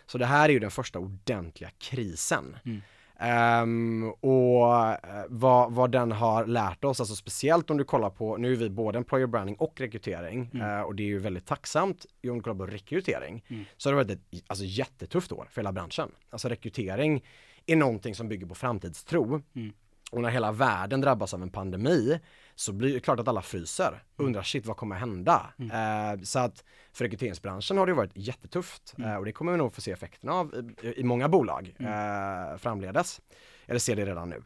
Så 0.07 0.19
det 0.19 0.27
här 0.27 0.49
är 0.49 0.53
ju 0.53 0.59
den 0.59 0.71
första 0.71 0.99
ordentliga 0.99 1.71
krisen. 1.79 2.57
Mm. 2.65 2.81
Ehm, 3.21 4.11
och 4.11 4.87
eh, 4.87 5.25
vad, 5.29 5.73
vad 5.73 5.91
den 5.91 6.13
har 6.13 6.47
lärt 6.47 6.85
oss, 6.85 7.01
alltså 7.01 7.17
speciellt 7.17 7.71
om 7.71 7.77
du 7.77 7.85
kollar 7.85 8.11
på, 8.11 8.37
nu 8.37 8.53
är 8.53 8.57
vi 8.57 8.71
både 8.71 8.99
employer 8.99 9.27
branding 9.27 9.57
och 9.57 9.81
rekrytering 9.81 10.51
eh, 10.55 10.81
och 10.81 10.95
det 10.95 11.03
är 11.03 11.07
ju 11.07 11.19
väldigt 11.19 11.47
tacksamt 11.47 12.07
om 12.25 12.35
du 12.35 12.41
kollar 12.41 12.57
på 12.57 12.67
rekrytering 12.67 13.45
Mm. 13.49 13.65
så 13.77 13.89
har 13.89 13.97
det 13.97 14.05
varit 14.05 14.11
ett 14.11 14.45
alltså, 14.47 14.65
jättetufft 14.65 15.33
år 15.33 15.47
för 15.51 15.61
hela 15.61 15.73
branschen. 15.73 16.11
Alltså 16.31 16.49
rekrytering 16.49 17.25
är 17.69 17.77
någonting 17.77 18.15
som 18.15 18.29
bygger 18.29 18.47
på 18.47 18.55
framtidstro 18.55 19.43
Mm. 19.55 19.73
och 20.13 20.23
när 20.23 20.31
hela 20.31 20.53
världen 20.53 21.01
drabbas 21.01 21.35
av 21.35 21.43
en 21.43 21.51
pandemi 21.51 22.21
så 22.55 22.73
blir 22.73 22.95
det 22.95 23.01
klart 23.01 23.21
att 23.21 23.29
alla 23.29 23.43
fryser. 23.43 24.03
Undrar 24.17 24.43
shit 24.43 24.67
vad 24.67 24.77
kommer 24.77 24.97
hända? 24.97 25.47
Eh, 25.59 26.21
så 26.23 26.39
att 26.39 26.65
för 26.93 27.05
rekryteringsbranschen 27.05 27.79
har 27.79 27.87
det 27.87 27.93
varit 27.95 28.11
jättetufft 28.15 28.95
eh, 28.99 29.15
och 29.15 29.25
det 29.25 29.33
kommer 29.33 29.53
vi 29.53 29.59
nog 29.59 29.75
få 29.75 29.81
se 29.81 29.91
effekterna 29.93 30.33
av 30.33 30.75
i, 30.83 31.01
i 31.01 31.05
många 31.05 31.29
bolag 31.29 31.75
eh, 31.79 32.57
framledes. 32.59 33.21
Eller 33.67 33.79
ser 33.79 33.97
det 33.97 34.07
redan 34.07 34.31
nu. 34.31 34.43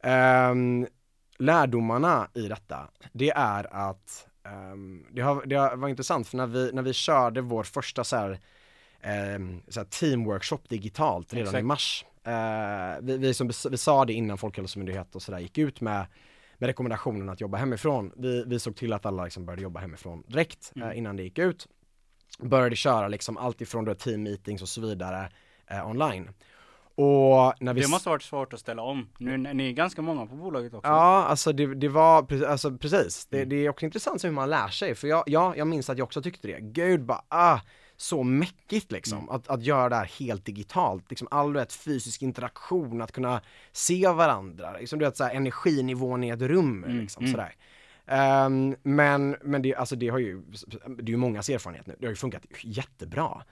Ehm, 0.00 0.86
lärdomarna 1.38 2.28
i 2.34 2.48
detta, 2.48 2.88
det 3.12 3.30
är 3.30 3.74
att 3.90 4.26
ehm, 4.44 5.06
det, 5.10 5.20
har, 5.20 5.46
det 5.46 5.54
har- 5.56 5.76
var 5.76 5.88
intressant 5.88 6.28
för 6.28 6.36
när 6.36 6.46
vi, 6.46 6.70
när 6.72 6.82
vi 6.82 6.92
körde 6.92 7.40
vår 7.40 7.62
första 7.62 8.04
så 8.04 8.16
här, 8.16 8.40
ehm, 9.00 9.62
så 9.68 9.80
här 9.80 9.84
teamworkshop 9.86 10.68
digitalt 10.68 11.32
redan 11.32 11.46
Exakt. 11.48 11.60
i 11.60 11.64
mars. 11.64 12.04
Eh, 12.24 13.00
vi, 13.02 13.16
vi, 13.18 13.34
som, 13.34 13.50
vi 13.70 13.76
sa 13.76 14.04
det 14.04 14.12
innan 14.12 14.38
Folkhälsomyndigheten 14.38 15.10
och 15.14 15.22
sådär 15.22 15.38
gick 15.38 15.58
ut 15.58 15.80
med, 15.80 16.06
med 16.58 16.66
rekommendationen 16.66 17.28
att 17.28 17.40
jobba 17.40 17.58
hemifrån. 17.58 18.12
Vi, 18.16 18.44
vi 18.46 18.58
såg 18.58 18.76
till 18.76 18.92
att 18.92 19.06
alla 19.06 19.24
liksom 19.24 19.46
började 19.46 19.62
jobba 19.62 19.80
hemifrån 19.80 20.22
direkt 20.26 20.72
Mm. 20.76 20.88
eh, 20.88 20.98
innan 20.98 21.16
det 21.16 21.22
gick 21.22 21.38
ut. 21.38 21.68
Började 22.38 22.76
köra 22.76 23.08
liksom 23.08 23.36
allt 23.36 23.60
ifrån 23.60 23.96
team 23.96 24.22
meetings 24.22 24.62
och 24.62 24.68
så 24.68 24.80
vidare 24.80 25.28
eh, 25.70 25.88
online. 25.90 26.30
Och 26.96 27.54
när 27.60 27.74
vi 27.74 27.80
Det 27.80 27.88
måste 27.88 28.08
ha 28.08 28.14
varit 28.14 28.22
svårt 28.22 28.52
att 28.52 28.60
ställa 28.60 28.82
om. 28.82 29.08
Nu 29.18 29.36
ni 29.36 29.68
är 29.68 29.72
ganska 29.72 30.02
många 30.02 30.26
på 30.26 30.34
bolaget 30.36 30.74
också. 30.74 30.88
Ja, 30.90 31.24
alltså 31.24 31.52
det, 31.52 31.74
det 31.74 31.88
var, 31.88 32.44
alltså 32.46 32.76
precis, 32.76 33.28
Mm. 33.32 33.48
det, 33.48 33.56
det 33.56 33.66
är 33.66 33.68
också 33.70 33.84
intressant 33.86 34.24
hur 34.24 34.30
man 34.30 34.50
lär 34.50 34.68
sig, 34.68 34.94
för 34.94 35.08
jag, 35.08 35.24
ja, 35.26 35.54
jag 35.56 35.66
minns 35.66 35.90
att 35.90 35.98
jag 35.98 36.04
också 36.04 36.22
tyckte 36.22 36.48
det, 36.48 36.58
gud 36.60 37.04
bara, 37.04 37.22
ah, 37.28 37.58
så 37.96 38.22
mäckigt 38.22 38.92
liksom, 38.92 39.18
Mm. 39.18 39.30
att, 39.30 39.48
att 39.48 39.62
göra 39.62 39.88
det 39.88 39.96
här 39.96 40.04
helt 40.18 40.44
digitalt, 40.44 41.10
liksom 41.10 41.28
all 41.30 41.52
du 41.52 41.58
vet, 41.58 41.72
fysisk 41.72 42.22
interaktion, 42.22 43.02
att 43.02 43.12
kunna 43.12 43.40
se 43.72 44.08
varandra, 44.08 44.72
liksom 44.78 44.98
du 44.98 45.04
vet 45.04 45.16
så 45.16 45.24
här, 45.24 45.34
energinivån 45.34 46.24
i 46.24 46.28
ett 46.28 46.42
rum, 46.42 46.84
Mm, 46.84 47.00
liksom 47.00 47.24
mm. 47.24 47.32
sådär. 47.32 47.54
Ehm, 48.06 48.76
men, 48.82 49.36
men 49.42 49.62
det, 49.62 49.74
alltså 49.74 49.96
det 49.96 50.08
har 50.08 50.18
ju, 50.18 50.42
det 50.86 51.02
är 51.02 51.08
ju 51.08 51.16
mångas 51.16 51.48
erfarenhet 51.48 51.86
nu, 51.86 51.96
det 51.98 52.06
har 52.06 52.10
ju 52.10 52.16
funkat 52.16 52.42
jättebra. 52.62 53.42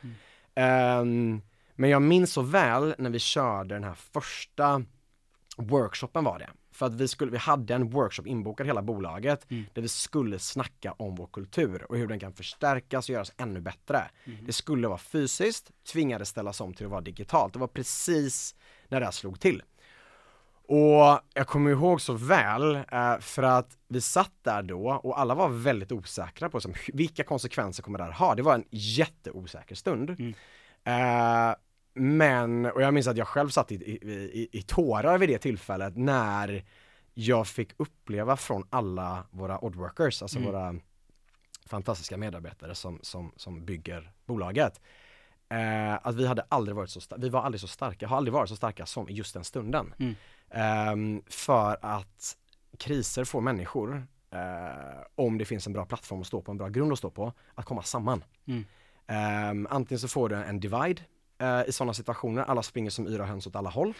Ehm, 0.54 1.42
men 1.74 1.90
jag 1.90 2.02
minns 2.02 2.32
så 2.32 2.42
väl 2.42 2.94
när 2.98 3.10
vi 3.10 3.18
körde 3.18 3.74
den 3.74 3.84
här 3.84 3.94
första 3.94 4.84
workshopen 5.56 6.24
var 6.24 6.38
det. 6.38 6.50
För 6.72 6.86
att 6.86 6.94
vi, 6.94 7.08
skulle, 7.08 7.30
vi 7.32 7.38
hade 7.38 7.74
en 7.74 7.90
workshop 7.90 8.26
inbokad 8.26 8.66
hela 8.66 8.82
bolaget 8.82 9.46
Mm. 9.50 9.64
där 9.72 9.82
vi 9.82 9.88
skulle 9.88 10.38
snacka 10.38 10.92
om 10.92 11.14
vår 11.14 11.26
kultur 11.26 11.86
och 11.88 11.96
hur 11.96 12.06
den 12.06 12.20
kan 12.20 12.32
förstärkas 12.32 13.08
och 13.08 13.12
göras 13.12 13.32
ännu 13.36 13.60
bättre. 13.60 14.10
Mm. 14.24 14.38
Det 14.46 14.52
skulle 14.52 14.88
vara 14.88 14.98
fysiskt, 14.98 15.70
tvingades 15.92 16.28
ställas 16.28 16.60
om 16.60 16.74
till 16.74 16.86
att 16.86 16.92
vara 16.92 17.00
digitalt. 17.00 17.52
Det 17.52 17.58
var 17.58 17.66
precis 17.66 18.54
när 18.88 19.00
det 19.00 19.06
här 19.06 19.12
slog 19.12 19.40
till. 19.40 19.62
Och 20.68 21.20
jag 21.34 21.46
kommer 21.46 21.70
ihåg 21.70 22.00
så 22.00 22.12
väl 22.12 22.74
eh, 22.74 23.18
för 23.20 23.42
att 23.42 23.78
vi 23.88 24.00
satt 24.00 24.32
där 24.42 24.62
då 24.62 24.88
och 24.88 25.20
alla 25.20 25.34
var 25.34 25.48
väldigt 25.48 25.92
osäkra 25.92 26.48
på 26.48 26.60
som, 26.60 26.74
vilka 26.92 27.24
konsekvenser 27.24 27.82
kommer 27.82 27.98
det 27.98 28.04
här 28.04 28.12
ha? 28.12 28.34
Det 28.34 28.42
var 28.42 28.54
en 28.54 28.64
jätteosäker 28.70 29.74
stund. 29.74 30.10
Mm. 30.10 30.34
Eh, 30.84 31.54
men, 31.94 32.66
och 32.66 32.82
jag 32.82 32.94
minns 32.94 33.06
att 33.06 33.16
jag 33.16 33.28
själv 33.28 33.48
satt 33.48 33.72
i, 33.72 33.74
i, 33.74 33.94
i, 34.42 34.48
i 34.52 34.62
tårar 34.62 35.18
vid 35.18 35.28
det 35.28 35.38
tillfället 35.38 35.96
när 35.96 36.64
jag 37.14 37.46
fick 37.46 37.70
uppleva 37.76 38.36
från 38.36 38.66
alla 38.70 39.24
våra 39.30 39.64
oddworkers, 39.64 40.22
alltså 40.22 40.38
Mm. 40.38 40.52
våra 40.52 40.74
fantastiska 41.66 42.16
medarbetare 42.16 42.74
som, 42.74 42.98
som, 43.02 43.32
som 43.36 43.64
bygger 43.64 44.12
bolaget. 44.26 44.80
Eh, 45.48 45.94
att 46.02 46.14
vi 46.14 46.26
hade 46.26 46.42
aldrig 46.48 46.76
varit 46.76 46.90
så 46.90 47.00
vi 47.18 47.28
var 47.28 47.42
aldrig 47.42 47.60
så 47.60 47.68
starka, 47.68 48.08
har 48.08 48.16
aldrig 48.16 48.32
varit 48.32 48.48
så 48.48 48.56
starka 48.56 48.86
som 48.86 49.08
i 49.08 49.12
just 49.12 49.34
den 49.34 49.44
stunden. 49.44 49.94
Mm. 49.98 50.14
Ehm, 50.50 51.22
för 51.26 51.78
att 51.82 52.36
kriser 52.78 53.24
får 53.24 53.40
människor, 53.40 54.06
eh, 54.30 55.04
om 55.14 55.38
det 55.38 55.44
finns 55.44 55.66
en 55.66 55.72
bra 55.72 55.84
plattform 55.86 56.20
att 56.20 56.26
stå 56.26 56.42
på, 56.42 56.50
en 56.50 56.58
bra 56.58 56.68
grund 56.68 56.92
att 56.92 56.98
stå 56.98 57.10
på, 57.10 57.32
att 57.54 57.64
komma 57.64 57.82
samman. 57.82 58.24
Mm. 58.46 58.64
Ehm, 59.06 59.66
antingen 59.70 59.98
så 60.00 60.08
får 60.08 60.28
du 60.28 60.36
en 60.36 60.60
divide 60.60 61.02
eh, 61.42 61.68
i 61.68 61.72
sådana 61.72 61.94
situationer, 61.94 62.42
alla 62.42 62.62
springer 62.62 62.90
som 62.90 63.06
yra 63.06 63.24
höns 63.26 63.46
åt 63.46 63.56
alla 63.56 63.70
håll. 63.70 63.94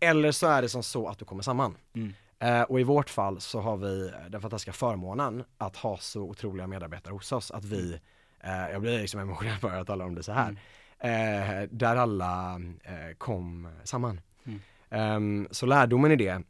Eller 0.00 0.32
så 0.32 0.46
är 0.46 0.62
det 0.62 0.68
som 0.68 0.82
så 0.82 1.08
att 1.08 1.18
du 1.18 1.24
kommer 1.24 1.42
samman. 1.42 1.76
Mm. 1.94 2.14
Eh, 2.38 2.62
och 2.62 2.80
i 2.80 2.82
vårt 2.82 3.10
fall 3.10 3.40
så 3.40 3.60
har 3.60 3.76
vi 3.76 4.12
den 4.28 4.40
fantastiska 4.40 4.72
förmånen 4.72 5.44
att 5.58 5.76
ha 5.76 5.96
så 5.96 6.22
otroliga 6.22 6.66
medarbetare 6.66 7.12
hos 7.12 7.32
oss 7.32 7.50
att 7.50 7.64
vi, 7.64 8.00
eh, 8.40 8.70
jag 8.72 8.80
blir 8.80 9.00
liksom 9.00 9.20
emotionell 9.20 9.58
bara 9.62 9.80
att 9.80 9.86
tala 9.86 10.04
om 10.04 10.14
det 10.14 10.22
så 10.22 10.32
här, 10.32 10.56
eh, 10.98 11.68
där 11.70 11.96
alla 11.96 12.60
eh, 12.84 13.14
kom 13.18 13.68
samman. 13.84 14.20
Mm. 14.44 14.60
Ehm, 14.90 15.48
så 15.50 15.66
lärdomen 15.66 16.12
i 16.12 16.16
det, 16.16 16.42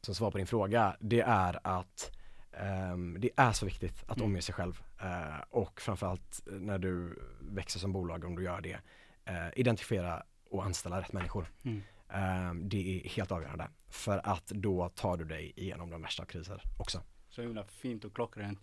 som 0.00 0.14
svar 0.14 0.30
på 0.30 0.38
din 0.38 0.46
fråga, 0.46 0.96
det 1.00 1.20
är 1.20 1.58
att 1.62 2.10
ehm, 2.52 3.16
det 3.20 3.30
är 3.36 3.52
så 3.52 3.64
viktigt 3.66 4.04
att 4.06 4.16
Mm. 4.16 4.28
omge 4.30 4.42
sig 4.42 4.54
själv 4.54 4.82
eh, 5.00 5.40
och 5.50 5.80
framförallt 5.80 6.40
när 6.46 6.78
du 6.78 7.18
växer 7.40 7.78
som 7.80 7.92
bolag, 7.92 8.24
om 8.24 8.36
du 8.36 8.42
gör 8.42 8.60
det, 8.60 8.78
eh, 9.24 9.48
identifiera 9.56 10.22
och 10.50 10.64
anställa 10.64 11.00
rätt 11.00 11.12
människor. 11.12 11.46
Mm. 11.64 11.82
Ehm, 12.08 12.68
det 12.68 12.76
är 12.96 13.08
helt 13.08 13.32
avgörande 13.32 13.68
för 13.88 14.20
att 14.24 14.46
då 14.46 14.88
tar 14.88 15.16
du 15.16 15.24
dig 15.24 15.52
igenom 15.56 15.90
de 15.90 16.02
värsta 16.02 16.24
kriser 16.24 16.62
också. 16.78 17.00
Så 17.28 17.42
himla 17.42 17.64
fint 17.64 18.04
och 18.04 18.14
klockrent. 18.14 18.58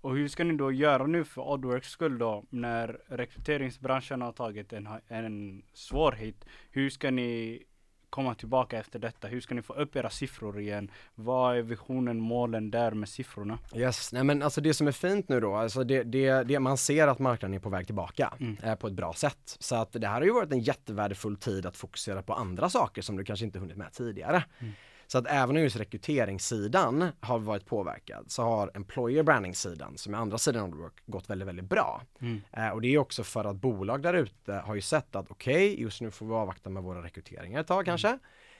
Och 0.00 0.16
hur 0.16 0.28
ska 0.28 0.44
ni 0.44 0.56
då 0.56 0.72
göra 0.72 1.06
nu 1.06 1.24
för 1.24 1.42
Oddworks 1.42 1.88
skull 1.88 2.18
då? 2.18 2.44
När 2.50 3.00
rekryteringsbranschen 3.06 4.22
har 4.22 4.32
tagit 4.32 4.72
en, 4.72 4.88
en 5.08 5.62
svår 5.72 6.12
hit. 6.12 6.44
Hur 6.70 6.90
ska 6.90 7.10
ni 7.10 7.62
komma 8.10 8.34
tillbaka 8.34 8.78
efter 8.78 8.98
detta? 8.98 9.28
Hur 9.28 9.40
ska 9.40 9.54
ni 9.54 9.62
få 9.62 9.72
upp 9.72 9.96
era 9.96 10.10
siffror 10.10 10.60
igen? 10.60 10.90
Vad 11.14 11.56
är 11.58 11.62
visionen, 11.62 12.20
målen 12.20 12.70
där 12.70 12.90
med 12.92 13.08
siffrorna? 13.08 13.58
Yes, 13.74 14.12
nej 14.12 14.24
men 14.24 14.42
alltså 14.42 14.60
det 14.60 14.74
som 14.74 14.86
är 14.86 14.92
fint 14.92 15.28
nu 15.28 15.40
då, 15.40 15.54
alltså 15.54 15.84
det, 15.84 16.02
det, 16.02 16.42
det 16.42 16.60
man 16.60 16.76
ser 16.76 17.06
att 17.08 17.18
marknaden 17.18 17.54
är 17.54 17.58
på 17.60 17.68
väg 17.68 17.86
tillbaka 17.86 18.32
Mm. 18.40 18.56
eh, 18.62 18.74
på 18.74 18.86
ett 18.86 18.92
bra 18.92 19.12
sätt. 19.12 19.56
Så 19.60 19.74
att 19.76 19.92
det 19.92 20.06
här 20.06 20.14
har 20.14 20.22
ju 20.22 20.32
varit 20.32 20.52
en 20.52 20.60
jättevärdefull 20.60 21.36
tid 21.36 21.66
att 21.66 21.76
fokusera 21.76 22.22
på 22.22 22.34
andra 22.34 22.68
saker 22.70 23.02
som 23.02 23.16
du 23.16 23.24
kanske 23.24 23.44
inte 23.46 23.58
hunnit 23.58 23.76
med 23.76 23.92
tidigare. 23.92 24.44
Mm. 24.58 24.72
Så 25.06 25.18
att 25.18 25.26
även 25.28 25.56
om 25.56 25.62
just 25.62 25.76
rekryteringssidan 25.76 27.08
har 27.20 27.38
varit 27.38 27.66
påverkad 27.66 28.24
så 28.28 28.42
har 28.42 28.70
employer 28.74 29.22
branding-sidan, 29.22 29.98
som 29.98 30.14
är 30.14 30.18
andra 30.18 30.38
sidan 30.38 30.62
av 30.62 30.78
Work, 30.78 30.92
gått 31.06 31.30
väldigt, 31.30 31.48
väldigt 31.48 31.64
bra. 31.64 32.02
Mm. 32.20 32.40
Eh, 32.52 32.68
och 32.68 32.80
det 32.80 32.94
är 32.94 32.98
också 32.98 33.24
för 33.24 33.44
att 33.44 33.56
bolag 33.56 34.02
där 34.02 34.14
ute 34.14 34.52
har 34.52 34.74
ju 34.74 34.80
sett 34.80 35.16
att 35.16 35.30
okej, 35.30 35.80
just 35.80 36.00
nu 36.00 36.10
får 36.10 36.26
vi 36.26 36.32
avvakta 36.32 36.70
med 36.70 36.82
våra 36.82 37.02
rekryteringar 37.02 37.60
ett 37.60 37.66
tag 37.66 37.84
kanske. 37.84 38.18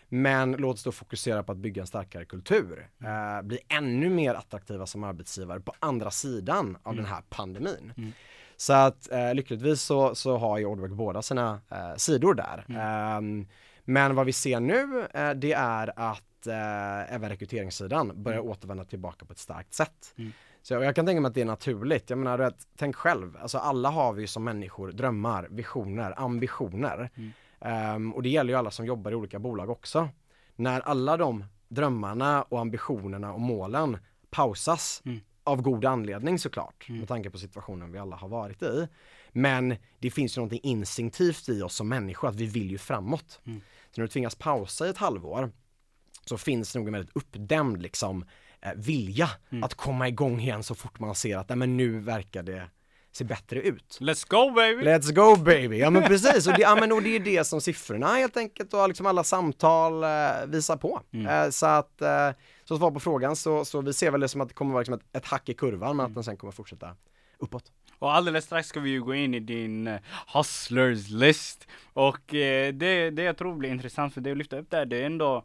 Men 0.09 0.53
låt 0.53 0.75
oss 0.75 0.83
då 0.83 0.93
fokusera 0.93 1.43
på 1.43 1.53
att 1.53 1.59
bygga 1.59 1.83
en 1.83 1.87
starkare 1.87 2.25
kultur. 2.25 2.89
Eh, 3.05 3.43
bli 3.43 3.59
ännu 3.69 4.11
mer 4.11 4.35
attraktiva 4.35 4.87
som 4.87 5.05
arbetsgivare 5.05 5.61
på 5.61 5.75
andra 5.79 6.11
sidan 6.11 6.79
av 6.83 6.97
den 6.97 7.05
här 7.05 7.23
pandemin. 7.29 7.93
Mm. 7.97 8.13
Så 8.57 8.73
att 8.73 9.13
eh, 9.13 9.35
lyckligtvis 9.35 9.83
så, 9.83 10.15
så 10.15 10.37
har 10.37 10.59
ju 10.59 10.65
Oddwork 10.65 10.93
båda 10.93 11.23
sina 11.23 11.61
eh, 11.71 11.97
sidor 11.97 12.35
där. 12.35 12.65
Ehm, 12.79 13.47
men 13.85 14.15
vad 14.15 14.27
vi 14.27 14.33
ser 14.33 14.61
nu 14.61 15.07
eh, 15.15 15.31
det 15.31 15.53
är 15.53 15.93
att 15.97 16.23
eh, 16.47 17.15
även 17.15 17.29
rekryteringssidan 17.29 18.23
börjar 18.23 18.41
återvända 18.41 18.85
tillbaka 18.85 19.27
på 19.27 19.33
ett 19.33 19.39
starkt 19.39 19.75
sätt. 19.75 20.15
Mm. 20.17 20.33
Så 20.63 20.75
jag, 20.75 20.85
jag 20.85 20.95
kan 20.95 21.07
tänka 21.07 21.21
mig 21.21 21.29
att 21.29 21.35
det 21.35 21.41
är 21.41 21.45
naturligt. 21.45 22.11
Jag 22.11 22.19
menar, 22.19 22.39
vet, 22.39 22.67
tänk 22.77 22.97
själv, 22.97 23.37
alltså 23.41 23.59
alla 23.59 23.91
har 23.91 24.13
vi 24.13 24.27
som 24.27 24.45
människor 24.45 24.93
drömmar, 24.93 25.49
visioner, 25.51 26.15
ambitioner. 26.21 27.11
Mm. 27.15 27.33
Ehm, 27.61 28.15
och 28.15 28.23
det 28.23 28.29
gäller 28.29 28.53
ju 28.53 28.59
alla 28.59 28.71
som 28.71 28.87
jobbar 28.87 29.11
i 29.11 29.15
olika 29.15 29.39
bolag 29.39 29.71
också. 29.71 30.09
När 30.57 30.81
alla 30.81 31.17
de 31.17 31.45
drömmarna 31.69 32.43
och 32.43 32.61
ambitionerna 32.61 33.33
och 33.33 33.41
målen 33.41 33.99
pausas 34.31 35.03
Mm. 35.05 35.21
av 35.45 35.63
god 35.63 35.85
anledning 35.85 36.39
såklart, 36.39 36.87
Mm. 36.89 36.99
med 36.99 37.09
tanke 37.09 37.31
på 37.31 37.39
situationen 37.39 37.93
vi 37.93 37.99
alla 37.99 38.17
har 38.17 38.29
varit 38.29 38.63
i. 38.63 38.89
Men 39.33 39.77
det 39.99 40.11
finns 40.11 40.37
ju 40.37 40.41
någonting 40.41 40.61
instinktivt 40.63 41.49
i 41.49 41.63
oss 41.63 41.75
som 41.75 41.89
människor, 41.89 42.29
att 42.29 42.35
vi 42.37 42.47
vill 42.47 42.71
ju 42.71 42.79
framåt. 42.79 43.41
Mm. 43.45 43.61
Så 43.91 44.01
när 44.01 44.07
du 44.07 44.09
tvingas 44.13 44.35
pausa 44.35 44.87
i 44.87 44.91
ett 44.91 44.99
halvår 44.99 45.51
så 46.29 46.39
finns 46.39 46.73
det 46.73 46.79
nog 46.79 46.89
en 46.89 46.93
väldigt 46.95 47.17
uppdämd 47.17 47.83
liksom 47.83 48.25
eh, 48.63 48.73
vilja 48.77 49.29
Mm. 49.51 49.65
att 49.65 49.75
komma 49.75 50.09
igång 50.09 50.41
igen 50.41 50.63
så 50.63 50.75
fort 50.75 50.99
man 51.01 51.15
ser 51.15 51.37
att 51.37 51.49
nej, 51.49 51.59
men 51.59 51.77
nu 51.77 51.99
verkar 51.99 52.43
det 52.43 52.71
se 53.13 53.25
bättre 53.25 53.61
ut. 53.61 53.99
Let's 54.01 54.27
go 54.29 54.51
baby! 54.55 54.83
Let's 54.83 55.13
go 55.13 55.37
baby! 55.45 55.79
Ja 55.79 55.91
men 55.91 56.03
precis, 56.03 56.47
och 56.47 56.53
det, 56.53 56.61
ja, 56.63 56.77
men, 56.81 56.93
och 56.93 57.03
det 57.03 57.17
är 57.17 57.21
det 57.21 57.45
som 57.45 57.61
siffrorna 57.61 58.07
helt 58.15 58.37
enkelt 58.37 58.75
och 58.75 58.89
liksom 58.89 59.07
alla 59.07 59.25
samtal 59.25 60.03
eh, 60.05 60.47
visar 60.47 60.77
på. 60.77 61.01
Mm. 61.13 61.27
Eh, 61.27 61.51
så 61.51 61.67
att, 61.67 62.03
eh, 62.03 62.31
så 62.65 62.77
svar 62.77 62.91
på 62.91 63.01
frågan 63.01 63.37
så, 63.37 63.65
så 63.65 63.81
vi 63.81 63.93
ser 63.93 64.11
väl 64.11 64.21
det 64.21 64.29
som 64.29 64.41
att 64.41 64.49
det 64.49 64.55
kommer 64.55 64.73
vara 64.73 64.81
liksom 64.81 64.95
ett, 64.95 65.17
ett 65.17 65.27
hack 65.27 65.49
i 65.49 65.55
kurvan 65.55 65.83
Mm. 65.91 65.97
men 65.97 66.07
att 66.07 66.15
den 66.15 66.25
sen 66.25 66.37
kommer 66.37 66.53
fortsätta 66.53 66.97
uppåt. 67.39 67.73
Och 67.99 68.15
alldeles 68.15 68.45
strax 68.45 68.69
ska 68.69 68.81
vi 68.81 68.91
ju 68.91 69.03
gå 69.03 69.15
in 69.15 69.35
i 69.35 69.41
din 69.41 69.87
eh, 69.87 70.01
hustlers 70.35 71.09
list. 71.11 71.67
Och 71.93 72.35
eh, 72.35 72.73
det, 72.75 73.11
det 73.11 73.23
jag 73.23 73.37
tror 73.37 73.55
blir 73.55 73.71
intressant 73.71 74.15
för 74.15 74.21
dig 74.21 74.33
att 74.33 74.39
lyfta 74.39 74.59
upp 74.59 74.71
där, 74.71 74.87
det 74.87 74.97
är 74.97 75.07
ändå 75.07 75.45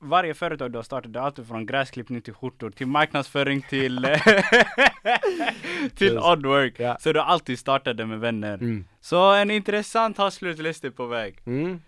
varje 0.00 0.34
företag 0.34 0.72
du 0.72 0.78
har 0.78 0.82
startat, 0.82 1.12
det 1.12 1.18
är 1.18 1.22
alltid 1.22 1.48
från 1.48 1.66
gräsklippning 1.66 2.20
till 2.20 2.34
skjortor, 2.34 2.70
till 2.70 2.86
marknadsföring 2.86 3.62
till, 3.62 4.06
till 5.94 6.18
oddwork. 6.18 6.74
Ja. 6.80 6.96
Så 7.00 7.12
du 7.12 7.18
har 7.18 7.26
alltid 7.26 7.58
startat 7.58 7.96
det 7.96 8.06
med 8.06 8.20
vänner. 8.20 8.54
Mm. 8.54 8.84
Så 9.00 9.32
en 9.34 9.50
intressant 9.50 10.18
hustlers 10.18 10.58
list 10.58 10.84
är 10.84 10.90
på 10.90 11.06
väg. 11.06 11.38
Mm. 11.46 11.80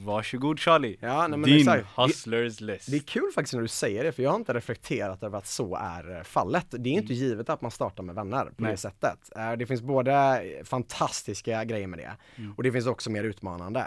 Varsågod 0.00 0.60
Charlie. 0.60 0.96
Ja, 1.00 1.20
nej, 1.28 1.38
men 1.38 1.42
Din 1.50 1.58
exakt. 1.58 1.86
Det- 1.96 2.02
hustlers 2.02 2.60
list. 2.60 2.90
Det 2.90 2.96
är 2.96 3.00
kul 3.00 3.30
faktiskt 3.34 3.54
när 3.54 3.62
du 3.62 3.68
säger 3.68 4.04
det, 4.04 4.12
för 4.12 4.22
jag 4.22 4.30
har 4.30 4.36
inte 4.36 4.54
reflekterat 4.54 5.22
över 5.22 5.38
att 5.38 5.46
så 5.46 5.76
är 5.76 6.16
eh, 6.16 6.22
fallet. 6.22 6.66
Det 6.70 6.88
är 6.88 6.92
inte 6.92 7.14
givet 7.14 7.48
att 7.50 7.60
man 7.60 7.70
startar 7.70 8.02
med 8.02 8.14
vänner 8.14 8.44
på 8.44 8.52
Nej. 8.62 8.70
det 8.70 8.76
sättet. 8.76 9.18
Eh, 9.36 9.52
Det 9.52 9.66
finns 9.66 9.82
både 9.82 10.42
fantastiska 10.64 11.64
grejer 11.64 11.86
med 11.86 11.98
det, 11.98 12.16
Mm. 12.36 12.54
och 12.56 12.62
det 12.62 12.72
finns 12.72 12.86
också 12.86 13.10
mer 13.10 13.24
utmanande. 13.24 13.84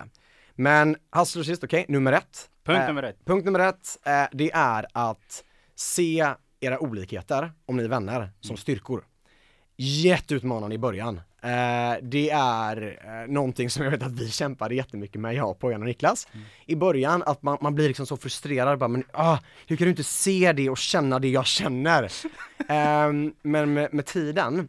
Men 0.56 0.96
hustlers 1.16 1.46
sist, 1.46 1.64
okej, 1.64 1.86
nummer 1.88 2.14
ett. 2.14 2.50
Punkt 2.64 2.80
Eh, 2.82 2.88
nummer 2.88 3.04
ett. 3.04 3.26
Punkt 3.26 3.46
nummer 3.46 3.60
ett, 3.60 3.98
eh, 4.06 4.24
det 4.32 4.52
är 4.54 4.86
att 4.94 5.44
se 5.76 6.34
era 6.60 6.80
olikheter, 6.80 7.52
om 7.66 7.78
ni 7.78 7.84
är 7.84 7.88
vänner, 7.88 8.30
som 8.40 8.58
styrkor. 8.58 9.04
Jätteutmanande 9.78 10.76
i 10.76 10.80
början. 10.80 11.22
Eh, 11.44 11.98
det 12.02 12.30
är 12.30 13.00
eh, 13.04 13.32
någonting 13.32 13.70
som 13.70 13.84
jag 13.84 13.92
vet 13.92 14.04
att 14.04 14.20
vi 14.20 14.30
kämpade 14.32 14.76
jättemycket 14.76 15.22
med, 15.22 15.36
jag, 15.36 15.60
Pojan 15.60 15.82
och 15.82 15.88
Niklas. 15.88 16.28
I 16.66 16.76
början, 16.76 17.24
att 17.24 17.44
man, 17.44 17.58
man 17.62 17.76
blir 17.76 17.88
liksom 17.88 18.06
så 18.06 18.18
frustrerad, 18.18 18.80
bara, 18.80 18.88
men 18.88 19.04
ah, 19.14 19.38
hur 19.68 19.76
kan 19.76 19.86
du 19.86 19.90
inte 19.90 20.04
se 20.04 20.54
det 20.54 20.70
och 20.70 20.78
känna 20.78 21.20
det 21.20 21.30
jag 21.30 21.46
känner? 21.46 22.12
Ehm, 22.70 23.34
men 23.42 23.74
med, 23.74 23.94
med 23.94 24.06
tiden 24.06 24.68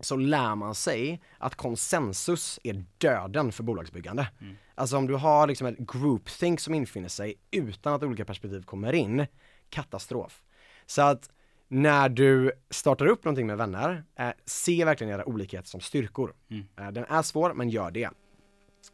så 0.00 0.16
lär 0.16 0.54
man 0.54 0.74
sig 0.74 1.20
att 1.38 1.54
konsensus 1.54 2.60
är 2.62 2.84
döden 2.98 3.52
för 3.52 3.62
bolagsbyggande. 3.62 4.28
Alltså 4.74 4.96
om 4.96 5.06
du 5.06 5.14
har 5.14 5.46
liksom 5.46 5.66
ett 5.66 5.78
groupthink 5.78 6.60
som 6.60 6.74
infinner 6.74 7.08
sig 7.08 7.34
utan 7.50 7.94
att 7.94 8.02
olika 8.02 8.24
perspektiv 8.24 8.62
kommer 8.62 8.92
in, 8.92 9.26
katastrof. 9.70 10.42
Så 10.86 11.02
att 11.02 11.30
när 11.68 12.08
du 12.08 12.52
startar 12.70 13.06
upp 13.06 13.24
någonting 13.24 13.46
med 13.46 13.56
vänner, 13.56 14.04
eh, 14.18 14.30
se 14.44 14.84
verkligen 14.84 15.12
era 15.14 15.24
olikheter 15.24 15.68
som 15.68 15.80
styrkor. 15.80 16.34
Mm. 16.50 16.66
Eh, 16.78 16.90
den 16.90 17.04
är 17.04 17.22
svår, 17.22 17.54
men 17.54 17.68
gör 17.68 17.90
det. 17.90 18.10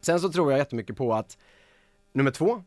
Sen 0.00 0.20
så 0.20 0.32
tror 0.32 0.52
jag 0.52 0.58
jättemycket 0.58 0.96
på 0.96 1.14
att, 1.14 1.38
nummer 2.12 2.30
två, 2.30 2.62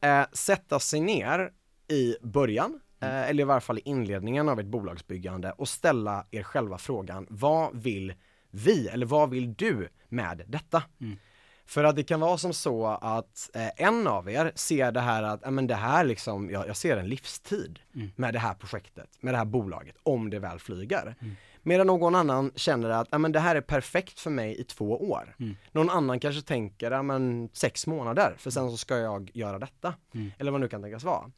eh, 0.00 0.24
sätta 0.32 0.80
sig 0.80 1.00
ner 1.00 1.52
i 1.88 2.16
början, 2.22 2.80
eh, 3.00 3.28
eller 3.30 3.42
i 3.42 3.46
varje 3.46 3.60
fall 3.60 3.78
i 3.78 3.82
inledningen 3.84 4.48
av 4.48 4.60
ett 4.60 4.66
bolagsbyggande 4.66 5.52
och 5.52 5.68
ställa 5.68 6.26
er 6.30 6.42
själva 6.42 6.78
frågan, 6.78 7.26
vad 7.30 7.82
vill 7.82 8.14
vi, 8.50 8.88
eller 8.88 9.06
vad 9.06 9.30
vill 9.30 9.54
du 9.54 9.88
med 10.08 10.42
detta? 10.46 10.82
Mm. 11.00 11.16
För 11.72 11.84
att 11.84 11.96
det 11.96 12.02
kan 12.02 12.20
vara 12.20 12.38
som 12.38 12.52
så 12.52 12.86
att 12.86 13.50
eh, 13.54 13.68
en 13.76 14.06
av 14.06 14.30
er 14.30 14.52
ser 14.54 14.92
det 14.92 15.00
här 15.00 15.22
att, 15.22 15.40
ja 15.42 15.50
men 15.50 15.66
det 15.66 15.74
här 15.74 16.04
liksom, 16.04 16.50
jag, 16.50 16.68
jag 16.68 16.76
ser 16.76 16.96
en 16.96 17.08
livstid 17.08 17.78
Mm. 17.94 18.10
med 18.16 18.34
det 18.34 18.38
här 18.38 18.54
projektet, 18.54 19.08
med 19.20 19.34
det 19.34 19.38
här 19.38 19.44
bolaget, 19.44 19.96
om 20.02 20.30
det 20.30 20.38
väl 20.38 20.58
flyger. 20.58 21.14
Mm. 21.20 21.34
Medan 21.62 21.86
någon 21.86 22.14
annan 22.14 22.52
känner 22.54 22.90
att, 22.90 23.08
ja 23.10 23.18
men 23.18 23.32
det 23.32 23.40
här 23.40 23.56
är 23.56 23.60
perfekt 23.60 24.20
för 24.20 24.30
mig 24.30 24.60
i 24.60 24.64
två 24.64 25.10
år. 25.10 25.34
Mm. 25.40 25.56
Någon 25.72 25.90
annan 25.90 26.20
kanske 26.20 26.42
tänker, 26.42 26.90
ja 26.90 27.02
men 27.02 27.48
sex 27.52 27.86
månader, 27.86 28.34
för 28.38 28.50
sen 28.50 28.70
så 28.70 28.76
ska 28.76 28.98
jag 28.98 29.30
göra 29.34 29.58
detta. 29.58 29.94
Mm. 30.14 30.32
Eller 30.38 30.52
vad 30.52 30.60
nu 30.60 30.68
kan 30.68 30.82
tänkas 30.82 31.04
vara. 31.04 31.30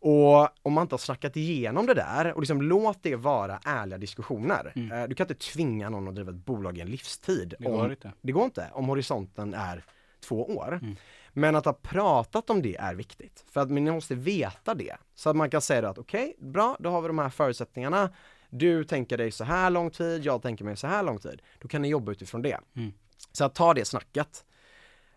Och 0.00 0.48
om 0.62 0.72
man 0.72 0.82
inte 0.82 0.92
har 0.92 0.98
snackat 0.98 1.36
igenom 1.36 1.86
det 1.86 1.94
där 1.94 2.32
och 2.32 2.40
liksom 2.40 2.62
låt 2.62 3.02
det 3.02 3.16
vara 3.16 3.60
ärliga 3.64 3.98
diskussioner. 3.98 4.72
Mm. 4.76 4.92
Eh, 4.92 5.08
Du 5.08 5.14
kan 5.14 5.24
inte 5.24 5.34
tvinga 5.34 5.90
någon 5.90 6.08
att 6.08 6.14
driva 6.14 6.30
ett 6.30 6.44
bolag 6.44 6.78
i 6.78 6.80
en 6.80 6.90
livstid. 6.90 7.54
Det 7.58 7.64
går 7.64 7.84
om, 7.84 7.90
inte. 7.90 8.12
det 8.22 8.32
går 8.32 8.44
inte, 8.44 8.70
om 8.72 8.88
horisonten 8.88 9.54
är 9.54 9.84
två 10.20 10.56
år. 10.56 10.78
Mm. 10.82 10.96
Men 11.32 11.56
att 11.56 11.64
ha 11.64 11.72
pratat 11.72 12.50
om 12.50 12.62
det 12.62 12.76
är 12.76 12.94
viktigt. 12.94 13.44
För 13.50 13.60
att 13.60 13.70
ni 13.70 13.80
måste 13.80 14.14
veta 14.14 14.74
det. 14.74 14.96
Så 15.14 15.30
att 15.30 15.36
man 15.36 15.50
kan 15.50 15.60
säga 15.60 15.88
att 15.88 15.98
okej, 15.98 16.36
bra, 16.38 16.76
då 16.80 16.90
har 16.90 17.02
vi 17.02 17.08
de 17.08 17.18
här 17.18 17.28
förutsättningarna. 17.28 18.10
Du 18.50 18.84
tänker 18.84 19.16
dig 19.18 19.30
så 19.30 19.44
här 19.44 19.70
lång 19.70 19.90
tid, 19.90 20.24
jag 20.24 20.42
tänker 20.42 20.64
mig 20.64 20.76
så 20.76 20.86
här 20.86 21.02
lång 21.02 21.18
tid. 21.18 21.42
Då 21.58 21.68
kan 21.68 21.82
ni 21.82 21.88
jobba 21.88 22.12
utifrån 22.12 22.42
det. 22.42 22.60
Mm. 22.76 22.92
Så 23.32 23.44
att 23.44 23.54
ta 23.54 23.74
det 23.74 23.84
snacket. 23.84 24.44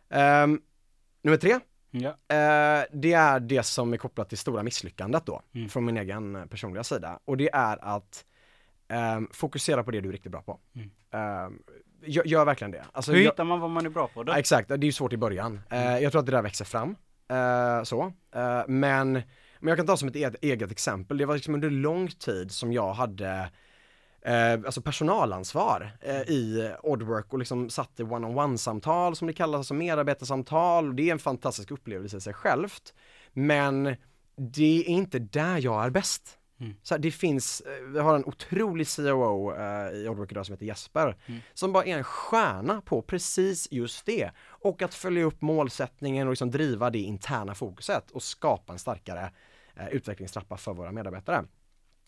Ehm, 0.09 0.61
nummer 1.21 1.37
tre, 1.37 1.59
Ja. 1.91 2.09
Eh, 2.09 2.85
det 2.93 3.13
är 3.13 3.39
det 3.39 3.63
som 3.63 3.93
är 3.93 3.97
kopplat 3.97 4.29
till 4.29 4.37
stora 4.37 4.63
misslyckandet 4.63 5.25
då, 5.25 5.41
Mm. 5.55 5.69
från 5.69 5.85
min 5.85 5.97
egen 5.97 6.47
personliga 6.49 6.83
sida. 6.83 7.19
Och 7.25 7.37
det 7.37 7.49
är 7.53 7.95
att 7.95 8.25
ehm, 8.87 9.27
fokusera 9.33 9.83
på 9.83 9.91
det 9.91 10.01
du 10.01 10.09
är 10.09 10.13
riktigt 10.13 10.31
bra 10.31 10.41
på. 10.41 10.59
Mm. 10.75 10.91
Ehm, 11.11 11.59
gör, 12.05 12.27
gör 12.27 12.45
verkligen 12.45 12.71
det. 12.71 12.85
Alltså, 12.91 13.11
Hur 13.11 13.19
jag, 13.19 13.31
hittar 13.31 13.43
man 13.43 13.59
vad 13.59 13.69
man 13.69 13.85
är 13.85 13.89
bra 13.89 14.07
på 14.07 14.23
då? 14.23 14.33
exakt, 14.33 14.67
det 14.67 14.73
är 14.75 14.83
ju 14.83 14.91
svårt 14.91 15.13
i 15.13 15.17
början. 15.17 15.61
Eh, 15.69 15.87
Mm. 15.87 16.03
jag 16.03 16.11
tror 16.11 16.19
att 16.19 16.25
det 16.25 16.31
där 16.31 16.41
växer 16.41 16.65
fram. 16.65 16.95
Eh, 17.29 17.83
så. 17.83 18.13
Eh, 18.35 18.61
men, 18.67 19.11
men 19.59 19.67
jag 19.67 19.77
kan 19.77 19.87
ta 19.87 19.97
som 19.97 20.07
ett 20.07 20.15
eget, 20.15 20.35
eget 20.41 20.71
exempel, 20.71 21.17
det 21.17 21.25
var 21.25 21.33
liksom 21.35 21.53
under 21.53 21.69
lång 21.69 22.07
tid 22.07 22.51
som 22.51 22.73
jag 22.73 22.93
hade 22.93 23.49
eh, 24.21 24.53
alltså 24.53 24.81
personalansvar 24.81 25.97
eh, 26.01 26.21
i 26.21 26.73
Oddwork 26.83 27.33
och 27.33 27.39
liksom 27.39 27.69
satt 27.69 27.99
i 27.99 28.03
one-on-one 28.03 28.57
samtal 28.57 29.15
som 29.15 29.27
det 29.27 29.33
kallas, 29.33 29.57
alltså 29.57 29.73
medarbetarsamtal 29.73 30.87
och 30.87 30.95
det 30.95 31.09
är 31.09 31.11
en 31.11 31.19
fantastisk 31.19 31.71
upplevelse 31.71 32.17
i 32.17 32.21
sig 32.21 32.33
självt. 32.33 32.93
Men 33.33 33.95
det 34.35 34.79
är 34.79 34.89
inte 34.89 35.19
där 35.19 35.57
jag 35.57 35.85
är 35.85 35.89
bäst. 35.89 36.37
Mm. 36.59 36.73
Så 36.83 36.97
det 36.97 37.11
finns, 37.11 37.61
eh, 37.61 37.83
vi 37.83 37.99
har 37.99 38.15
en 38.15 38.25
otrolig 38.25 38.87
COO 38.87 39.53
eh, 39.55 39.91
i 39.91 40.07
Oddwork 40.07 40.31
idag 40.31 40.45
som 40.45 40.53
heter 40.53 40.65
Jesper, 40.65 41.17
Mm. 41.27 41.41
som 41.53 41.73
bara 41.73 41.85
är 41.85 41.97
en 41.97 42.03
stjärna 42.03 42.81
på 42.81 43.01
precis 43.01 43.67
just 43.71 44.05
det. 44.05 44.31
Och 44.47 44.81
att 44.81 44.93
följa 44.93 45.23
upp 45.23 45.41
målsättningen 45.41 46.27
och 46.27 46.31
liksom 46.31 46.51
driva 46.51 46.89
det 46.89 46.99
interna 46.99 47.55
fokuset 47.55 48.11
och 48.11 48.23
skapa 48.23 48.73
en 48.73 48.79
starkare 48.79 49.31
eh, 49.75 49.87
utvecklingstrappa 49.87 50.57
för 50.57 50.73
våra 50.73 50.91
medarbetare. 50.91 51.45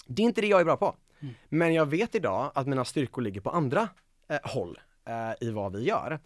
Det 0.07 0.21
är 0.21 0.25
inte 0.25 0.41
det 0.41 0.47
jag 0.47 0.61
är 0.61 0.65
bra 0.65 0.77
på. 0.77 0.95
Mm. 1.23 1.35
Men 1.49 1.73
jag 1.73 1.85
vet 1.85 2.15
idag 2.15 2.51
att 2.55 2.67
mina 2.67 2.85
styrkor 2.85 3.21
ligger 3.21 3.41
på 3.41 3.49
andra 3.49 3.89
eh, 4.29 4.37
håll 4.43 4.79
eh, 5.05 5.47
i 5.47 5.51
vad 5.51 5.75
vi 5.75 5.83
gör. 5.83 6.19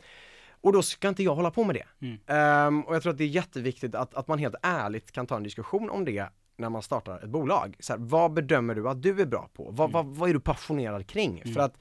Och 0.61 0.73
då 0.73 0.81
ska 0.81 1.07
inte 1.07 1.23
jag 1.23 1.35
hålla 1.35 1.51
på 1.51 1.63
med 1.63 1.75
det. 1.75 2.05
Mm. 2.05 2.17
Ehm, 2.27 2.81
och 2.81 2.95
jag 2.95 3.01
tror 3.01 3.11
att 3.11 3.17
det 3.17 3.23
är 3.23 3.27
jätteviktigt 3.27 3.95
att, 3.95 4.13
att 4.13 4.27
man 4.27 4.39
helt 4.39 4.55
ärligt 4.61 5.11
kan 5.11 5.27
ta 5.27 5.35
en 5.35 5.43
diskussion 5.43 5.89
om 5.89 6.05
det 6.05 6.29
när 6.57 6.69
man 6.69 6.81
startar 6.81 7.19
ett 7.23 7.29
bolag. 7.29 7.75
Så 7.79 7.93
här, 7.93 7.99
vad 7.99 8.33
bedömer 8.33 8.75
du 8.75 8.89
att 8.89 9.01
du 9.01 9.21
är 9.21 9.25
bra 9.25 9.49
på? 9.53 9.71
Vad, 9.71 9.91
vad, 9.91 10.05
vad 10.05 10.29
är 10.29 10.33
du 10.33 10.39
passionerad 10.39 11.07
kring? 11.07 11.39
Mm. 11.39 11.53
För 11.53 11.61
att 11.61 11.77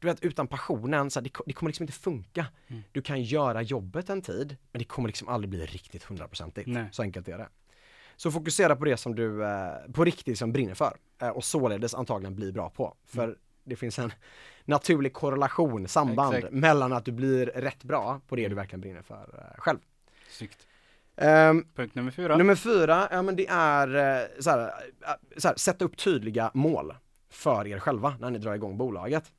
du 0.00 0.06
vet, 0.06 0.20
utan 0.20 0.46
passionen, 0.46 1.10
så 1.10 1.20
här, 1.20 1.24
det, 1.24 1.30
det 1.46 1.52
kommer 1.52 1.70
liksom 1.70 1.82
inte 1.82 1.92
funka. 1.92 2.46
Mm. 2.68 2.82
Du 2.92 3.02
kan 3.02 3.22
göra 3.22 3.62
jobbet 3.62 4.10
en 4.10 4.22
tid, 4.22 4.56
men 4.72 4.78
det 4.78 4.84
kommer 4.84 5.08
liksom 5.08 5.28
aldrig 5.28 5.50
bli 5.50 5.66
riktigt 5.66 6.04
hundraprocentigt. 6.04 6.68
Så 6.92 7.02
enkelt 7.02 7.28
är 7.28 7.38
det. 7.38 7.48
Så 8.16 8.30
fokusera 8.30 8.76
på 8.76 8.84
det 8.84 8.96
som 8.96 9.14
du 9.14 9.44
eh, 9.44 9.72
på 9.92 10.04
riktigt 10.04 10.38
som 10.38 10.52
brinner 10.52 10.74
för 10.74 10.96
och 11.28 11.44
således 11.44 11.94
antagligen 11.94 12.34
bli 12.34 12.52
bra 12.52 12.70
på. 12.70 12.94
För 13.06 13.24
Mm. 13.24 13.36
det 13.64 13.76
finns 13.76 13.98
en 13.98 14.12
naturlig 14.64 15.12
korrelation, 15.12 15.88
samband 15.88 16.34
Exakt. 16.34 16.54
mellan 16.54 16.92
att 16.92 17.04
du 17.04 17.12
blir 17.12 17.46
rätt 17.46 17.84
bra 17.84 18.20
på 18.28 18.36
det 18.36 18.48
du 18.48 18.54
verkligen 18.54 18.80
brinner 18.80 19.02
för 19.02 19.14
eh, 19.54 19.60
själv. 19.60 19.78
Snyggt. 20.30 20.66
Ehm, 21.16 21.66
Punkt 21.74 21.94
nummer 21.94 22.10
fyra. 22.10 22.36
Nummer 22.36 22.54
fyra, 22.54 23.08
ja 23.10 23.22
men 23.22 23.36
det 23.36 23.46
är 23.48 23.88
eh, 24.22 24.26
så 24.40 24.50
här, 24.50 24.58
eh, 24.60 25.14
så 25.36 25.48
här, 25.48 25.54
sätta 25.56 25.84
upp 25.84 25.96
tydliga 25.96 26.50
mål 26.54 26.94
för 27.30 27.66
er 27.66 27.78
själva 27.78 28.14
när 28.20 28.30
ni 28.30 28.38
drar 28.38 28.54
igång 28.54 28.76
bolaget. 28.76 29.32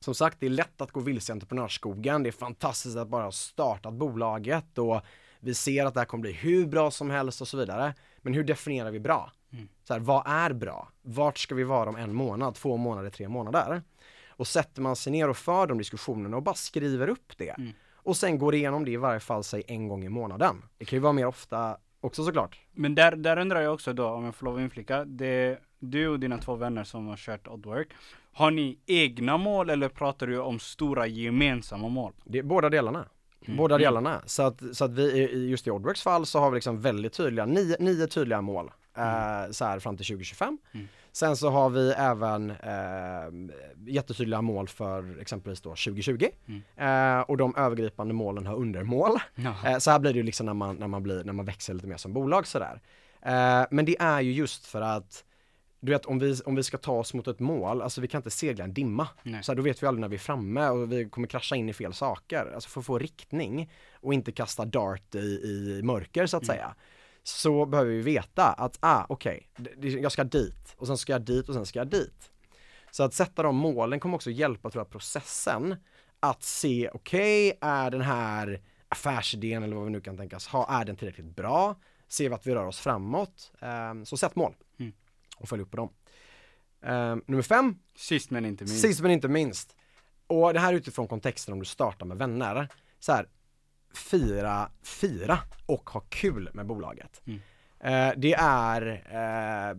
Som 0.00 0.14
sagt, 0.14 0.40
det 0.40 0.46
är 0.46 0.50
lätt 0.50 0.80
att 0.80 0.90
gå 0.92 1.00
vilse 1.00 1.32
i 1.32 1.34
entreprenörsskogen. 1.34 2.22
Det 2.22 2.30
är 2.30 2.32
fantastiskt 2.32 2.96
att 2.96 3.08
bara 3.08 3.24
ha 3.24 3.32
startat 3.32 3.94
bolaget 3.94 4.78
och 4.78 5.00
vi 5.40 5.54
ser 5.54 5.86
att 5.86 5.94
det 5.94 6.00
här 6.00 6.04
kommer 6.04 6.22
bli 6.22 6.32
hur 6.32 6.66
bra 6.66 6.90
som 6.90 7.10
helst 7.10 7.40
och 7.40 7.48
så 7.48 7.56
vidare. 7.56 7.94
Men 8.22 8.34
hur 8.34 8.44
definierar 8.44 8.90
vi 8.90 9.00
bra? 9.00 9.32
Mm. 9.54 9.68
Så 9.84 9.92
här, 9.92 10.00
vad 10.00 10.22
är 10.26 10.52
bra? 10.52 10.88
Vart 11.02 11.38
ska 11.38 11.54
vi 11.54 11.64
vara 11.64 11.88
om 11.88 11.96
en 11.96 12.14
månad, 12.14 12.54
två 12.54 12.76
månader, 12.76 13.10
tre 13.10 13.28
månader? 13.28 13.82
Och 14.28 14.46
sätter 14.46 14.82
man 14.82 14.96
sig 14.96 15.12
ner 15.12 15.28
och 15.28 15.36
för 15.36 15.66
de 15.66 15.78
diskussionerna 15.78 16.36
och 16.36 16.42
bara 16.42 16.54
skriver 16.54 17.08
upp 17.08 17.32
det. 17.38 17.50
Mm. 17.50 17.72
Och 17.94 18.16
sen 18.16 18.38
går 18.38 18.54
igenom 18.54 18.84
det 18.84 18.90
i 18.90 18.96
varje 18.96 19.20
fall 19.20 19.44
säg 19.44 19.62
en 19.66 19.88
gång 19.88 20.04
i 20.04 20.08
månaden. 20.08 20.62
Det 20.78 20.84
kan 20.84 20.96
ju 20.96 21.00
vara 21.00 21.12
mer 21.12 21.26
ofta 21.26 21.76
också 22.00 22.24
såklart. 22.24 22.60
Men 22.72 22.94
där, 22.94 23.16
där 23.16 23.38
undrar 23.38 23.60
jag 23.60 23.74
också 23.74 23.92
då, 23.92 24.08
om 24.08 24.24
jag 24.24 24.34
får 24.34 24.46
lov 24.46 24.54
att 24.56 24.60
inflika. 24.60 25.04
Det, 25.04 25.58
du 25.78 26.08
och 26.08 26.20
dina 26.20 26.38
två 26.38 26.54
vänner 26.54 26.84
som 26.84 27.06
har 27.06 27.16
kört 27.16 27.48
Oddwork. 27.48 27.88
Har 28.32 28.50
ni 28.50 28.78
egna 28.86 29.36
mål 29.36 29.70
eller 29.70 29.88
pratar 29.88 30.26
du 30.26 30.38
om 30.38 30.58
stora 30.58 31.06
gemensamma 31.06 31.88
mål? 31.88 32.12
Det 32.24 32.38
är 32.38 32.42
båda 32.42 32.70
delarna. 32.70 33.08
Mm. 33.44 33.56
Båda 33.56 33.74
Mm. 33.74 33.84
delarna. 33.84 34.22
Så 34.26 34.42
att, 34.42 34.62
så 34.72 34.84
att 34.84 34.90
vi 34.90 35.48
just 35.50 35.66
i 35.66 35.70
Oddworks 35.70 36.02
fall 36.02 36.26
så 36.26 36.38
har 36.38 36.50
vi 36.50 36.54
liksom 36.54 36.80
väldigt 36.80 37.12
tydliga, 37.12 37.46
nio, 37.46 37.76
nio 37.80 38.06
tydliga 38.06 38.40
mål. 38.40 38.70
Eh, 38.96 39.50
så 39.50 39.64
här 39.64 39.78
fram 39.78 39.96
till 39.96 40.06
2025. 40.06 40.58
Mm. 40.72 40.88
Sen 41.12 41.36
så 41.36 41.50
har 41.50 41.70
vi 41.70 41.90
även 41.92 42.50
eh, 42.50 43.54
jättetydliga 43.86 44.42
mål 44.42 44.68
för 44.68 45.20
exempelvis 45.20 45.60
då 45.60 45.70
2020. 45.70 46.26
Mm. 46.46 46.62
Eh, 47.18 47.20
och 47.22 47.36
de 47.36 47.56
övergripande 47.56 48.14
målen 48.14 48.46
har 48.46 48.54
undermål. 48.56 49.10
Eh, 49.66 49.78
så 49.78 49.90
här 49.90 49.98
blir 49.98 50.12
det 50.12 50.16
ju 50.16 50.22
liksom 50.22 50.46
när 50.46 50.54
man, 50.54 50.76
när 50.76 50.88
man 50.88 51.02
blir, 51.02 51.24
när 51.24 51.32
man 51.32 51.44
växer 51.46 51.74
lite 51.74 51.86
mer 51.86 51.96
som 51.96 52.12
bolag 52.12 52.46
sådär. 52.46 52.80
Eh, 53.22 53.66
men 53.70 53.84
det 53.84 53.96
är 54.00 54.20
ju 54.20 54.32
just 54.32 54.66
för 54.66 54.80
att 54.80 55.24
du 55.80 55.92
vet 55.92 56.06
om 56.06 56.18
vi, 56.18 56.36
om 56.46 56.54
vi 56.54 56.62
ska 56.62 56.78
ta 56.78 56.92
oss 56.92 57.14
mot 57.14 57.28
ett 57.28 57.40
mål, 57.40 57.82
alltså 57.82 58.00
vi 58.00 58.08
kan 58.08 58.18
inte 58.18 58.30
segla 58.30 58.64
en 58.64 58.74
dimma. 58.74 59.08
Nej. 59.22 59.42
Så 59.42 59.52
här, 59.52 59.56
då 59.56 59.62
vet 59.62 59.82
vi 59.82 59.86
aldrig 59.86 60.00
när 60.00 60.08
vi 60.08 60.16
är 60.16 60.20
framme 60.20 60.68
och 60.68 60.92
vi 60.92 61.08
kommer 61.08 61.28
krascha 61.28 61.56
in 61.56 61.68
i 61.68 61.72
fel 61.72 61.92
saker. 61.92 62.52
Alltså 62.54 62.68
för 62.70 62.80
att 62.80 62.86
få 62.86 62.98
riktning 62.98 63.70
och 63.94 64.14
inte 64.14 64.32
kasta 64.32 64.64
dart 64.64 65.14
i, 65.14 65.18
i 65.18 65.80
mörker 65.84 66.26
så 66.26 66.36
att 66.36 66.42
Mm. 66.42 66.56
säga. 66.56 66.74
Så 67.26 67.66
behöver 67.66 67.90
vi 67.90 68.00
veta 68.00 68.52
att, 68.52 68.78
ah 68.80 69.06
okej, 69.08 69.48
det- 69.56 69.88
jag 69.88 70.12
ska 70.12 70.24
dit 70.24 70.74
och 70.76 70.86
sen 70.86 70.98
ska 70.98 71.12
jag 71.12 71.22
dit 71.22 71.48
och 71.48 71.54
sen 71.54 71.66
ska 71.66 71.78
jag 71.78 71.88
dit. 71.88 72.30
Så 72.90 73.02
att 73.02 73.14
sätta 73.14 73.42
de 73.42 73.56
målen 73.56 74.00
kommer 74.00 74.14
också 74.14 74.30
hjälpa 74.30 74.70
tror 74.70 74.80
jag 74.80 74.90
processen 74.90 75.76
att 76.20 76.42
se, 76.42 76.90
okej, 76.94 77.58
är 77.60 77.90
den 77.90 78.00
här 78.00 78.60
affärsidén 78.88 79.62
eller 79.62 79.76
vad 79.76 79.84
vi 79.84 79.90
nu 79.90 80.00
kan 80.00 80.16
tänkas 80.16 80.46
ha, 80.46 80.80
är 80.80 80.84
den 80.84 80.96
tillräckligt 80.96 81.36
bra? 81.36 81.76
Ser 82.08 82.28
vi 82.28 82.34
att 82.34 82.46
vi 82.46 82.54
rör 82.54 82.66
oss 82.66 82.78
framåt? 82.80 83.52
Ehm, 83.60 84.04
så 84.06 84.16
sätt 84.16 84.36
mål 84.36 84.54
Mm. 84.78 84.92
och 85.36 85.48
följ 85.48 85.62
upp 85.62 85.70
på 85.70 85.76
dem. 85.76 85.88
Ehm, 86.82 87.22
nummer 87.26 87.42
fem, 87.42 87.78
Sist 87.96 88.30
men 88.30 88.44
inte 88.46 88.64
minst. 88.64 88.80
sist 88.80 89.00
men 89.00 89.10
inte 89.10 89.28
minst. 89.28 89.76
Och 90.26 90.52
det 90.54 90.60
här 90.60 90.72
är 90.72 90.76
utifrån 90.76 91.08
kontexten 91.08 91.52
om 91.52 91.58
du 91.58 91.64
startar 91.64 92.06
med 92.06 92.18
vänner. 92.18 92.68
Så 92.98 93.12
här, 93.12 93.28
fira, 93.94 94.68
fira 94.82 95.38
och 95.66 95.90
ha 95.90 96.00
kul 96.00 96.50
med 96.52 96.66
bolaget. 96.66 97.22
Mm. 97.24 97.40
Eh, 97.80 98.14
det 98.16 98.34
är, 98.38 99.02
eh, 99.10 99.76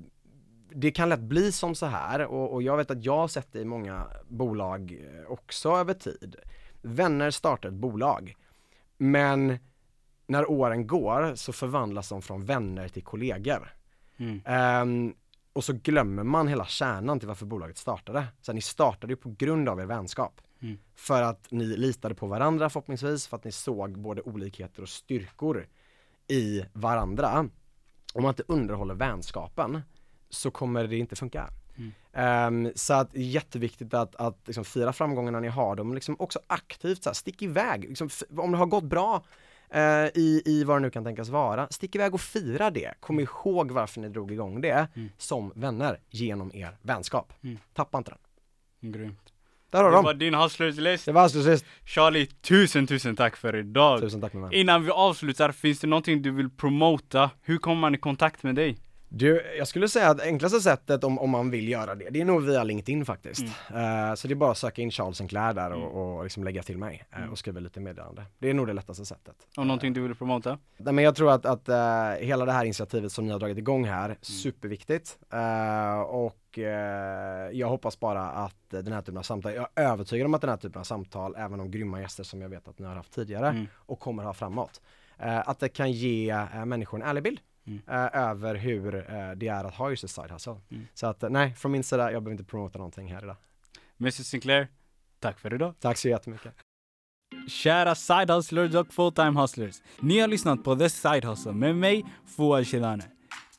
det 0.70 0.92
kan 0.92 1.10
lätt 1.10 1.20
bli 1.20 1.52
som 1.52 1.76
så 1.76 1.86
här 1.86 2.26
och, 2.26 2.54
och 2.54 2.64
jag 2.64 2.78
vet 2.78 2.92
att 2.92 3.06
jag 3.06 3.18
har 3.18 3.28
sett 3.28 3.54
det 3.54 3.60
i 3.60 3.66
många 3.66 4.08
bolag 4.28 4.92
eh, 4.92 5.32
också 5.32 5.70
över 5.70 5.94
tid. 5.94 6.36
Vänner 6.82 7.32
startar 7.32 7.70
ett 7.70 7.76
bolag, 7.76 8.36
men 8.98 9.58
när 10.28 10.52
åren 10.52 10.88
går 10.88 11.36
så 11.36 11.54
förvandlas 11.54 12.10
de 12.10 12.22
från 12.22 12.46
vänner 12.46 12.88
till 12.88 13.04
kollegor. 13.04 13.74
Mm. 14.18 14.42
Ehm, 14.46 15.14
och 15.54 15.64
så 15.64 15.74
glömmer 15.74 16.24
man 16.24 16.48
hela 16.48 16.66
kärnan 16.66 17.20
till 17.20 17.28
varför 17.28 17.46
bolaget 17.46 17.78
startade. 17.78 18.26
Så 18.42 18.54
ni 18.54 18.62
startade 18.62 19.14
ju 19.14 19.18
på 19.18 19.36
grund 19.38 19.70
av 19.70 19.80
er 19.80 19.86
vänskap. 19.86 20.42
Mm. 20.66 20.78
För 20.96 21.22
att 21.22 21.52
ni 21.52 21.66
litade 21.66 22.16
på 22.16 22.28
varandra 22.28 22.70
förhoppningsvis, 22.70 23.28
för 23.28 23.38
att 23.38 23.44
ni 23.44 23.52
såg 23.52 24.00
både 24.00 24.22
olikheter 24.22 24.82
och 24.82 24.90
styrkor 24.90 25.68
i 26.28 26.66
varandra. 26.74 27.50
Om 28.14 28.22
man 28.24 28.30
inte 28.30 28.44
underhåller 28.48 28.94
vänskapen 28.96 29.82
så 30.30 30.52
kommer 30.52 30.88
det 30.88 30.98
inte 30.98 31.16
funka. 31.16 31.50
Mm. 31.78 31.92
Ehm, 32.14 32.72
så 32.76 32.94
att 32.94 33.12
det 33.12 33.20
är 33.20 33.24
jätteviktigt 33.24 33.94
att, 33.94 34.16
att 34.16 34.38
liksom 34.46 34.66
fira 34.66 34.94
framgångarna 34.94 35.40
ni 35.40 35.48
har 35.48 35.76
dem, 35.76 35.94
liksom 35.94 36.16
också 36.20 36.40
aktivt 36.48 37.04
så 37.04 37.10
här, 37.10 37.14
stick 37.14 37.42
iväg. 37.42 37.90
Liksom, 37.90 38.10
om 38.38 38.52
det 38.52 38.58
har 38.58 38.66
gått 38.66 38.84
bra 38.84 39.24
eh, 39.70 40.06
i, 40.14 40.42
i 40.46 40.64
vad 40.64 40.76
det 40.78 40.82
nu 40.82 40.90
kan 40.90 41.04
tänkas 41.04 41.30
vara, 41.30 41.68
stick 41.70 41.96
iväg 41.96 42.14
och 42.14 42.22
fira 42.22 42.70
det. 42.72 42.94
Kom 43.00 43.20
ihåg 43.20 43.72
varför 43.72 44.02
ni 44.02 44.10
drog 44.10 44.32
igång 44.32 44.62
det 44.62 44.88
Mm. 44.96 45.10
som 45.18 45.52
vänner 45.56 46.00
genom 46.10 46.52
er 46.56 46.78
vänskap. 46.82 47.34
Mm. 47.44 47.58
Tappa 47.74 47.98
inte 47.98 48.12
den. 48.12 48.92
Grymt. 48.92 49.25
Där 49.72 49.84
har 49.84 49.92
Det 49.92 49.98
de. 49.98 50.04
var 50.06 50.14
din 50.14 50.36
avslutslist. 50.36 51.06
Det 51.06 51.12
var 51.12 51.28
sist. 51.30 51.66
Charlie, 51.86 52.26
tusen 52.26 52.88
tusen 52.88 53.16
tack 53.16 53.38
för 53.38 53.56
idag. 53.56 54.02
Tusen 54.02 54.22
tack 54.22 54.34
min 54.34 54.44
vän. 54.44 54.54
Innan 54.54 54.84
vi 54.84 54.92
avslutar, 54.92 55.52
finns 55.52 55.80
det 55.80 55.88
någonting 55.88 56.22
du 56.22 56.32
vill 56.32 56.50
promota? 56.50 57.30
Hur 57.42 57.58
kommer 57.58 57.82
man 57.82 57.96
i 57.96 57.98
kontakt 57.98 58.44
med 58.44 58.56
dig? 58.56 58.78
Du, 59.18 59.56
jag 59.58 59.68
skulle 59.68 59.88
säga 59.90 60.10
att 60.10 60.22
enklaste 60.22 60.60
sättet 60.62 61.04
om, 61.04 61.20
om 61.20 61.30
man 61.30 61.50
vill 61.52 61.70
göra 61.70 61.96
det, 61.96 62.10
det 62.10 62.22
är 62.22 62.26
nog 62.26 62.44
via 62.44 62.64
LinkedIn 62.64 63.06
faktiskt. 63.06 63.44
Eh, 63.44 64.14
så 64.16 64.28
det 64.28 64.34
är 64.34 64.36
bara 64.36 64.52
att 64.52 64.58
söka 64.58 64.82
in 64.82 64.92
Charles 64.92 65.18
Sinclair 65.18 65.54
där 65.54 65.72
och, 65.72 66.18
och 66.18 66.24
liksom 66.24 66.44
lägga 66.44 66.64
till 66.64 66.78
mig 66.78 67.04
eh, 67.12 67.32
och 67.32 67.38
skriva 67.38 67.60
lite 67.60 67.80
meddelande. 67.80 68.26
Det 68.40 68.50
är 68.50 68.54
nog 68.54 68.68
det 68.68 68.74
lättaste 68.74 69.06
sättet. 69.06 69.36
Om 69.58 69.68
någonting 69.68 69.94
du 69.94 70.02
vill 70.02 70.16
promota? 70.16 70.58
Nej, 70.78 70.94
men 70.94 71.04
jag 71.04 71.16
tror 71.16 71.32
att, 71.32 71.46
att 71.46 71.70
eh, 71.70 72.26
hela 72.28 72.46
det 72.46 72.52
här 72.52 72.66
initiativet 72.66 73.12
som 73.12 73.26
ni 73.26 73.32
har 73.32 73.40
dragit 73.40 73.58
igång 73.58 73.86
här, 73.86 74.18
superviktigt. 74.22 75.18
Eh, 75.34 76.00
och 76.00 76.60
jag 77.52 77.68
hoppas 77.70 78.00
bara 78.00 78.30
att 78.30 78.56
den 78.70 78.94
här 78.94 79.02
typen 79.02 79.18
av 79.18 79.22
samtal, 79.24 79.54
jag 79.54 79.68
är 79.76 79.84
övertygad 79.84 80.26
om 80.26 80.34
att 80.34 80.42
den 80.42 80.50
här 80.50 80.58
typen 80.58 80.80
av 80.80 80.84
samtal, 80.84 81.36
även 81.38 81.60
om 81.60 81.72
grymma 81.72 82.02
gäster 82.02 82.24
som 82.24 82.42
jag 82.42 82.50
vet 82.50 82.68
att 82.68 82.80
ni 82.80 82.86
har 82.86 82.96
haft 82.96 83.14
tidigare 83.14 83.48
Mm. 83.50 83.68
och 83.76 84.00
kommer 84.00 84.24
ha 84.24 84.34
framåt, 84.34 84.82
att 85.18 85.60
det 85.60 85.70
kan 85.70 85.92
ge 85.92 86.46
människor 86.66 87.02
en 87.02 87.08
ärlig 87.08 87.24
bild 87.24 87.40
Mm. 87.68 87.82
eh, 87.88 88.22
över 88.22 88.56
hur 88.56 88.96
eh, 88.96 89.32
det 89.36 89.48
är 89.48 89.64
att 89.64 89.74
ha 89.76 89.90
just 89.90 90.04
ett 90.04 90.12
side 90.12 90.32
hustle. 90.32 90.56
Mm. 90.70 90.88
Så 90.94 91.08
att 91.08 91.24
eh, 91.24 91.30
nej, 91.30 91.54
från 91.54 91.72
min 91.72 91.84
sida, 91.84 92.12
jag 92.12 92.24
behöver 92.24 92.32
inte 92.32 92.52
promota 92.52 92.78
någonting 92.78 93.14
här 93.14 93.24
idag. 93.24 93.36
Mrs 94.00 94.28
Sinclair, 94.28 94.68
tack 95.20 95.40
för 95.40 95.54
idag. 95.54 95.74
Tack 95.80 95.98
så 95.98 96.10
jättemycket. 96.10 96.54
Kära 97.48 97.96
side 97.96 98.32
hustlers 98.32 98.76
och 98.76 98.94
full-time 98.94 99.42
hustlers. 99.42 99.76
Ni 100.00 100.20
har 100.20 100.28
lyssnat 100.28 100.64
på 100.64 100.76
The 100.76 100.90
Side 100.90 101.26
Hustle 101.26 101.52
med 101.52 101.76
mig, 101.76 102.06
Fouad 102.38 102.68
Shedane. 102.68 103.04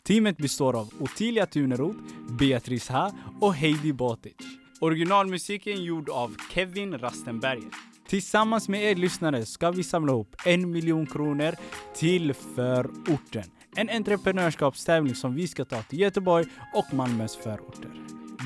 Teamet 0.02 0.36
består 0.36 0.76
av 0.76 0.90
Ottilia 1.00 1.46
Tuneroth, 1.46 1.98
Beatrice 2.38 2.88
Ha 2.88 3.12
och 3.40 3.54
Heidi 3.54 3.92
Botic. 3.92 4.36
Originalmusiken 4.80 5.84
gjord 5.84 6.08
av 6.10 6.36
Kevin 6.52 6.98
Rastenberger. 6.98 7.70
Tillsammans 8.08 8.68
med 8.68 8.82
er 8.82 8.94
lyssnare 8.94 9.46
ska 9.46 9.70
vi 9.70 9.84
samla 9.84 10.12
ihop 10.12 10.36
en 10.44 10.70
miljon 10.70 11.06
kronor 11.06 11.54
till 11.94 12.34
förorten. 12.34 13.44
En 13.78 13.90
entreprenörskapstävling 13.90 15.14
som 15.14 15.34
vi 15.34 15.48
ska 15.48 15.64
ta 15.64 15.82
till 15.82 16.00
Göteborg 16.00 16.46
och 16.74 16.94
Malmös 16.94 17.36
förorter. 17.36 17.90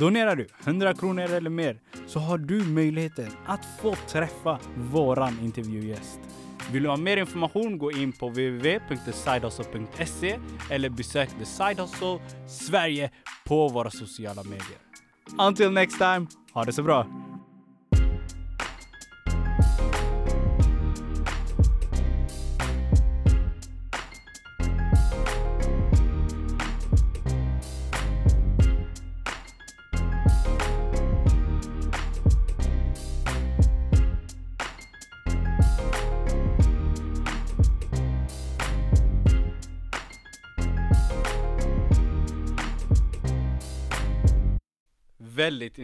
Donerar 0.01 0.37
du 0.37 0.47
100 0.65 0.95
kronor 0.95 1.23
eller 1.23 1.51
mer 1.51 1.81
så 2.07 2.19
har 2.19 2.39
du 2.39 2.65
möjligheten 2.65 3.31
att 3.47 3.61
få 3.81 3.95
träffa 4.09 4.59
våran 4.77 5.39
intervjugäst. 5.43 6.21
Vill 6.73 6.83
du 6.83 6.89
ha 6.89 6.97
mer 6.97 7.17
information 7.17 7.79
gå 7.79 7.93
in 7.93 8.13
på 8.13 8.29
www.thesidehustle.se 8.29 10.39
eller 10.71 10.89
besök 10.89 11.29
The 11.39 11.45
Side 11.45 11.81
Hustle 11.81 12.19
Sverige 12.49 13.11
på 13.47 13.69
våra 13.69 13.91
sociala 13.91 14.43
medier. 14.43 14.79
Until 15.39 15.71
next 15.71 15.99
time, 15.99 16.27
ha 16.53 16.65
det 16.65 16.73
så 16.73 16.83
bra! 16.83 17.30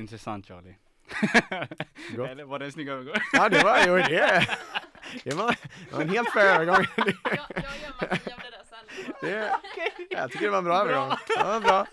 Intressant 0.06 0.46
Charlie. 0.46 0.76
Eller 2.30 2.44
var 2.44 2.58
det 2.58 2.64
en 2.64 2.72
snygg 2.72 2.88
övergång? 2.88 3.14
Ja, 3.32 3.48
det 3.48 3.64
var 3.64 3.78
ju 3.78 4.02
det. 4.02 4.48
Det 5.24 5.34
var, 5.34 5.56
det 5.88 5.94
var 5.94 6.02
en 6.02 6.08
helt 6.08 6.30
fair 6.30 6.46
övergång. 6.46 6.86
Jag, 6.96 7.06
jag 7.24 7.36
gör 7.82 7.92
magi 8.00 8.32
av 8.32 8.40
det 8.42 8.50
där 8.50 8.64
sen. 8.70 9.14
Det, 9.20 9.50
jag 10.10 10.30
tycker 10.30 10.44
det 10.44 10.50
var 10.50 10.58
en 10.58 10.64
bra 10.64 10.80
övergång. 10.80 11.12
Ja, 11.38 11.60
bra. 11.60 11.86